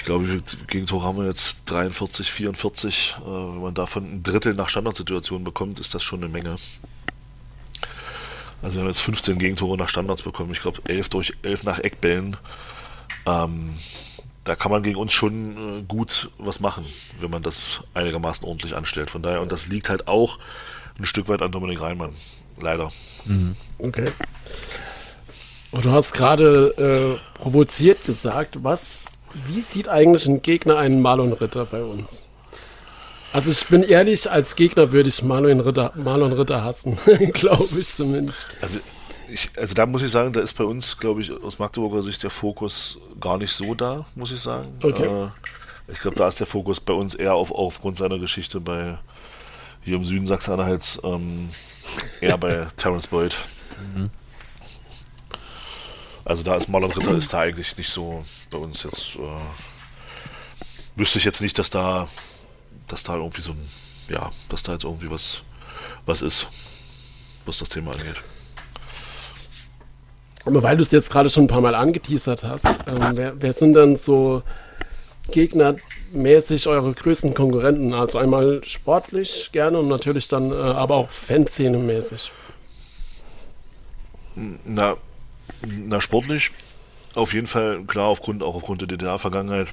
[0.00, 1.58] ich glaube, wie viele Gegentore haben wir jetzt?
[1.66, 3.16] 43, 44.
[3.18, 6.56] Äh, wenn man davon ein Drittel nach Standardsituationen bekommt, ist das schon eine Menge.
[8.62, 10.52] Also wir haben jetzt 15 Gegentore nach Standards bekommen.
[10.52, 12.38] Ich glaube, 11 durch 11 nach Eckbällen.
[13.26, 13.74] Ähm,
[14.44, 16.86] da kann man gegen uns schon äh, gut was machen,
[17.20, 19.10] wenn man das einigermaßen ordentlich anstellt.
[19.10, 20.38] Von daher, und das liegt halt auch
[20.98, 22.14] ein Stück weit an Dominik Reinmann.
[22.58, 22.90] Leider.
[23.26, 23.54] Mhm.
[23.76, 24.10] Okay.
[25.72, 29.10] Und du hast gerade äh, provoziert gesagt, was
[29.46, 32.26] wie sieht eigentlich ein Gegner einen Marlon-Ritter bei uns?
[33.32, 36.98] Also ich bin ehrlich, als Gegner würde ich Marlon Ritter, Marlon Ritter hassen,
[37.32, 38.44] glaube ich zumindest.
[38.60, 38.80] Also
[39.28, 42.22] ich, also da muss ich sagen, da ist bei uns, glaube ich, aus Magdeburger Sicht
[42.24, 44.76] der Fokus gar nicht so da, muss ich sagen.
[44.82, 45.04] Okay.
[45.04, 45.28] Äh,
[45.92, 48.98] ich glaube, da ist der Fokus bei uns eher auf, aufgrund seiner Geschichte bei
[49.82, 51.50] hier im Süden Sachsen-Anhalts ähm,
[52.20, 53.36] eher bei Terence Boyd.
[53.94, 54.10] Mhm.
[56.30, 59.16] Also da ist Marlon Ritter ist da eigentlich nicht so bei uns jetzt.
[59.16, 59.20] Äh,
[60.94, 62.06] wüsste ich jetzt nicht, dass da,
[62.86, 63.68] dass da irgendwie so ein,
[64.08, 65.42] ja, dass da jetzt irgendwie was,
[66.06, 66.46] was ist,
[67.46, 68.14] was das Thema angeht.
[70.44, 73.52] Aber weil du es jetzt gerade schon ein paar Mal angeteasert hast, ähm, wer, wer
[73.52, 74.44] sind denn so
[75.32, 77.92] gegnermäßig eure größten Konkurrenten?
[77.92, 82.30] Also einmal sportlich gerne und natürlich dann äh, aber auch Fanszene-mäßig.
[84.64, 84.96] Na,
[85.66, 86.50] na, sportlich
[87.14, 89.68] auf jeden Fall, klar, aufgrund, auch aufgrund der DDR-Vergangenheit.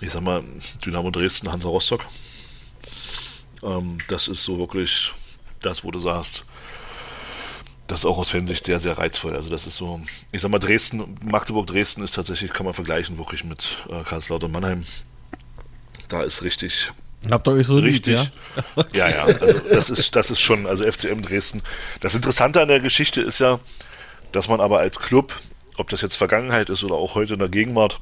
[0.00, 0.42] Ich sag mal,
[0.84, 2.04] Dynamo Dresden, Hansa Rostock.
[3.62, 5.12] Ähm, das ist so wirklich
[5.60, 6.44] das, wo du sagst,
[7.86, 9.34] das ist auch aus Fansicht sehr, sehr reizvoll.
[9.34, 13.44] Also das ist so, ich sag mal, Dresden, Magdeburg-Dresden ist tatsächlich, kann man vergleichen wirklich
[13.44, 14.84] mit äh, Karlslautern Mannheim.
[16.08, 16.92] Da ist richtig.
[17.30, 18.30] Habt ihr euch so richtig, lieb,
[18.94, 19.08] ja?
[19.08, 21.62] ja, ja, also das ist, das ist schon, also FCM Dresden.
[22.00, 23.58] Das Interessante an der Geschichte ist ja,
[24.32, 25.34] dass man aber als Club,
[25.76, 28.00] ob das jetzt Vergangenheit ist oder auch heute in der Gegenwart,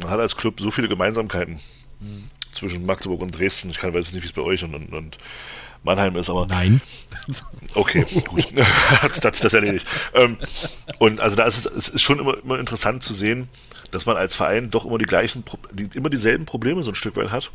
[0.00, 1.60] man hat als Club so viele Gemeinsamkeiten
[2.00, 2.30] mhm.
[2.52, 3.70] zwischen Magdeburg und Dresden.
[3.70, 5.18] Ich kann weiß nicht, wie es bei euch und, und, und
[5.82, 6.46] Mannheim ist, aber.
[6.46, 6.80] Nein.
[7.74, 8.44] Okay, gut.
[9.02, 9.86] hat das, das erledigt.
[10.14, 10.38] Ähm,
[10.98, 13.48] und also da ist es, es ist schon immer, immer interessant zu sehen,
[13.90, 17.16] dass man als Verein doch immer die gleichen, die, immer dieselben Probleme so ein Stück
[17.16, 17.50] weit hat.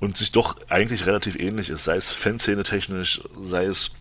[0.00, 3.92] Und sich doch eigentlich relativ ähnlich ist, sei es Fanszene technisch, sei es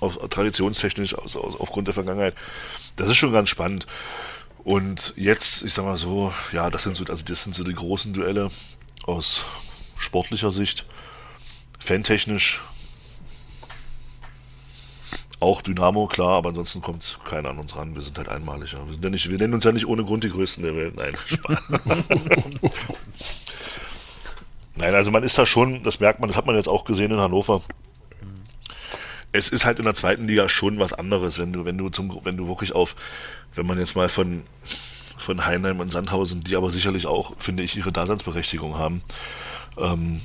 [0.00, 2.34] auf, traditionstechnisch aus, aus, aufgrund der Vergangenheit.
[2.96, 3.86] Das ist schon ganz spannend.
[4.64, 7.74] Und jetzt, ich sag mal so, ja, das sind so, also das sind so die
[7.74, 8.50] großen Duelle
[9.04, 9.44] aus
[9.96, 10.84] sportlicher Sicht.
[11.78, 12.60] Fantechnisch
[15.40, 17.94] auch Dynamo, klar, aber ansonsten kommt keiner an uns ran.
[17.94, 18.72] Wir sind halt einmalig.
[18.72, 18.84] Ja.
[18.84, 20.96] Wir, sind ja nicht, wir nennen uns ja nicht ohne Grund die Größten der Welt.
[20.96, 21.16] Nein,
[24.74, 27.12] Nein, also man ist da schon, das merkt man, das hat man jetzt auch gesehen
[27.12, 27.62] in Hannover.
[29.32, 32.20] Es ist halt in der zweiten Liga schon was anderes, wenn du, wenn du zum,
[32.24, 32.96] wenn du wirklich auf,
[33.54, 34.42] wenn man jetzt mal von,
[35.18, 39.02] von Heinheim und Sandhausen, die aber sicherlich auch, finde ich, ihre Daseinsberechtigung haben,
[39.76, 40.22] ähm,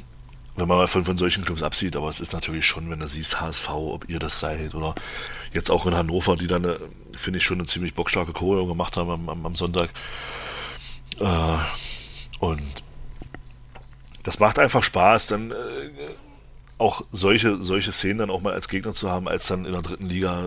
[0.55, 3.07] wenn man mal von, von solchen Clubs absieht, aber es ist natürlich schon, wenn du
[3.07, 4.93] siehst, HSV, ob ihr das seid oder
[5.51, 6.75] jetzt auch in Hannover, die dann,
[7.15, 9.89] finde ich, schon eine ziemlich bockstarke Choreo gemacht haben am, am, am Sonntag.
[11.19, 11.57] Äh,
[12.39, 12.61] und
[14.23, 15.55] das macht einfach Spaß, dann äh,
[16.83, 19.81] auch solche, solche Szenen dann auch mal als Gegner zu haben, als dann in der
[19.81, 20.43] dritten Liga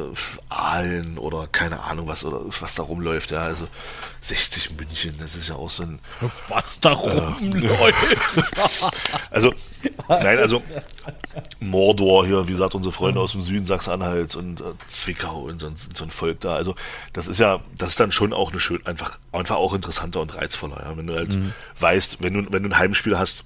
[0.50, 3.66] Aalen oder keine Ahnung was oder was da rumläuft, ja, also
[4.20, 5.98] 60 München, das ist ja auch so ein
[6.48, 8.12] Was da rumläuft.
[8.12, 8.16] Äh,
[9.30, 9.54] also,
[10.08, 10.62] nein, also
[11.60, 15.70] Mordor hier, wie gesagt, unsere Freunde aus dem Süden Sachsen-Anhalts und äh, Zwickau und so,
[15.74, 16.74] so, ein Volk da, also
[17.14, 20.36] das ist ja, das ist dann schon auch eine schön, einfach, einfach auch interessanter und
[20.36, 21.54] reizvoller, ja, wenn du halt mhm.
[21.80, 23.44] weißt, wenn du, wenn du ein Heimspiel hast,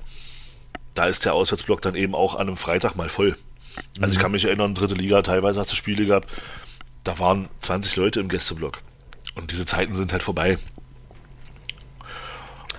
[0.94, 3.36] da ist der Auswärtsblock dann eben auch an einem Freitag mal voll.
[4.00, 4.12] Also mhm.
[4.12, 6.28] ich kann mich erinnern, dritte Liga, teilweise hast du Spiele gehabt,
[7.04, 8.78] da waren 20 Leute im Gästeblock.
[9.34, 10.58] Und diese Zeiten sind halt vorbei.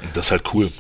[0.02, 0.72] Und das ist halt cool.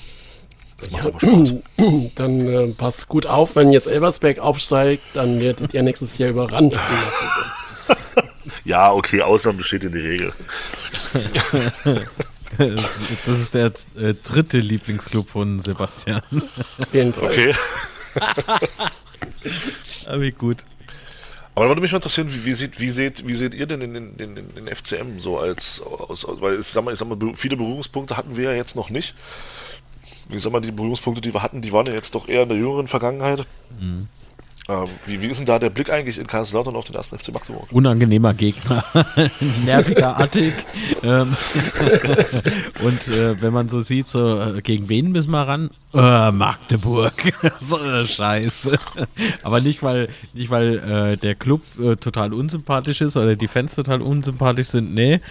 [0.79, 1.53] Das macht ja, aber Spaß.
[2.15, 6.79] Dann äh, passt gut auf, wenn jetzt Elversberg aufsteigt, dann werdet ihr nächstes Jahr überrannt.
[8.65, 10.33] ja, okay, Ausnahme besteht in der Regel.
[12.67, 16.21] Das ist der äh, dritte Lieblingsclub von Sebastian.
[16.79, 17.31] Auf jeden Fall.
[17.31, 17.53] Okay.
[20.05, 20.57] Aber wie gut.
[21.53, 23.93] Aber würde mich mal interessieren, wie, wie, seht, wie, seht, wie seht ihr denn den,
[23.93, 27.57] den, den, den FCM so als, aus, weil ich sag, mal, ich sag mal, viele
[27.57, 29.15] Berührungspunkte hatten wir ja jetzt noch nicht.
[30.29, 32.49] Ich sag mal, die Berührungspunkte, die wir hatten, die waren ja jetzt doch eher in
[32.49, 33.45] der jüngeren Vergangenheit.
[33.79, 34.07] Mhm.
[34.69, 37.33] Ähm, wie, wie ist denn da der Blick eigentlich in Kaiserslautern auf den ersten FC
[37.33, 37.71] Magdeburg?
[37.71, 38.83] Unangenehmer Gegner,
[39.65, 40.53] nerviger Attig.
[41.01, 41.35] ähm,
[42.83, 45.71] und äh, wenn man so sieht, so äh, gegen wen müssen wir ran?
[45.95, 47.33] Äh, Magdeburg.
[47.59, 48.77] so eine Scheiße.
[49.41, 53.73] Aber nicht, weil, nicht, weil äh, der Club äh, total unsympathisch ist oder die Fans
[53.73, 55.21] total unsympathisch sind, nee.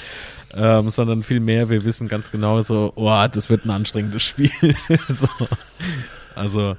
[0.53, 4.75] Ähm, sondern vielmehr, wir wissen ganz genau so, oh, das wird ein anstrengendes Spiel.
[5.09, 5.29] so.
[6.35, 6.75] Also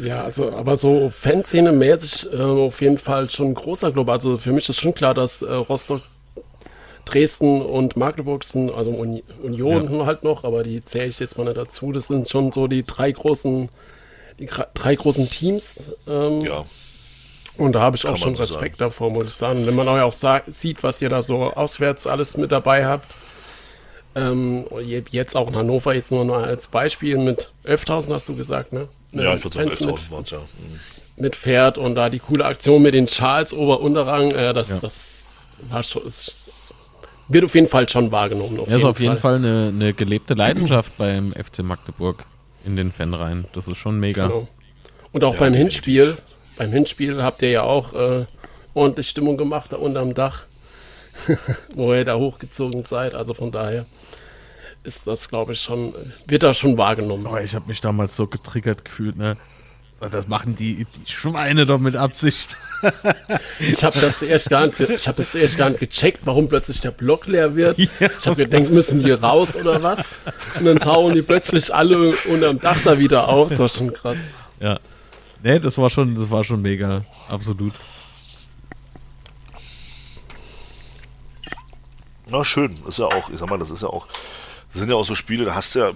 [0.00, 4.08] ja, also, aber so Fanszene-mäßig äh, auf jeden Fall schon ein großer Club.
[4.08, 6.02] Also für mich ist schon klar, dass äh, Rostock,
[7.04, 10.06] Dresden und Magdeburg sind, also Uni Union ja.
[10.06, 11.92] halt noch, aber die zähle ich jetzt mal nicht dazu.
[11.92, 13.68] Das sind schon so die drei großen,
[14.38, 15.92] die drei großen Teams.
[16.06, 16.64] Ähm, ja.
[17.56, 18.90] Und da habe ich Kann auch schon Respekt sagen.
[18.90, 19.66] davor, muss ich sagen.
[19.66, 23.14] Wenn man euch auch sieht, was ihr da so auswärts alles mit dabei habt.
[24.14, 24.66] Ähm,
[25.10, 28.88] jetzt auch in Hannover, jetzt nur, nur als Beispiel mit 11.000 hast du gesagt, ne?
[29.12, 30.38] Ja, ich würde sagen, 11.000 waren es ja.
[30.38, 30.80] Mhm.
[31.16, 34.78] mit Pferd und da die coole Aktion mit den Charles Ober-Unterrang, äh, das, ja.
[34.78, 35.38] das
[35.68, 36.72] war schon, ist,
[37.28, 38.60] wird auf jeden Fall schon wahrgenommen.
[38.60, 42.24] Auf ja, ist auf jeden Fall eine, eine gelebte Leidenschaft beim FC Magdeburg
[42.64, 43.46] in den Fanreihen.
[43.52, 44.26] Das ist schon mega.
[44.26, 44.48] Genau.
[45.12, 46.16] Und auch ja, beim Hinspiel,
[46.56, 48.26] beim Hinspiel habt ihr ja auch äh,
[48.74, 50.46] ordentlich Stimmung gemacht da unterm Dach,
[51.74, 53.14] wo ihr da hochgezogen seid.
[53.14, 53.86] Also von daher
[54.82, 55.94] ist das, glaube ich, schon,
[56.26, 57.26] wird da schon wahrgenommen.
[57.26, 59.36] Oh, ich habe mich damals so getriggert gefühlt, ne?
[60.00, 62.56] Das machen die, die Schweine doch mit Absicht.
[63.58, 66.80] ich habe das zuerst gar nicht, ich habe das zuerst gar nicht gecheckt, warum plötzlich
[66.80, 67.76] der Block leer wird.
[67.78, 68.08] Ja.
[68.18, 70.08] Ich habe gedacht, müssen die raus oder was?
[70.58, 73.50] Und dann tauchen die plötzlich alle unterm Dach da wieder auf.
[73.50, 74.16] Das war schon krass.
[74.58, 74.80] Ja.
[75.42, 77.04] Nee, das war schon, das war schon mega.
[77.28, 77.74] Absolut.
[82.30, 84.06] Na schön, ist ja auch, ich sag mal, das ist ja auch,
[84.72, 85.92] das sind ja auch so Spiele, da hast du ja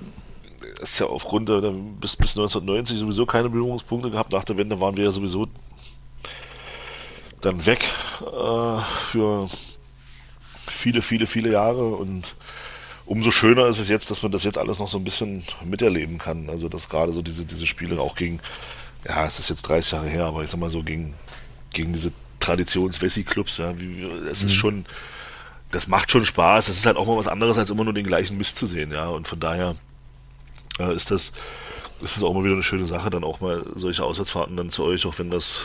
[0.81, 4.33] ist ja aufgrund der, bis, bis 1990 sowieso keine Berührungspunkte gehabt.
[4.33, 5.47] Nach der Wende waren wir ja sowieso
[7.41, 7.85] dann weg
[8.23, 8.81] äh,
[9.11, 9.49] für
[10.67, 12.35] viele, viele, viele Jahre und
[13.07, 16.19] umso schöner ist es jetzt, dass man das jetzt alles noch so ein bisschen miterleben
[16.19, 16.49] kann.
[16.49, 18.41] Also, dass gerade so diese, diese Spiele auch gegen,
[19.07, 21.15] ja, es ist jetzt 30 Jahre her, aber ich sag mal so gegen,
[21.73, 24.49] gegen diese Traditions-Wessi-Clubs, ja, wie, es mhm.
[24.49, 24.87] ist schon,
[25.70, 26.69] das macht schon Spaß.
[26.69, 28.93] Es ist halt auch mal was anderes, als immer nur den gleichen Mist zu sehen,
[28.93, 29.74] ja, und von daher
[30.78, 31.32] äh, ist das
[32.01, 34.85] ist das auch mal wieder eine schöne Sache, dann auch mal solche Auswärtsfahrten dann zu
[34.85, 35.61] euch, auch wenn das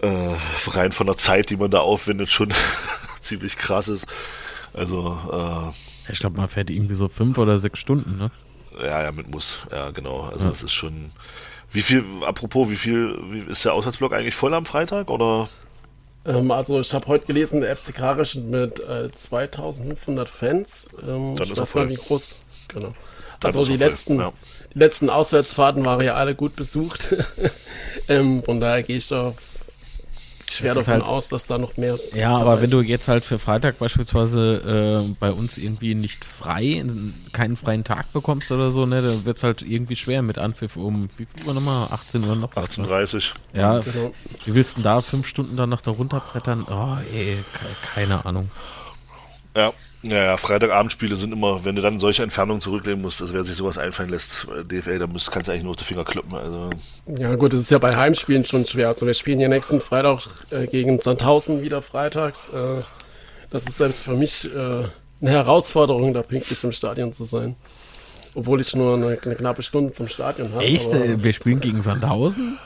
[0.00, 0.34] äh,
[0.68, 2.52] rein von der Zeit, die man da aufwendet, schon
[3.20, 4.06] ziemlich krass ist.
[4.72, 8.30] Also äh, ich glaube, man fährt irgendwie so fünf oder sechs Stunden, ne?
[8.80, 9.66] Ja, ja, mit muss.
[9.70, 10.22] Ja, genau.
[10.22, 10.50] Also ja.
[10.50, 11.10] das ist schon.
[11.70, 15.48] Wie viel, apropos, wie viel wie, ist der Auswärtsblock eigentlich voll am Freitag oder?
[16.28, 20.88] Ähm, also ich habe heute gelesen, der FC Karischen mit äh, 2500 Fans.
[21.02, 22.34] Ähm, Dann ich ist weiß gar nicht, wie groß.
[22.68, 22.94] Genau.
[23.42, 24.32] Also die letzten, ja.
[24.74, 27.08] die letzten Auswärtsfahrten waren ja alle gut besucht.
[28.08, 29.34] ähm, von daher gehe ich da
[30.54, 31.98] schwer davon halt, aus, dass da noch mehr.
[32.14, 32.62] Ja, aber ist.
[32.62, 36.84] wenn du jetzt halt für Freitag beispielsweise äh, bei uns irgendwie nicht frei,
[37.32, 40.76] keinen freien Tag bekommst oder so, ne, dann wird es halt irgendwie schwer mit Anpfiff
[40.76, 41.88] um, wie viel Uhr nochmal?
[41.90, 42.52] 18 Uhr noch?
[42.52, 44.12] 18.30 Ja, genau.
[44.44, 46.66] wie willst du denn da fünf Stunden dann noch da runterbrettern?
[46.70, 47.38] Oh, ey,
[47.94, 48.50] keine Ahnung.
[49.56, 49.72] Ja,
[50.10, 53.56] ja, ja, Freitagabendspiele sind immer, wenn du dann solche Entfernungen zurücklegen musst, also wer sich
[53.56, 56.34] sowas einfallen lässt, äh, DFL, da musst, kannst du eigentlich nur auf die Finger kloppen.
[56.34, 56.70] Also.
[57.18, 58.88] Ja gut, das ist ja bei Heimspielen schon schwer.
[58.88, 62.50] Also wir spielen ja nächsten Freitag äh, gegen Sandhausen wieder freitags.
[62.50, 62.82] Äh,
[63.50, 64.58] das ist selbst für mich äh,
[65.20, 67.56] eine Herausforderung, da pünktlich im Stadion zu sein.
[68.34, 70.64] Obwohl ich nur eine, eine knappe Stunde zum Stadion habe.
[70.64, 70.92] Echt?
[70.92, 72.58] wir spielen gegen Sandhausen?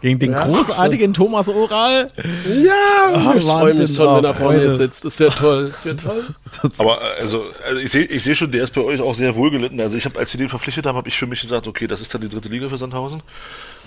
[0.00, 2.10] Gegen den ja, großartigen Thomas Oral.
[2.64, 5.04] Ja, oh, ich freue mich schon, wenn er vor mir sitzt.
[5.04, 6.24] Das wird toll, das wird toll.
[6.78, 9.78] Aber also, also ich sehe ich seh schon, der ist bei euch auch sehr wohlgelitten.
[9.80, 12.00] Also ich habe, als sie den verpflichtet haben, habe ich für mich gesagt, okay, das
[12.00, 13.22] ist dann die dritte Liga für Sandhausen.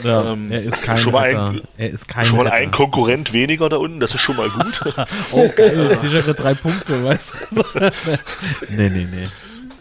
[0.04, 3.34] Ja, ähm, er ist kein schon mal ein, er ist kein Schon mal ein Konkurrent
[3.34, 4.96] weniger da unten, das ist schon mal gut.
[5.32, 7.64] oh, geil, sichere drei Punkte, weißt du.
[8.70, 9.24] nee, nee, nee.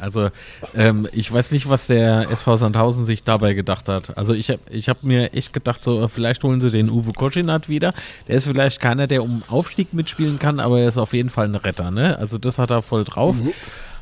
[0.03, 0.31] Also
[0.75, 4.19] ähm, ich weiß nicht, was der SV Sandhausen sich dabei gedacht hat.
[4.19, 7.69] Also ich habe ich hab mir echt gedacht, so vielleicht holen sie den Uwe Koschinat
[7.69, 7.95] wieder.
[8.27, 11.47] Der ist vielleicht keiner, der um Aufstieg mitspielen kann, aber er ist auf jeden Fall
[11.47, 11.93] ein Retter.
[11.93, 12.19] Ne?
[12.19, 13.37] Also das hat er voll drauf.
[13.37, 13.53] Mhm.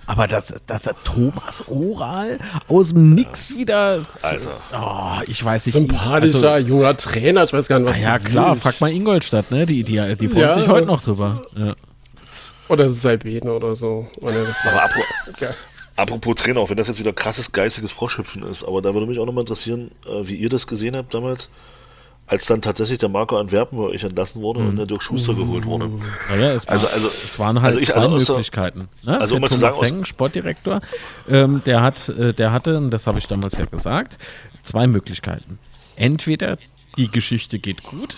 [0.07, 4.03] Aber dass, dass er Thomas Oral aus dem Nix wieder.
[4.23, 4.57] Alter.
[4.73, 5.75] Oh, ich weiß nicht.
[5.75, 8.63] Sympathischer, also, junger Trainer, ich weiß gar nicht, was ah Ja, klar, willst.
[8.63, 9.67] frag mal Ingolstadt, ne?
[9.67, 10.55] Die, die, die freut ja.
[10.55, 11.43] sich heute noch drüber.
[11.57, 11.75] Ja.
[12.69, 14.09] Oder Salbeden oder so.
[14.21, 14.95] Oder das war aber,
[15.41, 15.51] ja.
[16.01, 19.19] Apropos Trainer, auch wenn das jetzt wieder krasses geistiges Froschhüpfen ist, aber da würde mich
[19.19, 21.51] auch nochmal interessieren, äh, wie ihr das gesehen habt damals,
[22.27, 24.69] als dann tatsächlich der Marco Antwerpen bei euch entlassen wurde mhm.
[24.69, 25.91] und der Dirk Schuster geholt wurde.
[26.31, 28.89] Naja, es, also, also, es waren halt also ich, also zwei Möglichkeiten.
[29.03, 29.21] Ne?
[29.21, 30.81] Also um mal zu sagen, Sengen, Sportdirektor,
[31.29, 34.17] ähm, der, hat, äh, der hatte, und das habe ich damals ja gesagt,
[34.63, 35.59] zwei Möglichkeiten.
[35.97, 36.57] Entweder
[36.97, 38.17] die Geschichte geht gut,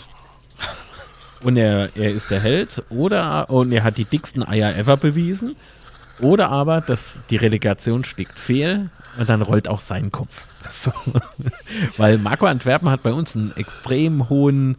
[1.42, 5.56] und er, er ist der Held oder und er hat die dicksten Eier ever bewiesen
[6.20, 10.46] oder aber, dass die Relegation schlägt fehl und dann rollt auch sein Kopf.
[10.70, 10.92] So.
[11.96, 14.76] Weil Marco Antwerpen hat bei uns einen extrem hohen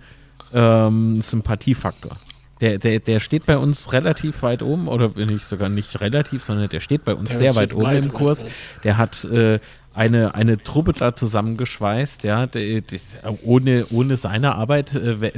[0.53, 2.17] ähm, Sympathiefaktor.
[2.61, 6.69] Der, der, der steht bei uns relativ weit oben, oder nicht sogar nicht relativ, sondern
[6.69, 8.45] der steht bei uns der sehr weit oben weit im Kurs.
[8.85, 9.59] Der hat äh,
[9.93, 12.99] eine, eine Truppe da zusammengeschweißt, ja, der, der,
[13.43, 15.33] ohne, ohne seine Arbeit äh,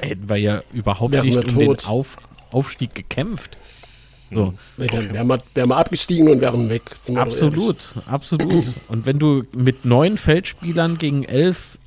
[0.00, 2.16] hätten wir ja überhaupt nicht um den Auf,
[2.50, 3.56] Aufstieg gekämpft.
[4.30, 4.54] So.
[4.78, 5.08] Okay.
[5.12, 6.82] Wir, haben, wir haben abgestiegen und wären weg.
[7.14, 8.66] Absolut, absolut.
[8.88, 11.78] Und wenn du mit neun Feldspielern gegen elf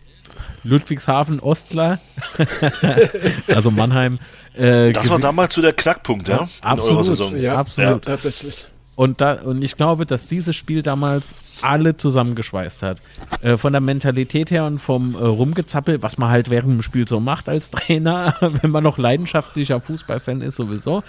[0.63, 1.99] Ludwigshafen Ostler,
[3.47, 4.19] also Mannheim.
[4.53, 6.47] Äh, das war damals so der Knackpunkt, ja?
[6.61, 7.91] absolut, ja, absolut.
[7.91, 8.67] Ja, tatsächlich.
[8.95, 13.01] Und, da, und ich glaube, dass dieses Spiel damals alle zusammengeschweißt hat.
[13.41, 17.07] Äh, von der Mentalität her und vom äh, Rumgezappel, was man halt während dem Spiel
[17.07, 21.03] so macht als Trainer, wenn man noch leidenschaftlicher Fußballfan ist, sowieso.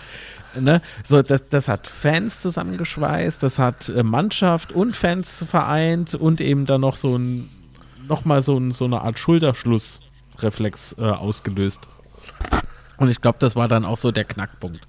[0.61, 0.83] Ne?
[1.03, 6.67] So, das, das hat Fans zusammengeschweißt, das hat äh, Mannschaft und Fans vereint und eben
[6.67, 7.49] dann noch so ein,
[8.09, 11.81] nochmal so, ein, so eine Art Schulterschlussreflex äh, ausgelöst.
[12.97, 14.81] Und ich glaube, das war dann auch so der Knackpunkt.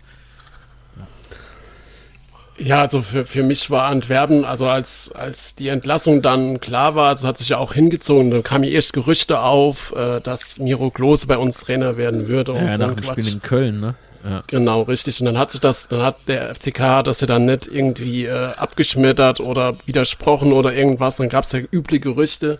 [2.57, 7.11] Ja, also für, für mich war Antwerpen, also als, als die Entlassung dann klar war,
[7.11, 11.25] es hat sich ja auch hingezogen, dann kamen erst Gerüchte auf, äh, dass Miro Klose
[11.25, 12.53] bei uns Trainer werden würde.
[12.53, 13.95] Ja, und so nach dem Spiel in Köln, ne?
[14.23, 14.43] Ja.
[14.47, 15.19] Genau, richtig.
[15.19, 18.53] Und dann hat sich das, dann hat der FCK das ja dann nicht irgendwie äh,
[18.55, 21.17] abgeschmettert oder widersprochen oder irgendwas.
[21.17, 22.59] Dann gab es ja üble Gerüchte.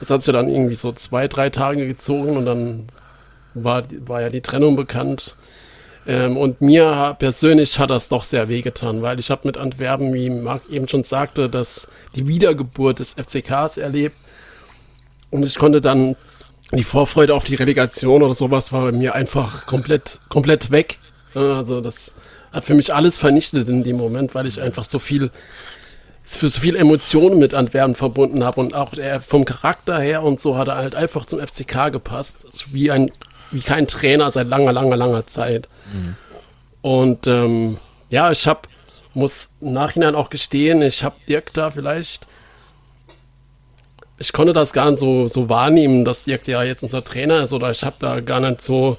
[0.00, 2.86] Das hat sich dann irgendwie so zwei, drei Tage gezogen und dann
[3.54, 5.36] war, war ja die Trennung bekannt.
[6.06, 10.28] Ähm, und mir persönlich hat das doch sehr wehgetan, weil ich habe mit Antwerpen, wie
[10.30, 14.16] Marc eben schon sagte, dass die Wiedergeburt des FCKs erlebt.
[15.30, 16.16] Und ich konnte dann
[16.72, 20.98] die Vorfreude auf die Relegation oder sowas war bei mir einfach komplett, komplett weg.
[21.34, 22.14] Also das
[22.52, 25.30] hat für mich alles vernichtet in dem Moment, weil ich einfach so viel
[26.26, 30.40] für so viel Emotionen mit Antwerpen verbunden habe und auch er vom Charakter her und
[30.40, 32.46] so hat er halt einfach zum FCK gepasst.
[32.72, 33.10] Wie ein
[33.54, 35.68] wie kein Trainer seit langer, langer, langer Zeit.
[35.92, 36.16] Mhm.
[36.82, 37.78] Und ähm,
[38.10, 38.62] ja, ich habe,
[39.14, 42.26] muss im Nachhinein auch gestehen, ich habe Dirk da vielleicht,
[44.18, 47.52] ich konnte das gar nicht so, so wahrnehmen, dass Dirk ja jetzt unser Trainer ist
[47.52, 48.98] oder ich habe da gar nicht so,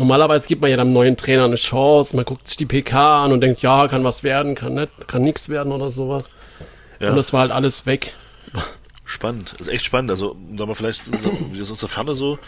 [0.00, 3.32] normalerweise gibt man ja dem neuen Trainer eine Chance, man guckt sich die PK an
[3.32, 6.34] und denkt, ja, kann was werden, kann nicht, kann nichts werden oder sowas.
[6.98, 7.10] Ja.
[7.10, 8.14] Und das war halt alles weg.
[9.04, 10.10] Spannend, das ist echt spannend.
[10.10, 11.02] Also, sagen wir vielleicht,
[11.52, 12.38] wie das aus der Ferne so,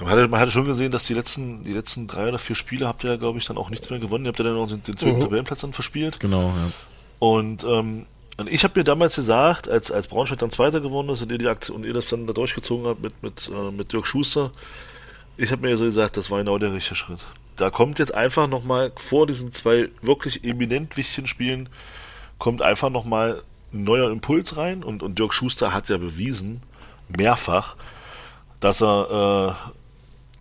[0.00, 2.86] man hatte, man hatte schon gesehen, dass die letzten, die letzten drei oder vier Spiele
[2.86, 4.24] habt ihr ja, glaube ich, dann auch nichts mehr gewonnen.
[4.26, 5.20] Ihr habt ja dann auch den, den zweiten mhm.
[5.20, 6.20] Tabellenplatz dann verspielt.
[6.20, 6.70] Genau, ja.
[7.18, 8.06] Und, ähm,
[8.36, 11.38] und ich habe mir damals gesagt, als, als Braunschweig dann Zweiter gewonnen ist und ihr,
[11.38, 14.50] die Aktion, und ihr das dann da durchgezogen habt mit, mit, äh, mit Dirk Schuster,
[15.36, 17.24] ich habe mir so gesagt, das war genau der richtige Schritt.
[17.56, 21.68] Da kommt jetzt einfach nochmal vor diesen zwei wirklich eminent wichtigen Spielen,
[22.38, 23.42] kommt einfach nochmal
[23.72, 26.62] ein neuer Impuls rein und, und Dirk Schuster hat ja bewiesen,
[27.08, 27.76] mehrfach,
[28.60, 29.56] dass er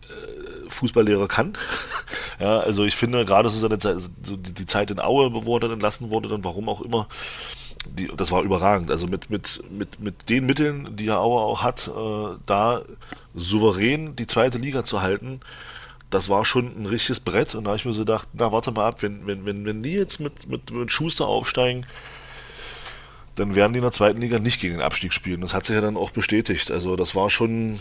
[0.10, 1.58] äh, Fußballlehrer kann.
[2.40, 5.62] ja, also ich finde gerade so, seine Zeit, so die Zeit in Aue, wo er
[5.62, 7.08] dann entlassen wurde, dann warum auch immer,
[7.88, 8.92] die, das war überragend.
[8.92, 12.82] Also mit, mit, mit, mit den Mitteln, die er auch hat, äh, da
[13.34, 15.42] souverän die zweite Liga zu halten,
[16.10, 17.56] das war schon ein richtiges Brett.
[17.56, 19.84] Und da habe ich mir so gedacht, na warte mal ab, wenn, wenn, wenn, wenn
[19.84, 21.86] die jetzt mit, mit, mit Schuster aufsteigen,
[23.36, 25.42] dann werden die in der zweiten Liga nicht gegen den Abstieg spielen.
[25.42, 26.72] Das hat sich ja dann auch bestätigt.
[26.72, 27.80] Also das war schon,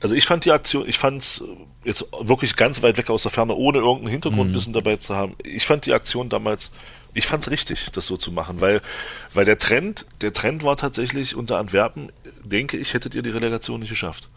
[0.00, 1.44] also ich fand die Aktion, ich fand es
[1.84, 4.74] jetzt wirklich ganz weit weg aus der Ferne, ohne irgendein Hintergrundwissen mhm.
[4.74, 5.36] dabei zu haben.
[5.44, 6.72] Ich fand die Aktion damals,
[7.16, 8.82] ich fand es richtig, das so zu machen, weil,
[9.32, 12.12] weil der Trend, der Trend war tatsächlich unter Antwerpen,
[12.44, 14.28] denke ich, hättet ihr die Relegation nicht geschafft.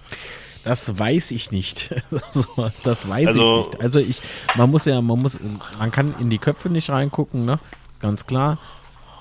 [0.63, 1.93] Das weiß ich nicht.
[2.83, 3.81] das weiß also, ich nicht.
[3.81, 4.21] Also ich,
[4.55, 5.39] man muss ja, man muss,
[5.77, 7.59] man kann in die Köpfe nicht reingucken, ne?
[7.89, 8.57] Ist ganz klar.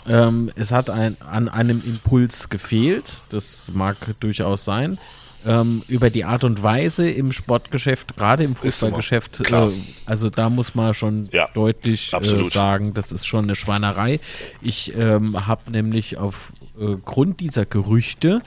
[0.06, 3.24] Ähm, es hat ein, an einem Impuls gefehlt.
[3.28, 4.98] Das mag durchaus sein
[5.48, 9.70] ähm, über die Art und Weise im Sportgeschäft, gerade im Fußballgeschäft, äh,
[10.04, 14.20] also da muss man schon ja, deutlich äh, sagen, das ist schon eine Schweinerei.
[14.60, 18.40] Ich ähm, habe nämlich aufgrund äh, dieser Gerüchte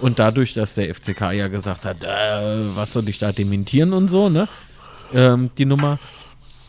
[0.00, 4.08] und dadurch, dass der FCK ja gesagt hat, äh, was soll ich da dementieren und
[4.08, 4.48] so, ne?
[5.14, 5.98] Ähm, die Nummer,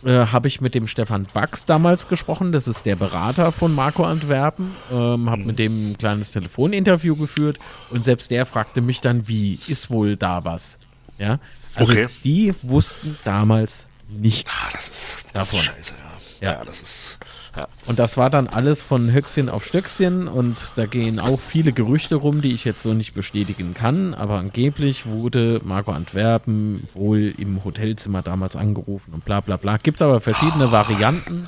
[0.05, 2.51] äh, habe ich mit dem Stefan Bax damals gesprochen.
[2.51, 4.75] Das ist der Berater von Marco Antwerpen.
[4.91, 7.59] Ähm, habe mit dem ein kleines Telefoninterview geführt
[7.89, 10.77] und selbst der fragte mich dann, wie ist wohl da was?
[11.17, 11.39] Ja,
[11.75, 12.07] also okay.
[12.23, 15.59] die wussten damals nichts Ach, das ist, das davon.
[15.59, 15.93] Ist scheiße,
[16.41, 16.47] ja.
[16.47, 16.59] ja.
[16.59, 17.17] ja das ist
[17.55, 17.67] ja.
[17.85, 22.15] Und das war dann alles von Höchstchen auf Stöckchen und da gehen auch viele Gerüchte
[22.15, 27.63] rum, die ich jetzt so nicht bestätigen kann, aber angeblich wurde Marco Antwerpen wohl im
[27.63, 29.77] Hotelzimmer damals angerufen und bla bla bla.
[29.77, 30.71] Gibt es aber verschiedene oh.
[30.71, 31.47] Varianten.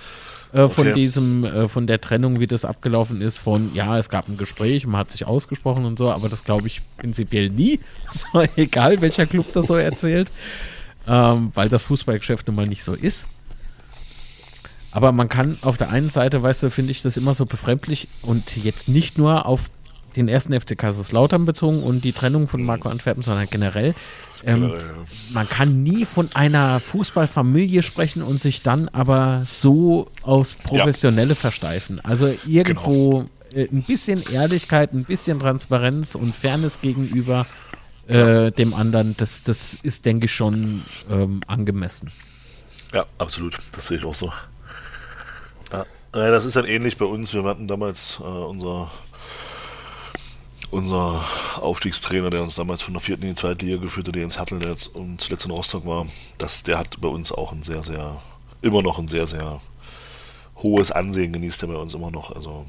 [0.54, 0.96] Äh, von okay.
[0.96, 4.86] diesem, äh, von der Trennung, wie das abgelaufen ist, von ja, es gab ein Gespräch,
[4.86, 7.80] man hat sich ausgesprochen und so, aber das glaube ich prinzipiell nie.
[8.12, 10.30] So, egal welcher Club das so erzählt,
[11.08, 13.26] ähm, weil das Fußballgeschäft nun mal nicht so ist.
[14.92, 18.08] Aber man kann auf der einen Seite, weißt du, finde ich das immer so befremdlich
[18.22, 19.70] und jetzt nicht nur auf
[20.16, 23.96] den ersten FC Kaiserslautern bezogen und die Trennung von Marco Antwerpen, sondern generell.
[24.44, 24.74] Ähm,
[25.32, 31.36] man kann nie von einer Fußballfamilie sprechen und sich dann aber so aus Professionelle ja.
[31.36, 32.00] versteifen.
[32.04, 33.64] Also irgendwo genau.
[33.66, 37.46] äh, ein bisschen Ehrlichkeit, ein bisschen Transparenz und Fairness gegenüber
[38.10, 38.50] äh, ja.
[38.50, 42.12] dem anderen, das, das ist, denke ich, schon ähm, angemessen.
[42.94, 43.58] Ja, absolut.
[43.74, 44.34] Das sehe ich auch so.
[46.14, 47.34] Naja, das ist dann ähnlich bei uns.
[47.34, 48.92] Wir hatten damals äh, unser,
[50.70, 51.24] unser
[51.62, 54.60] Aufstiegstrainer, der uns damals von der vierten in die zweite Liga geführt hat, Jens Hertel,
[54.60, 56.06] der jetzt und zuletzt in Rostock war.
[56.38, 58.22] Das, der hat bei uns auch ein sehr, sehr,
[58.62, 59.62] immer noch ein sehr, sehr
[60.58, 62.36] hohes Ansehen genießt er bei uns immer noch.
[62.36, 62.66] Also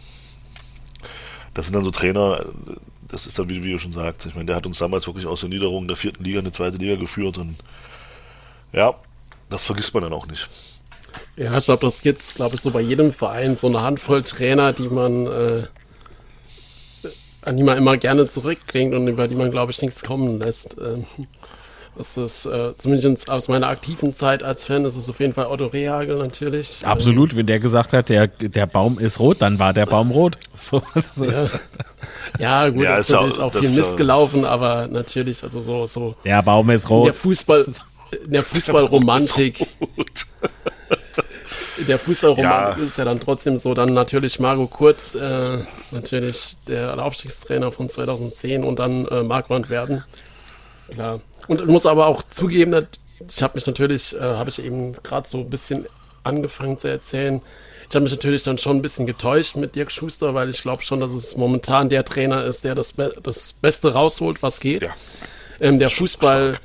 [1.52, 2.44] das sind dann so Trainer,
[3.08, 5.26] das ist dann, wie, wie du schon sagst, ich meine, der hat uns damals wirklich
[5.26, 7.56] aus der Niederung der vierten Liga in die zweite Liga geführt und
[8.72, 8.94] ja,
[9.50, 10.48] das vergisst man dann auch nicht.
[11.36, 14.22] Ja, ich glaube, das gibt es, glaube ich, so bei jedem Verein so eine Handvoll
[14.22, 15.62] Trainer, die man, äh,
[17.42, 20.76] an die man immer gerne zurückklingt und über die man, glaube ich, nichts kommen lässt.
[20.78, 21.04] Ähm,
[21.96, 25.46] das ist, äh, zumindest aus meiner aktiven Zeit als Fan, das ist auf jeden Fall
[25.46, 26.80] Otto Rehagel natürlich.
[26.84, 30.38] Absolut, wenn der gesagt hat, der, der Baum ist rot, dann war der Baum rot.
[30.56, 31.24] So, so.
[31.24, 31.50] Ja.
[32.38, 35.60] ja, gut, Ja, das ist natürlich auch das viel ist Mist gelaufen, aber natürlich, also
[35.60, 37.08] so, so Der Baum ist rot.
[37.08, 37.66] der Fußball,
[38.24, 39.66] in der Fußballromantik,
[39.96, 40.26] Gut.
[41.78, 42.86] In der Fußballromantik Ja.
[42.86, 45.58] ist ja dann trotzdem so, dann natürlich Marco Kurz, äh,
[45.90, 50.04] natürlich der Aufstiegstrainer von 2010 und dann äh, Marquardt Werden.
[50.90, 51.20] Klar.
[51.48, 52.84] Und ich muss aber auch zugeben, dass
[53.28, 55.86] ich habe mich natürlich, äh, habe ich eben gerade so ein bisschen
[56.24, 57.40] angefangen zu erzählen.
[57.88, 60.82] Ich habe mich natürlich dann schon ein bisschen getäuscht mit Dirk Schuster, weil ich glaube
[60.82, 64.82] schon, dass es momentan der Trainer ist, der das, Be das Beste rausholt, was geht.
[64.82, 64.94] Ja.
[65.60, 66.58] Ähm, der Fußball,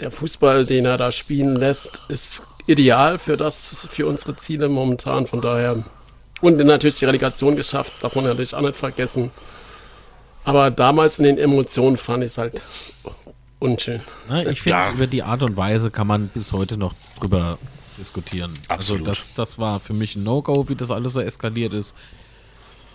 [0.00, 5.26] der Fußball, den er da spielen lässt, ist ideal für das, für unsere Ziele momentan.
[5.26, 5.82] Von daher
[6.40, 9.30] und natürlich die Relegation geschafft, darf man natürlich auch nicht vergessen.
[10.44, 12.62] Aber damals in den Emotionen fand ich es halt
[13.58, 14.00] unschön.
[14.28, 14.92] Na, ich finde, Ja.
[14.92, 17.58] über die Art und Weise kann man bis heute noch drüber
[17.98, 18.52] diskutieren.
[18.68, 19.08] Absolut.
[19.08, 21.94] Also das, das war für mich ein No-Go, wie das alles so eskaliert ist.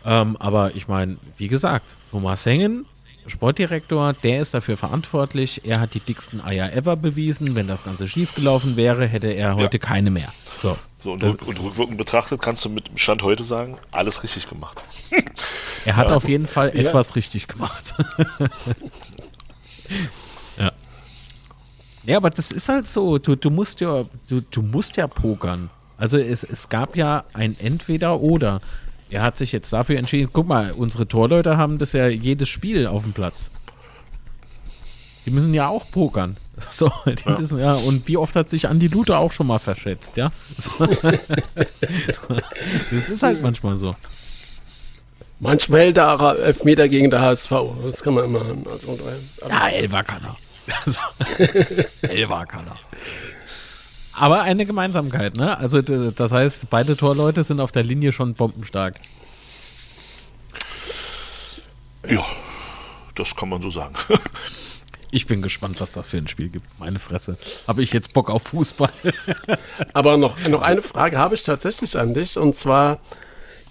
[0.06, 2.86] Ähm, aber ich meine, wie gesagt, Thomas Hengen,
[3.32, 5.62] Sportdirektor, der ist dafür verantwortlich.
[5.66, 7.56] Er hat die dicksten Eier ever bewiesen.
[7.56, 10.32] Wenn das Ganze schiefgelaufen wäre, hätte er heute keine mehr.
[10.62, 10.78] So.
[11.04, 14.48] So, und, rück- und rückwirkend betrachtet kannst du mit dem Stand heute sagen, alles richtig
[14.48, 14.84] gemacht.
[15.84, 16.84] Er hat auf jeden Fall Ja.
[16.84, 17.96] etwas richtig gemacht.
[20.60, 20.72] ja.
[22.04, 23.18] Ja, aber das ist halt so.
[23.18, 25.72] Du, du musst ja, du, du musst ja pokern.
[25.98, 28.62] Also es, es gab ja ein Entweder-Oder.
[29.12, 30.30] Er hat sich jetzt dafür entschieden.
[30.32, 33.52] Guck mal, unsere Torleute haben das ja jedes Spiel auf dem Platz.
[35.26, 36.38] Die müssen ja auch pokern.
[36.70, 37.74] So, die Müssen, ja.
[37.74, 40.32] Und wie oft hat sich Andi Lute auch schon mal verschätzt, ja?
[40.56, 40.70] So.
[42.92, 43.96] Das ist halt manchmal so.
[45.40, 47.52] Manchmal hält Ara Elfmeter gegen der HSV.
[47.82, 48.46] Das kann man immer.
[48.72, 49.00] Also,
[49.50, 50.38] Ja, Elva kann er.
[50.86, 51.00] Also,
[52.04, 52.78] Elva kann er.
[54.14, 55.58] Aber eine Gemeinsamkeit, ne?
[55.58, 58.96] Also das heißt, beide Torleute sind auf der Linie schon bombenstark.
[62.08, 62.26] Ja,
[63.16, 63.96] das kann man so sagen.
[65.14, 66.66] Ich bin gespannt, was das für ein Spiel gibt.
[66.80, 67.38] Meine Fresse.
[67.68, 68.90] Habe ich jetzt Bock auf Fußball?
[69.94, 72.38] Aber noch, noch eine Frage habe ich tatsächlich an dich.
[72.38, 73.00] Und zwar,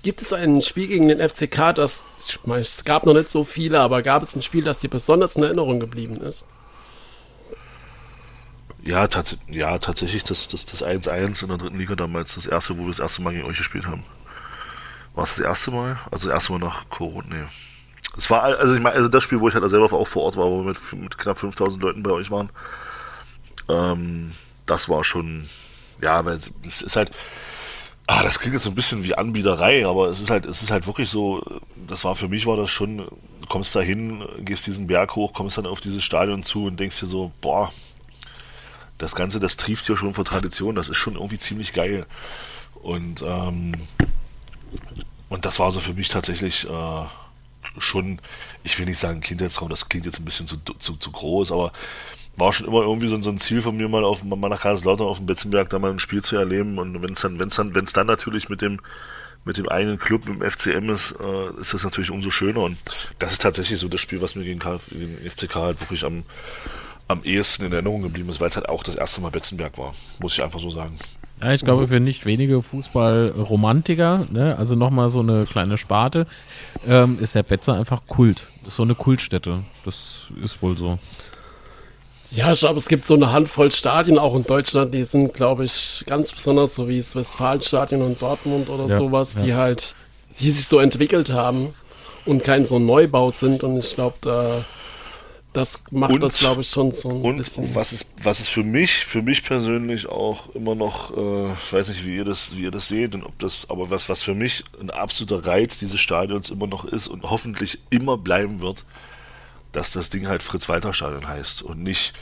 [0.02, 3.44] gibt es ein Spiel gegen den FCK, das, ich meine, es gab noch nicht so
[3.44, 6.46] viele, aber gab es ein Spiel, das dir besonders in Erinnerung geblieben ist?
[8.82, 12.78] Ja, tats ja tatsächlich das, das, das 1-1 in der dritten Liga damals, das erste,
[12.78, 14.04] wo wir das erste Mal gegen euch gespielt haben.
[15.14, 15.98] War es das erste Mal?
[16.10, 17.44] Also das erste Mal nach Corona, nee.
[18.16, 20.36] Es war, also ich meine, also das Spiel, wo ich halt selber auch vor Ort
[20.36, 22.50] war, wo wir mit, mit knapp 5000 Leuten bei euch waren,
[23.68, 24.32] ähm,
[24.66, 25.48] das war schon,
[26.02, 27.12] ja, weil es es ist halt,
[28.06, 30.70] ah, das klingt jetzt so ein bisschen wie Anbieterei, aber es ist halt, es ist
[30.70, 31.42] halt wirklich so,
[31.86, 35.32] das war für mich war das schon, du kommst da hin, gehst diesen Berg hoch,
[35.32, 37.72] kommst dann auf dieses Stadion zu und denkst dir so, boah,
[39.00, 42.06] das Ganze, das trieft ja schon vor Tradition, das ist schon irgendwie ziemlich geil.
[42.74, 43.72] Und, ähm,
[45.28, 47.04] und das war so für mich tatsächlich äh,
[47.78, 48.20] schon,
[48.62, 51.72] ich will nicht sagen Kindheitstraum, das klingt jetzt ein bisschen zu, zu, zu groß, aber
[52.36, 55.06] war schon immer irgendwie so, so ein Ziel von mir, mal auf mal nach Kaiserslautern
[55.06, 56.78] auf dem Betzenberg da mal ein Spiel zu erleben.
[56.78, 58.80] Und wenn es dann, wenn es dann, wenn es dann natürlich mit dem
[59.44, 62.60] mit dem eigenen Club, mit dem FCM ist, äh, ist das natürlich umso schöner.
[62.60, 62.76] Und
[63.18, 66.04] das ist tatsächlich so das Spiel, was mir gegen, KF, gegen den FCK halt wirklich
[66.04, 66.24] am,
[67.10, 69.92] am ehesten in Erinnerung geblieben ist, weil es halt auch das erste Mal Betzenberg war,
[70.20, 70.96] muss ich einfach so sagen.
[71.42, 76.26] Ja, ich glaube, für nicht wenige Fußballromantiker, ne, also nochmal so eine kleine Sparte,
[76.86, 78.44] ähm, ist der Betzer einfach Kult.
[78.66, 79.60] Ist so eine Kultstätte.
[79.84, 80.98] Das ist wohl so.
[82.30, 85.64] Ja, ich glaube, es gibt so eine Handvoll Stadien auch in Deutschland, die sind, glaube
[85.64, 89.42] ich, ganz besonders so wie das Westfalenstadion und Dortmund oder Ja, sowas, ja.
[89.42, 89.94] die halt,
[90.38, 91.74] die sich so entwickelt haben
[92.26, 93.64] und kein so Neubau sind.
[93.64, 94.64] Und ich glaube, da,
[95.52, 97.74] das macht Und- das, glaube ich, schon so ein Und bisschen.
[97.74, 101.88] was ist, was ist für mich, für mich persönlich auch immer noch, äh, ich weiß
[101.88, 104.34] nicht, wie ihr das, wie ihr das seht und ob das, aber was, was für
[104.34, 108.84] mich ein absoluter Reiz dieses Stadions immer noch ist und hoffentlich immer bleiben wird,
[109.72, 112.12] dass das Ding halt Fritz-Walter-Stadion heißt und nicht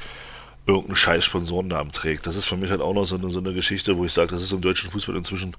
[0.66, 2.26] irgendeinen scheiß Sponsorennamen trägt.
[2.26, 4.30] Das ist für mich halt auch noch so eine, so eine Geschichte, wo ich sage,
[4.30, 5.56] das ist im deutschen Fußball inzwischen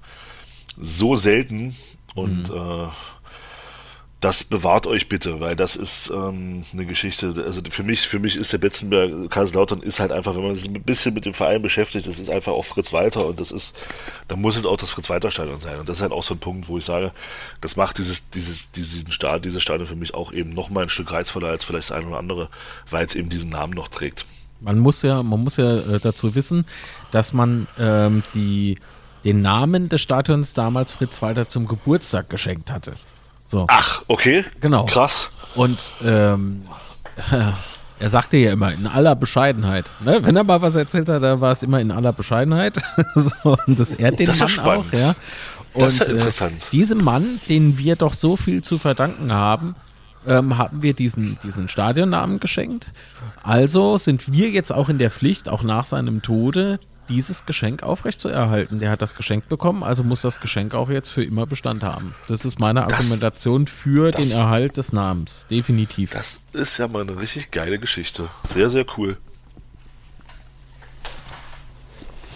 [0.80, 1.76] so selten
[2.14, 2.54] und mhm.
[2.54, 2.88] äh,
[4.20, 7.32] das bewahrt euch bitte, weil das ist ähm, eine Geschichte.
[7.46, 10.68] Also für mich, für mich ist der Betzenberg, Kaiserslautern ist halt einfach, wenn man sich
[10.68, 13.74] ein bisschen mit dem Verein beschäftigt, das ist einfach auch Fritz Walter und das ist,
[14.28, 15.78] da muss es auch das Fritz Walter Stadion sein.
[15.78, 17.12] Und das ist halt auch so ein Punkt, wo ich sage,
[17.62, 20.90] das macht dieses, dieses, diesen Stadion, dieses Stadion für mich auch eben noch mal ein
[20.90, 22.50] Stück reizvoller als vielleicht das eine oder andere,
[22.90, 24.26] weil es eben diesen Namen noch trägt.
[24.60, 26.66] Man muss ja, man muss ja äh, dazu wissen,
[27.10, 28.76] dass man ähm, die,
[29.24, 32.96] den Namen des Stadions damals Fritz Walter zum Geburtstag geschenkt hatte.
[33.50, 33.66] So.
[33.68, 34.44] Ach, okay.
[34.60, 34.84] Genau.
[34.84, 35.32] Krass.
[35.56, 36.62] Und ähm,
[37.98, 39.86] er sagte ja immer in aller Bescheidenheit.
[40.04, 40.20] Ne?
[40.22, 42.80] Wenn er mal was erzählt hat, dann war es immer in aller Bescheidenheit.
[43.16, 44.84] so, und das ehrt den das Mann auch.
[44.92, 45.16] Ja.
[45.72, 46.66] Und, das ist ja interessant.
[46.68, 49.74] Äh, diesem Mann, den wir doch so viel zu verdanken haben,
[50.28, 52.92] ähm, haben wir diesen, diesen Stadionnamen geschenkt.
[53.42, 56.78] Also sind wir jetzt auch in der Pflicht, auch nach seinem Tode,
[57.10, 58.78] dieses Geschenk aufrechtzuerhalten.
[58.78, 62.14] Der hat das Geschenk bekommen, also muss das Geschenk auch jetzt für immer Bestand haben.
[62.28, 65.46] Das ist meine das, Argumentation für das, den Erhalt des Namens.
[65.50, 66.10] Definitiv.
[66.10, 68.28] Das ist ja mal eine richtig geile Geschichte.
[68.44, 69.18] Sehr, sehr cool.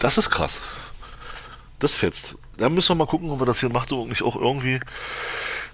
[0.00, 0.60] Das ist krass.
[1.78, 2.34] Das fetzt.
[2.58, 4.80] Da müssen wir mal gucken, ob wir das hier in Magdeburg nicht auch irgendwie.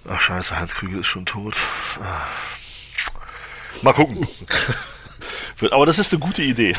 [0.09, 1.55] Ach scheiße, Heinz Krügel ist schon tot.
[1.99, 2.21] Ah.
[3.81, 4.27] Mal gucken.
[5.69, 6.75] Aber das ist eine gute Idee.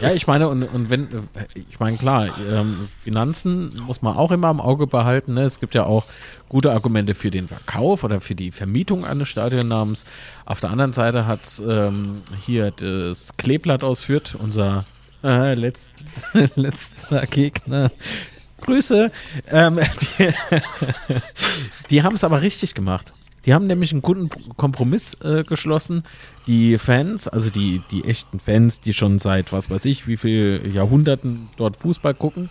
[0.00, 1.08] Ja, ich meine, und, und wenn,
[1.54, 5.34] ich meine, klar, ähm, Finanzen muss man auch immer im Auge behalten.
[5.34, 5.42] Ne?
[5.42, 6.04] Es gibt ja auch
[6.48, 10.04] gute Argumente für den Verkauf oder für die Vermietung eines Stadionnamens.
[10.44, 14.86] Auf der anderen Seite hat ähm, hier das Kleeblatt ausführt, unser
[15.22, 15.92] äh, letzt,
[16.56, 17.90] letzter Gegner.
[18.60, 19.10] Grüße.
[19.50, 19.78] Ähm,
[20.18, 20.28] die,
[21.90, 23.12] die haben es aber richtig gemacht.
[23.44, 26.04] Die haben nämlich einen guten Kompromiss äh, geschlossen.
[26.46, 30.70] Die Fans, also die, die echten Fans, die schon seit was weiß ich, wie viel
[30.72, 32.48] Jahrhunderten dort Fußball gucken,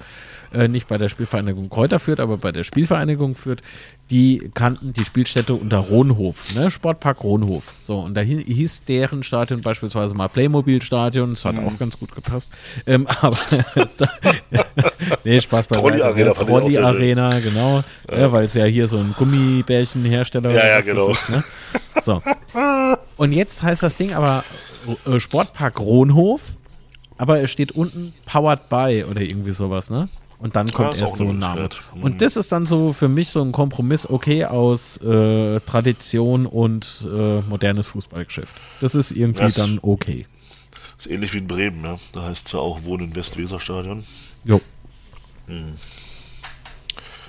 [0.53, 3.61] äh, nicht bei der Spielvereinigung Kräuter führt, aber bei der Spielvereinigung führt,
[4.10, 6.69] die kannten die Spielstätte unter Rohnhof, ne?
[6.69, 7.64] Sportpark Rohnhof.
[7.82, 11.68] So, und da hieß deren Stadion beispielsweise mal Playmobil-Stadion, das hat mhm.
[11.68, 12.52] auch ganz gut gepasst.
[12.86, 13.38] Ähm, aber
[15.23, 17.84] nee, Spaß bei Trolli Arena, Trolli Arena, genau.
[18.10, 18.19] Ja.
[18.19, 21.10] Ja, Weil es ja hier so ein Gummibärchenhersteller ja, ja, genau.
[21.11, 21.30] ist.
[21.30, 21.44] Ne?
[22.02, 22.22] So.
[23.18, 24.44] Und jetzt heißt das Ding aber
[25.06, 26.41] äh, Sportpark Rohnhof,
[27.18, 30.10] aber es steht unten Powered by oder irgendwie sowas, ne?
[30.42, 31.70] Und dann kommt ja, erst so ein Name.
[31.94, 32.04] Mhm.
[32.04, 37.06] Und das ist dann so für mich so ein Kompromiss, okay, aus äh, Tradition und
[37.08, 38.60] äh, modernes Fußballgeschäft.
[38.82, 40.26] Das ist irgendwie das dann okay.
[40.98, 41.98] Ist ähnlich wie in Bremen, ja.
[42.14, 44.04] Da heißt es ja auch Wohnen im Westweserstadion.
[44.44, 44.62] Jo.
[45.48, 45.76] Mhm.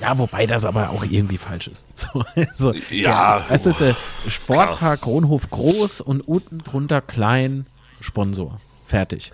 [0.01, 1.87] Ja, wobei das aber auch irgendwie falsch ist.
[1.95, 2.25] So,
[2.55, 7.67] so, ja, ja, weißt du, der Sportpark Kronhof groß und unten drunter klein
[8.01, 8.59] Sponsor.
[8.87, 9.33] Fertig.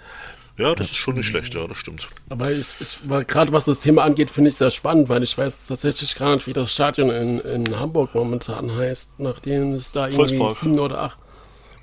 [0.58, 2.08] Ja, das ist schon nicht schlecht, ja, das stimmt.
[2.28, 2.98] Aber ich, ich
[3.28, 6.48] gerade was das Thema angeht, finde ich sehr spannend, weil ich weiß tatsächlich gar nicht,
[6.48, 10.56] wie das Stadion in, in Hamburg momentan heißt, nachdem es da irgendwie Volkspark.
[10.56, 11.18] sieben oder acht.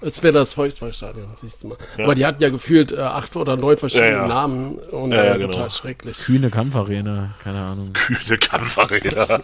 [0.02, 1.77] Es wäre das Volksparkstadion, siehst du mal.
[1.97, 2.03] Ja.
[2.03, 4.27] Aber die hatten ja gefühlt äh, acht oder neun verschiedene ja, ja.
[4.27, 5.53] Namen und ja, äh, genau.
[5.53, 6.18] total schrecklich.
[6.18, 7.93] Kühne Kampfarena, keine Ahnung.
[7.93, 9.39] Kühne Kampfarena.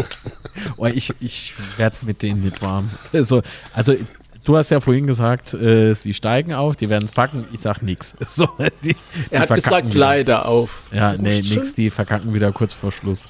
[0.76, 2.90] oh, ich ich werde mit denen nicht warm.
[3.12, 3.42] Also,
[3.74, 3.96] also
[4.44, 7.46] du hast ja vorhin gesagt, äh, sie steigen auf, die werden es packen.
[7.52, 8.14] Ich sag nix.
[8.28, 8.48] So,
[8.82, 8.96] die,
[9.30, 9.98] er hat gesagt, wieder.
[9.98, 10.82] leider auf.
[10.90, 13.28] Ja, nee, nix, die verkacken wieder kurz vor Schluss.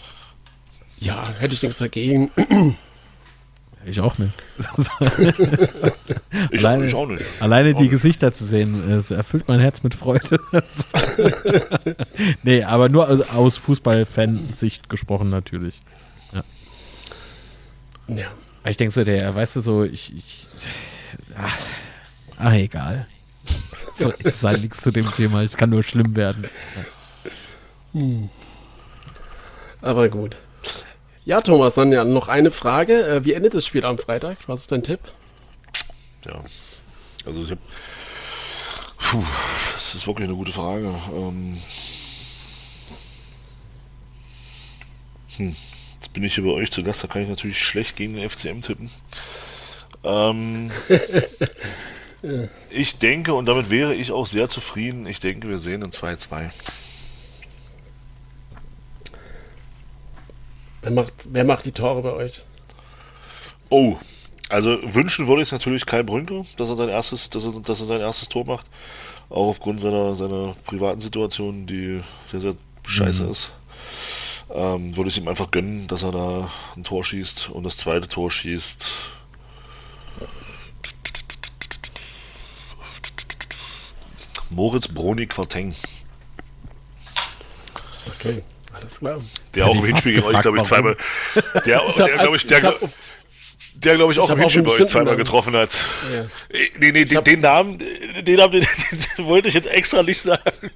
[0.98, 2.30] Ja, hätte ich nichts dagegen.
[3.84, 4.32] Ich auch nicht.
[6.50, 7.24] ich, alleine, ich auch nicht.
[7.40, 7.90] Alleine auch die nicht.
[7.90, 10.38] Gesichter zu sehen, es erfüllt mein Herz mit Freude.
[12.44, 15.82] nee, aber nur aus, aus Fußballfansicht gesprochen natürlich.
[16.32, 16.44] Ja.
[18.14, 18.26] ja.
[18.64, 20.46] Ich denke so, der, weißt du, so, ich, ich
[21.36, 21.58] ach,
[22.36, 23.06] ach egal.
[23.94, 26.48] So, ich sage nichts zu dem Thema, ich kann nur schlimm werden.
[27.92, 28.30] Hm.
[29.80, 30.36] Aber gut.
[31.24, 33.06] Ja, Thomas, dann ja noch eine Frage.
[33.06, 34.38] Äh, wie endet das Spiel am Freitag?
[34.46, 35.00] Was ist dein Tipp?
[36.24, 36.42] Ja,
[37.26, 37.60] also ich habe.
[38.98, 39.24] Puh,
[39.74, 40.94] das ist wirklich eine gute Frage.
[41.14, 41.58] Ähm,
[45.36, 45.56] hm,
[45.94, 48.28] jetzt bin ich hier bei euch zu Gast, da kann ich natürlich schlecht gegen den
[48.28, 48.90] FCM tippen.
[50.04, 50.98] Ähm, ja.
[52.70, 56.50] Ich denke, und damit wäre ich auch sehr zufrieden, ich denke, wir sehen ein 2-2.
[60.82, 62.42] Wer macht, wer macht die Tore bei euch?
[63.70, 63.96] Oh,
[64.48, 67.80] also wünschen würde ich es natürlich Kai Brünke, dass er sein erstes, dass er, dass
[67.80, 68.66] er sein erstes Tor macht.
[69.28, 72.54] Auch aufgrund seiner, seiner privaten Situation, die sehr, sehr
[72.84, 73.30] scheiße mhm.
[73.30, 73.52] ist.
[74.52, 78.08] Ähm, würde ich ihm einfach gönnen, dass er da ein Tor schießt und das zweite
[78.08, 78.86] Tor schießt.
[84.54, 85.74] Moritz Broni Quarteng.
[88.18, 88.42] Okay.
[88.72, 89.20] Alles klar.
[89.54, 90.96] Der auch im Hinspiel gegen euch, glaube ich, zweimal.
[91.66, 92.80] Der, Ich hab der glaube ich, der, ich hab
[93.74, 95.70] der glaube ich auch ich im Hinspiel bei euch zweimal getroffen hat.
[96.12, 96.20] Ja.
[96.48, 98.66] Äh, Nee, nee, den, den Namen, den Namen, den,
[99.18, 100.70] den wollte ich jetzt extra nicht sagen.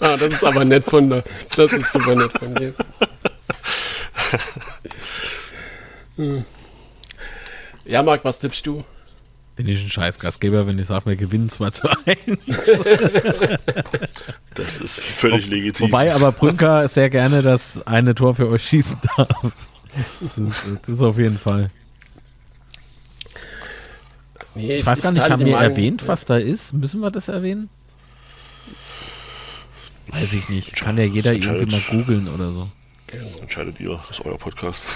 [0.00, 1.22] Ah, das ist aber nett von dir.
[1.56, 2.74] Das ist super nett von dir.
[7.84, 8.84] Ja, Marc, was tippst du?
[9.56, 12.16] Bin ich ein scheiß Gastgeber, wenn ich sage, wir gewinnen 2 zu 1.
[14.54, 15.88] Das ist völlig legitim.
[15.88, 19.28] Wobei aber Brünker sehr gerne das eine Tor für euch schießen darf.
[20.36, 21.70] Das, ist- das ist auf jeden Fall.
[24.54, 26.72] Nee, Ich weiß gar nicht, teile haben wir erwähnt, was da ist?
[26.72, 27.68] Müssen wir das erwähnen?
[30.08, 30.74] Weiß ich nicht.
[30.76, 32.68] Kann ja jeder irgendwie mal googeln oder so.
[33.40, 34.86] Entscheidet ihr, das ist euer Podcast.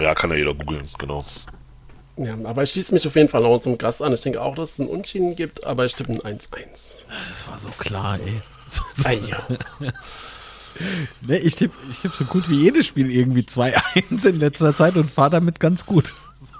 [0.00, 1.24] Ja, kann ja jeder googeln, genau.
[2.16, 4.12] Ja, aber ich schließe mich auf jeden Fall noch zum Gast an.
[4.12, 7.02] Ich denke auch, dass es einen Unschieden gibt, aber ich tippe ein 1-1.
[7.28, 8.40] Das war so klar, ey.
[9.04, 9.46] Ah, ja.
[11.20, 14.94] Ne, ich tippe ich tipp so gut wie jedes Spiel irgendwie 2-1 in letzter Zeit
[14.94, 16.14] und fahre damit ganz gut.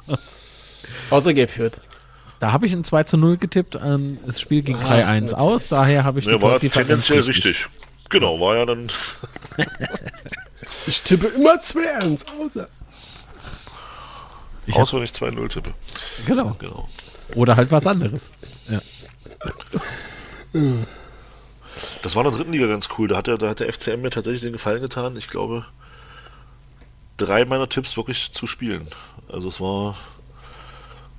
[1.10, 1.78] Außer geführt.
[2.40, 3.78] Da habe ich ein 2 zu 0 getippt.
[3.82, 5.34] Ähm, das Spiel ging Ah, 3-1 natürlich.
[5.34, 7.66] aus, daher habe ich Ja, war Tordifferenz tendenziell richtig.
[8.08, 8.90] Genau, war ja dann.
[10.86, 12.68] Ich tippe immer 2-1, außer.
[14.70, 15.74] Ich außer wenn ich 2-0 tippe.
[16.26, 16.56] Genau.
[16.59, 16.88] Genau.
[17.34, 18.30] Oder halt was anderes.
[18.68, 18.80] Ja.
[22.02, 23.09] Das war in der dritten Liga ganz cool.
[23.09, 25.16] Da hat der, da hat der FCM mir tatsächlich den Gefallen getan.
[25.16, 25.64] Ich glaube,
[27.16, 28.88] drei meiner Tipps wirklich zu spielen.
[29.28, 29.97] Also es war,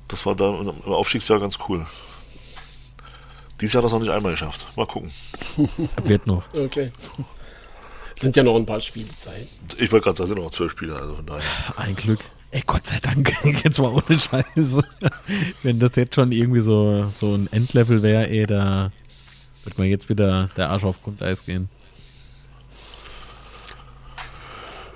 [0.07, 1.86] das war da im im Aufstiegsjahr ganz cool.
[3.61, 4.68] Dieses Jahr hat das noch nicht einmal geschafft.
[4.76, 5.11] Mal gucken.
[6.03, 6.44] Wird noch.
[6.56, 6.91] Okay.
[8.15, 9.48] Sind ja noch ein paar Spielzeiten.
[9.78, 11.44] Ich wollte gerade sagen, es sind noch zwölf Spiele, also von daher.
[11.78, 12.19] Ein Glück.
[12.52, 13.34] Ey, Gott sei Dank,
[13.64, 14.84] jetzt mal ohne Scheiße.
[15.64, 18.91] Wenn das jetzt schon irgendwie so, so ein Endlevel wäre, ey, da
[19.64, 21.69] wird man jetzt wieder der Arsch auf Grundeis gehen.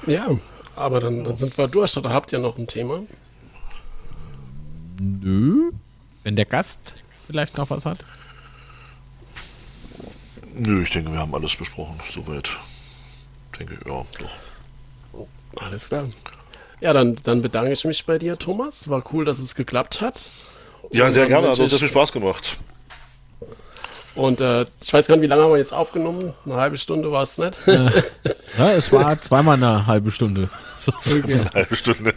[0.06, 0.30] Ja,
[0.76, 1.95] aber dann, dann sind wir durch.
[1.95, 3.03] Oder habt ihr noch ein Thema?
[4.99, 5.72] Nö.
[6.23, 8.06] Wenn der Gast vielleicht noch was hat.
[10.53, 11.99] Nö, ich denke, wir haben alles besprochen.
[12.10, 12.49] Soweit.
[13.57, 15.26] Denke, ja, doch.
[15.61, 16.03] Alles klar.
[16.81, 18.89] Ja, dann, dann bedanke ich mich bei dir, Thomas.
[18.89, 20.30] War cool, dass es geklappt hat.
[20.91, 21.49] Ja, Und sehr dann gerne.
[21.49, 22.57] Hat uns sehr ich- viel Spaß gemacht.
[24.15, 26.34] Und äh, ich weiß gar nicht, wie lange haben wir jetzt aufgenommen?
[26.45, 27.57] Eine halbe Stunde war es nicht?
[28.57, 30.49] Ja, es war zweimal eine halbe Stunde.
[30.77, 30.91] So.
[31.10, 32.14] Eine halbe Stunde.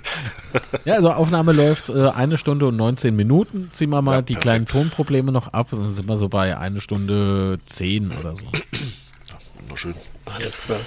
[0.85, 3.69] Ja, also Aufnahme läuft äh, eine Stunde und 19 Minuten.
[3.71, 4.43] Ziehen wir mal Ja, die perfekt.
[4.43, 5.69] kleinen Tonprobleme noch ab.
[5.71, 8.47] Dann sind wir so bei eine Stunde 10 oder so.
[9.61, 9.95] Wunderschön.
[10.27, 10.81] Alles klar.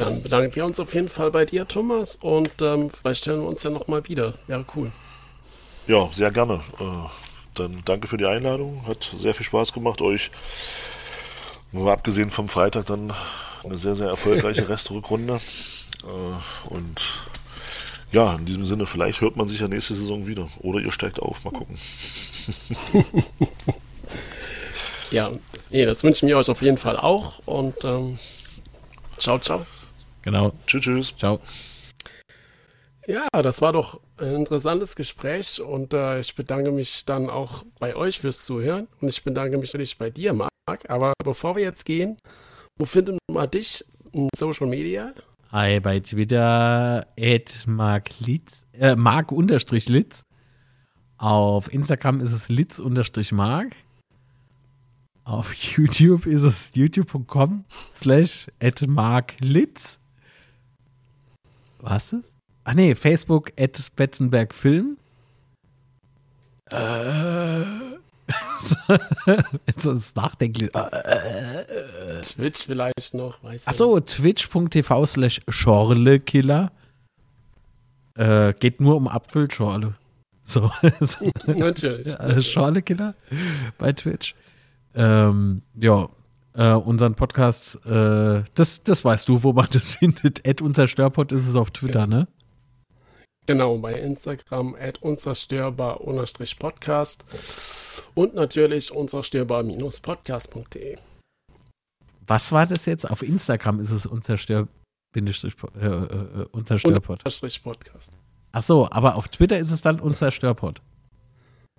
[0.00, 2.16] Dann bedanken wir uns auf jeden Fall bei dir, Thomas.
[2.16, 4.34] Und ähm, vielleicht stellen wir uns ja nochmal wieder.
[4.46, 4.90] Wäre cool.
[5.86, 6.60] Ja, sehr gerne.
[6.78, 7.08] Äh,
[7.54, 8.86] dann danke für die Einladung.
[8.86, 10.30] Hat sehr viel Spaß gemacht, euch.
[11.72, 13.12] Mal abgesehen vom Freitag dann
[13.62, 15.38] eine sehr, sehr erfolgreiche Restrückrunde.
[16.02, 17.04] Äh, und
[18.10, 20.48] ja, in diesem Sinne, vielleicht hört man sich ja nächste Saison wieder.
[20.60, 21.44] Oder ihr steigt auf.
[21.44, 21.76] Mal gucken.
[25.10, 25.32] Ja,
[25.70, 27.40] nee, das wünschen wir euch auf jeden Fall auch.
[27.44, 28.18] Und ähm,
[29.18, 29.66] ciao, ciao.
[30.22, 30.52] Genau.
[30.66, 31.14] Tschüss, tschüss.
[31.16, 31.40] Ciao.
[33.06, 37.96] Ja, das war doch ein interessantes Gespräch und äh, ich bedanke mich dann auch bei
[37.96, 40.50] euch fürs Zuhören und ich bedanke mich natürlich bei dir, Marc.
[40.88, 42.16] Aber bevor wir jetzt gehen,
[42.78, 45.12] wo findet man dich in Social Media?
[45.50, 50.22] Hi, bei Twitter at Mark Litz, äh, Mark unterstrich Litz.
[51.18, 53.74] Auf Instagram ist es Litz unterstrich Mark.
[55.24, 59.99] Auf YouTube ist es youtube.com slash at Mark Litz.
[61.82, 62.34] Was ist?
[62.64, 64.98] Ah nee, Facebook at Betzenberg Film.
[66.70, 67.64] Äh.
[69.76, 70.70] so ist nachdenklich.
[70.74, 72.20] Äh.
[72.22, 76.70] Twitch vielleicht noch, weiß ich Achso, twitch.tv slash Schorlekiller.
[78.16, 79.94] Äh, geht nur um Apfelschorle.
[80.44, 80.70] So,
[81.00, 81.48] nicht.
[81.48, 82.18] Natürlich.
[82.18, 83.14] äh, Schorlekiller
[83.78, 84.34] bei Twitch.
[84.94, 86.08] Ähm, ja,
[86.54, 90.46] äh, unseren Podcast, äh, das, das weißt du, wo man das findet.
[90.46, 92.26] Ed unser Störpot ist es auf Twitter, ne?
[93.46, 97.24] Genau, bei Instagram at unzerstörbar-podcast
[98.14, 100.98] und natürlich unzerstörbar-podcast.de.
[102.26, 103.10] Was war das jetzt?
[103.10, 104.68] Auf Instagram ist es unzerstör
[105.16, 106.46] äh, äh.
[106.52, 108.12] Unterstrich Podcast.
[108.52, 110.80] Ach so, aber auf Twitter ist es dann Unzerstörpot.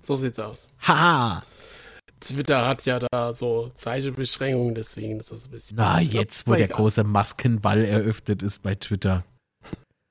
[0.02, 0.68] So sieht's aus.
[0.82, 1.44] Haha!
[2.22, 5.78] Twitter hat ja da so Zeichenbeschränkungen, deswegen ist das ein bisschen.
[5.78, 9.26] Na, jetzt, wo der große Maskenball eröffnet ist bei Twitter.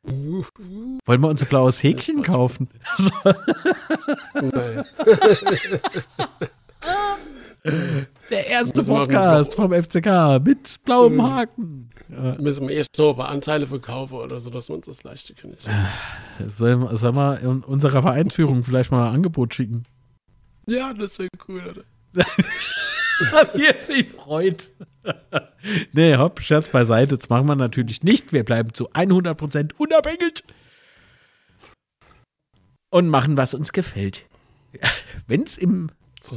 [0.02, 2.68] Wollen wir uns ein blaues Häkchen kaufen?
[4.34, 4.84] Naja.
[8.30, 11.90] Der erste Podcast vom FCK mit blauem Haken.
[12.08, 12.36] Ja.
[12.40, 15.34] Müssen wir erst noch ein paar Anteile verkaufen oder so, dass wir uns das leichter
[15.34, 15.56] können.
[16.48, 19.84] Sollen, sollen wir in unserer Vereinsführung vielleicht mal ein Angebot schicken?
[20.66, 21.84] Ja, das wäre cool, oder?
[23.54, 24.70] Wie er sich freut.
[25.92, 27.16] nee, hopp, Scherz beiseite.
[27.16, 28.32] Das machen wir natürlich nicht.
[28.32, 30.44] Wir bleiben zu 100% unabhängig
[32.90, 34.24] und machen, was uns gefällt.
[35.26, 36.36] Wenn es im So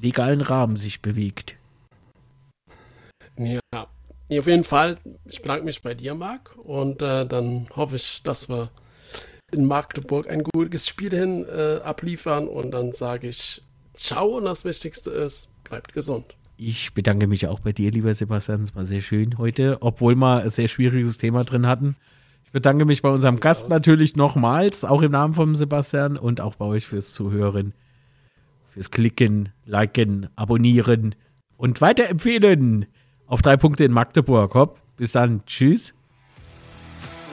[0.00, 1.56] legalen Rahmen sich bewegt.
[3.36, 3.60] Ja.
[3.74, 6.56] Auf jeden Fall, ich bedanke mich bei dir, Marc.
[6.56, 8.70] Und äh, dann hoffe ich, dass wir
[9.54, 12.48] in Magdeburg ein gutes Spiel hin äh, abliefern.
[12.48, 13.62] Und dann sage ich
[13.94, 14.38] Ciao.
[14.38, 16.34] Und das Wichtigste ist, bleibt gesund.
[16.56, 18.62] Ich bedanke mich auch bei dir, lieber Sebastian.
[18.62, 21.96] Es war sehr schön heute, obwohl wir ein sehr schwieriges Thema drin hatten.
[22.44, 23.70] Ich bedanke mich bei unserem sieht's Gast aus.
[23.70, 27.72] natürlich nochmals, auch im Namen von Sebastian und auch bei euch fürs Zuhören,
[28.68, 31.14] fürs Klicken, Liken, Abonnieren
[31.56, 32.86] und weiterempfehlen
[33.26, 34.54] auf drei Punkte in Magdeburg.
[34.54, 35.44] Hopp, bis dann.
[35.46, 35.94] Tschüss.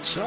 [0.02, 0.26] Ciao.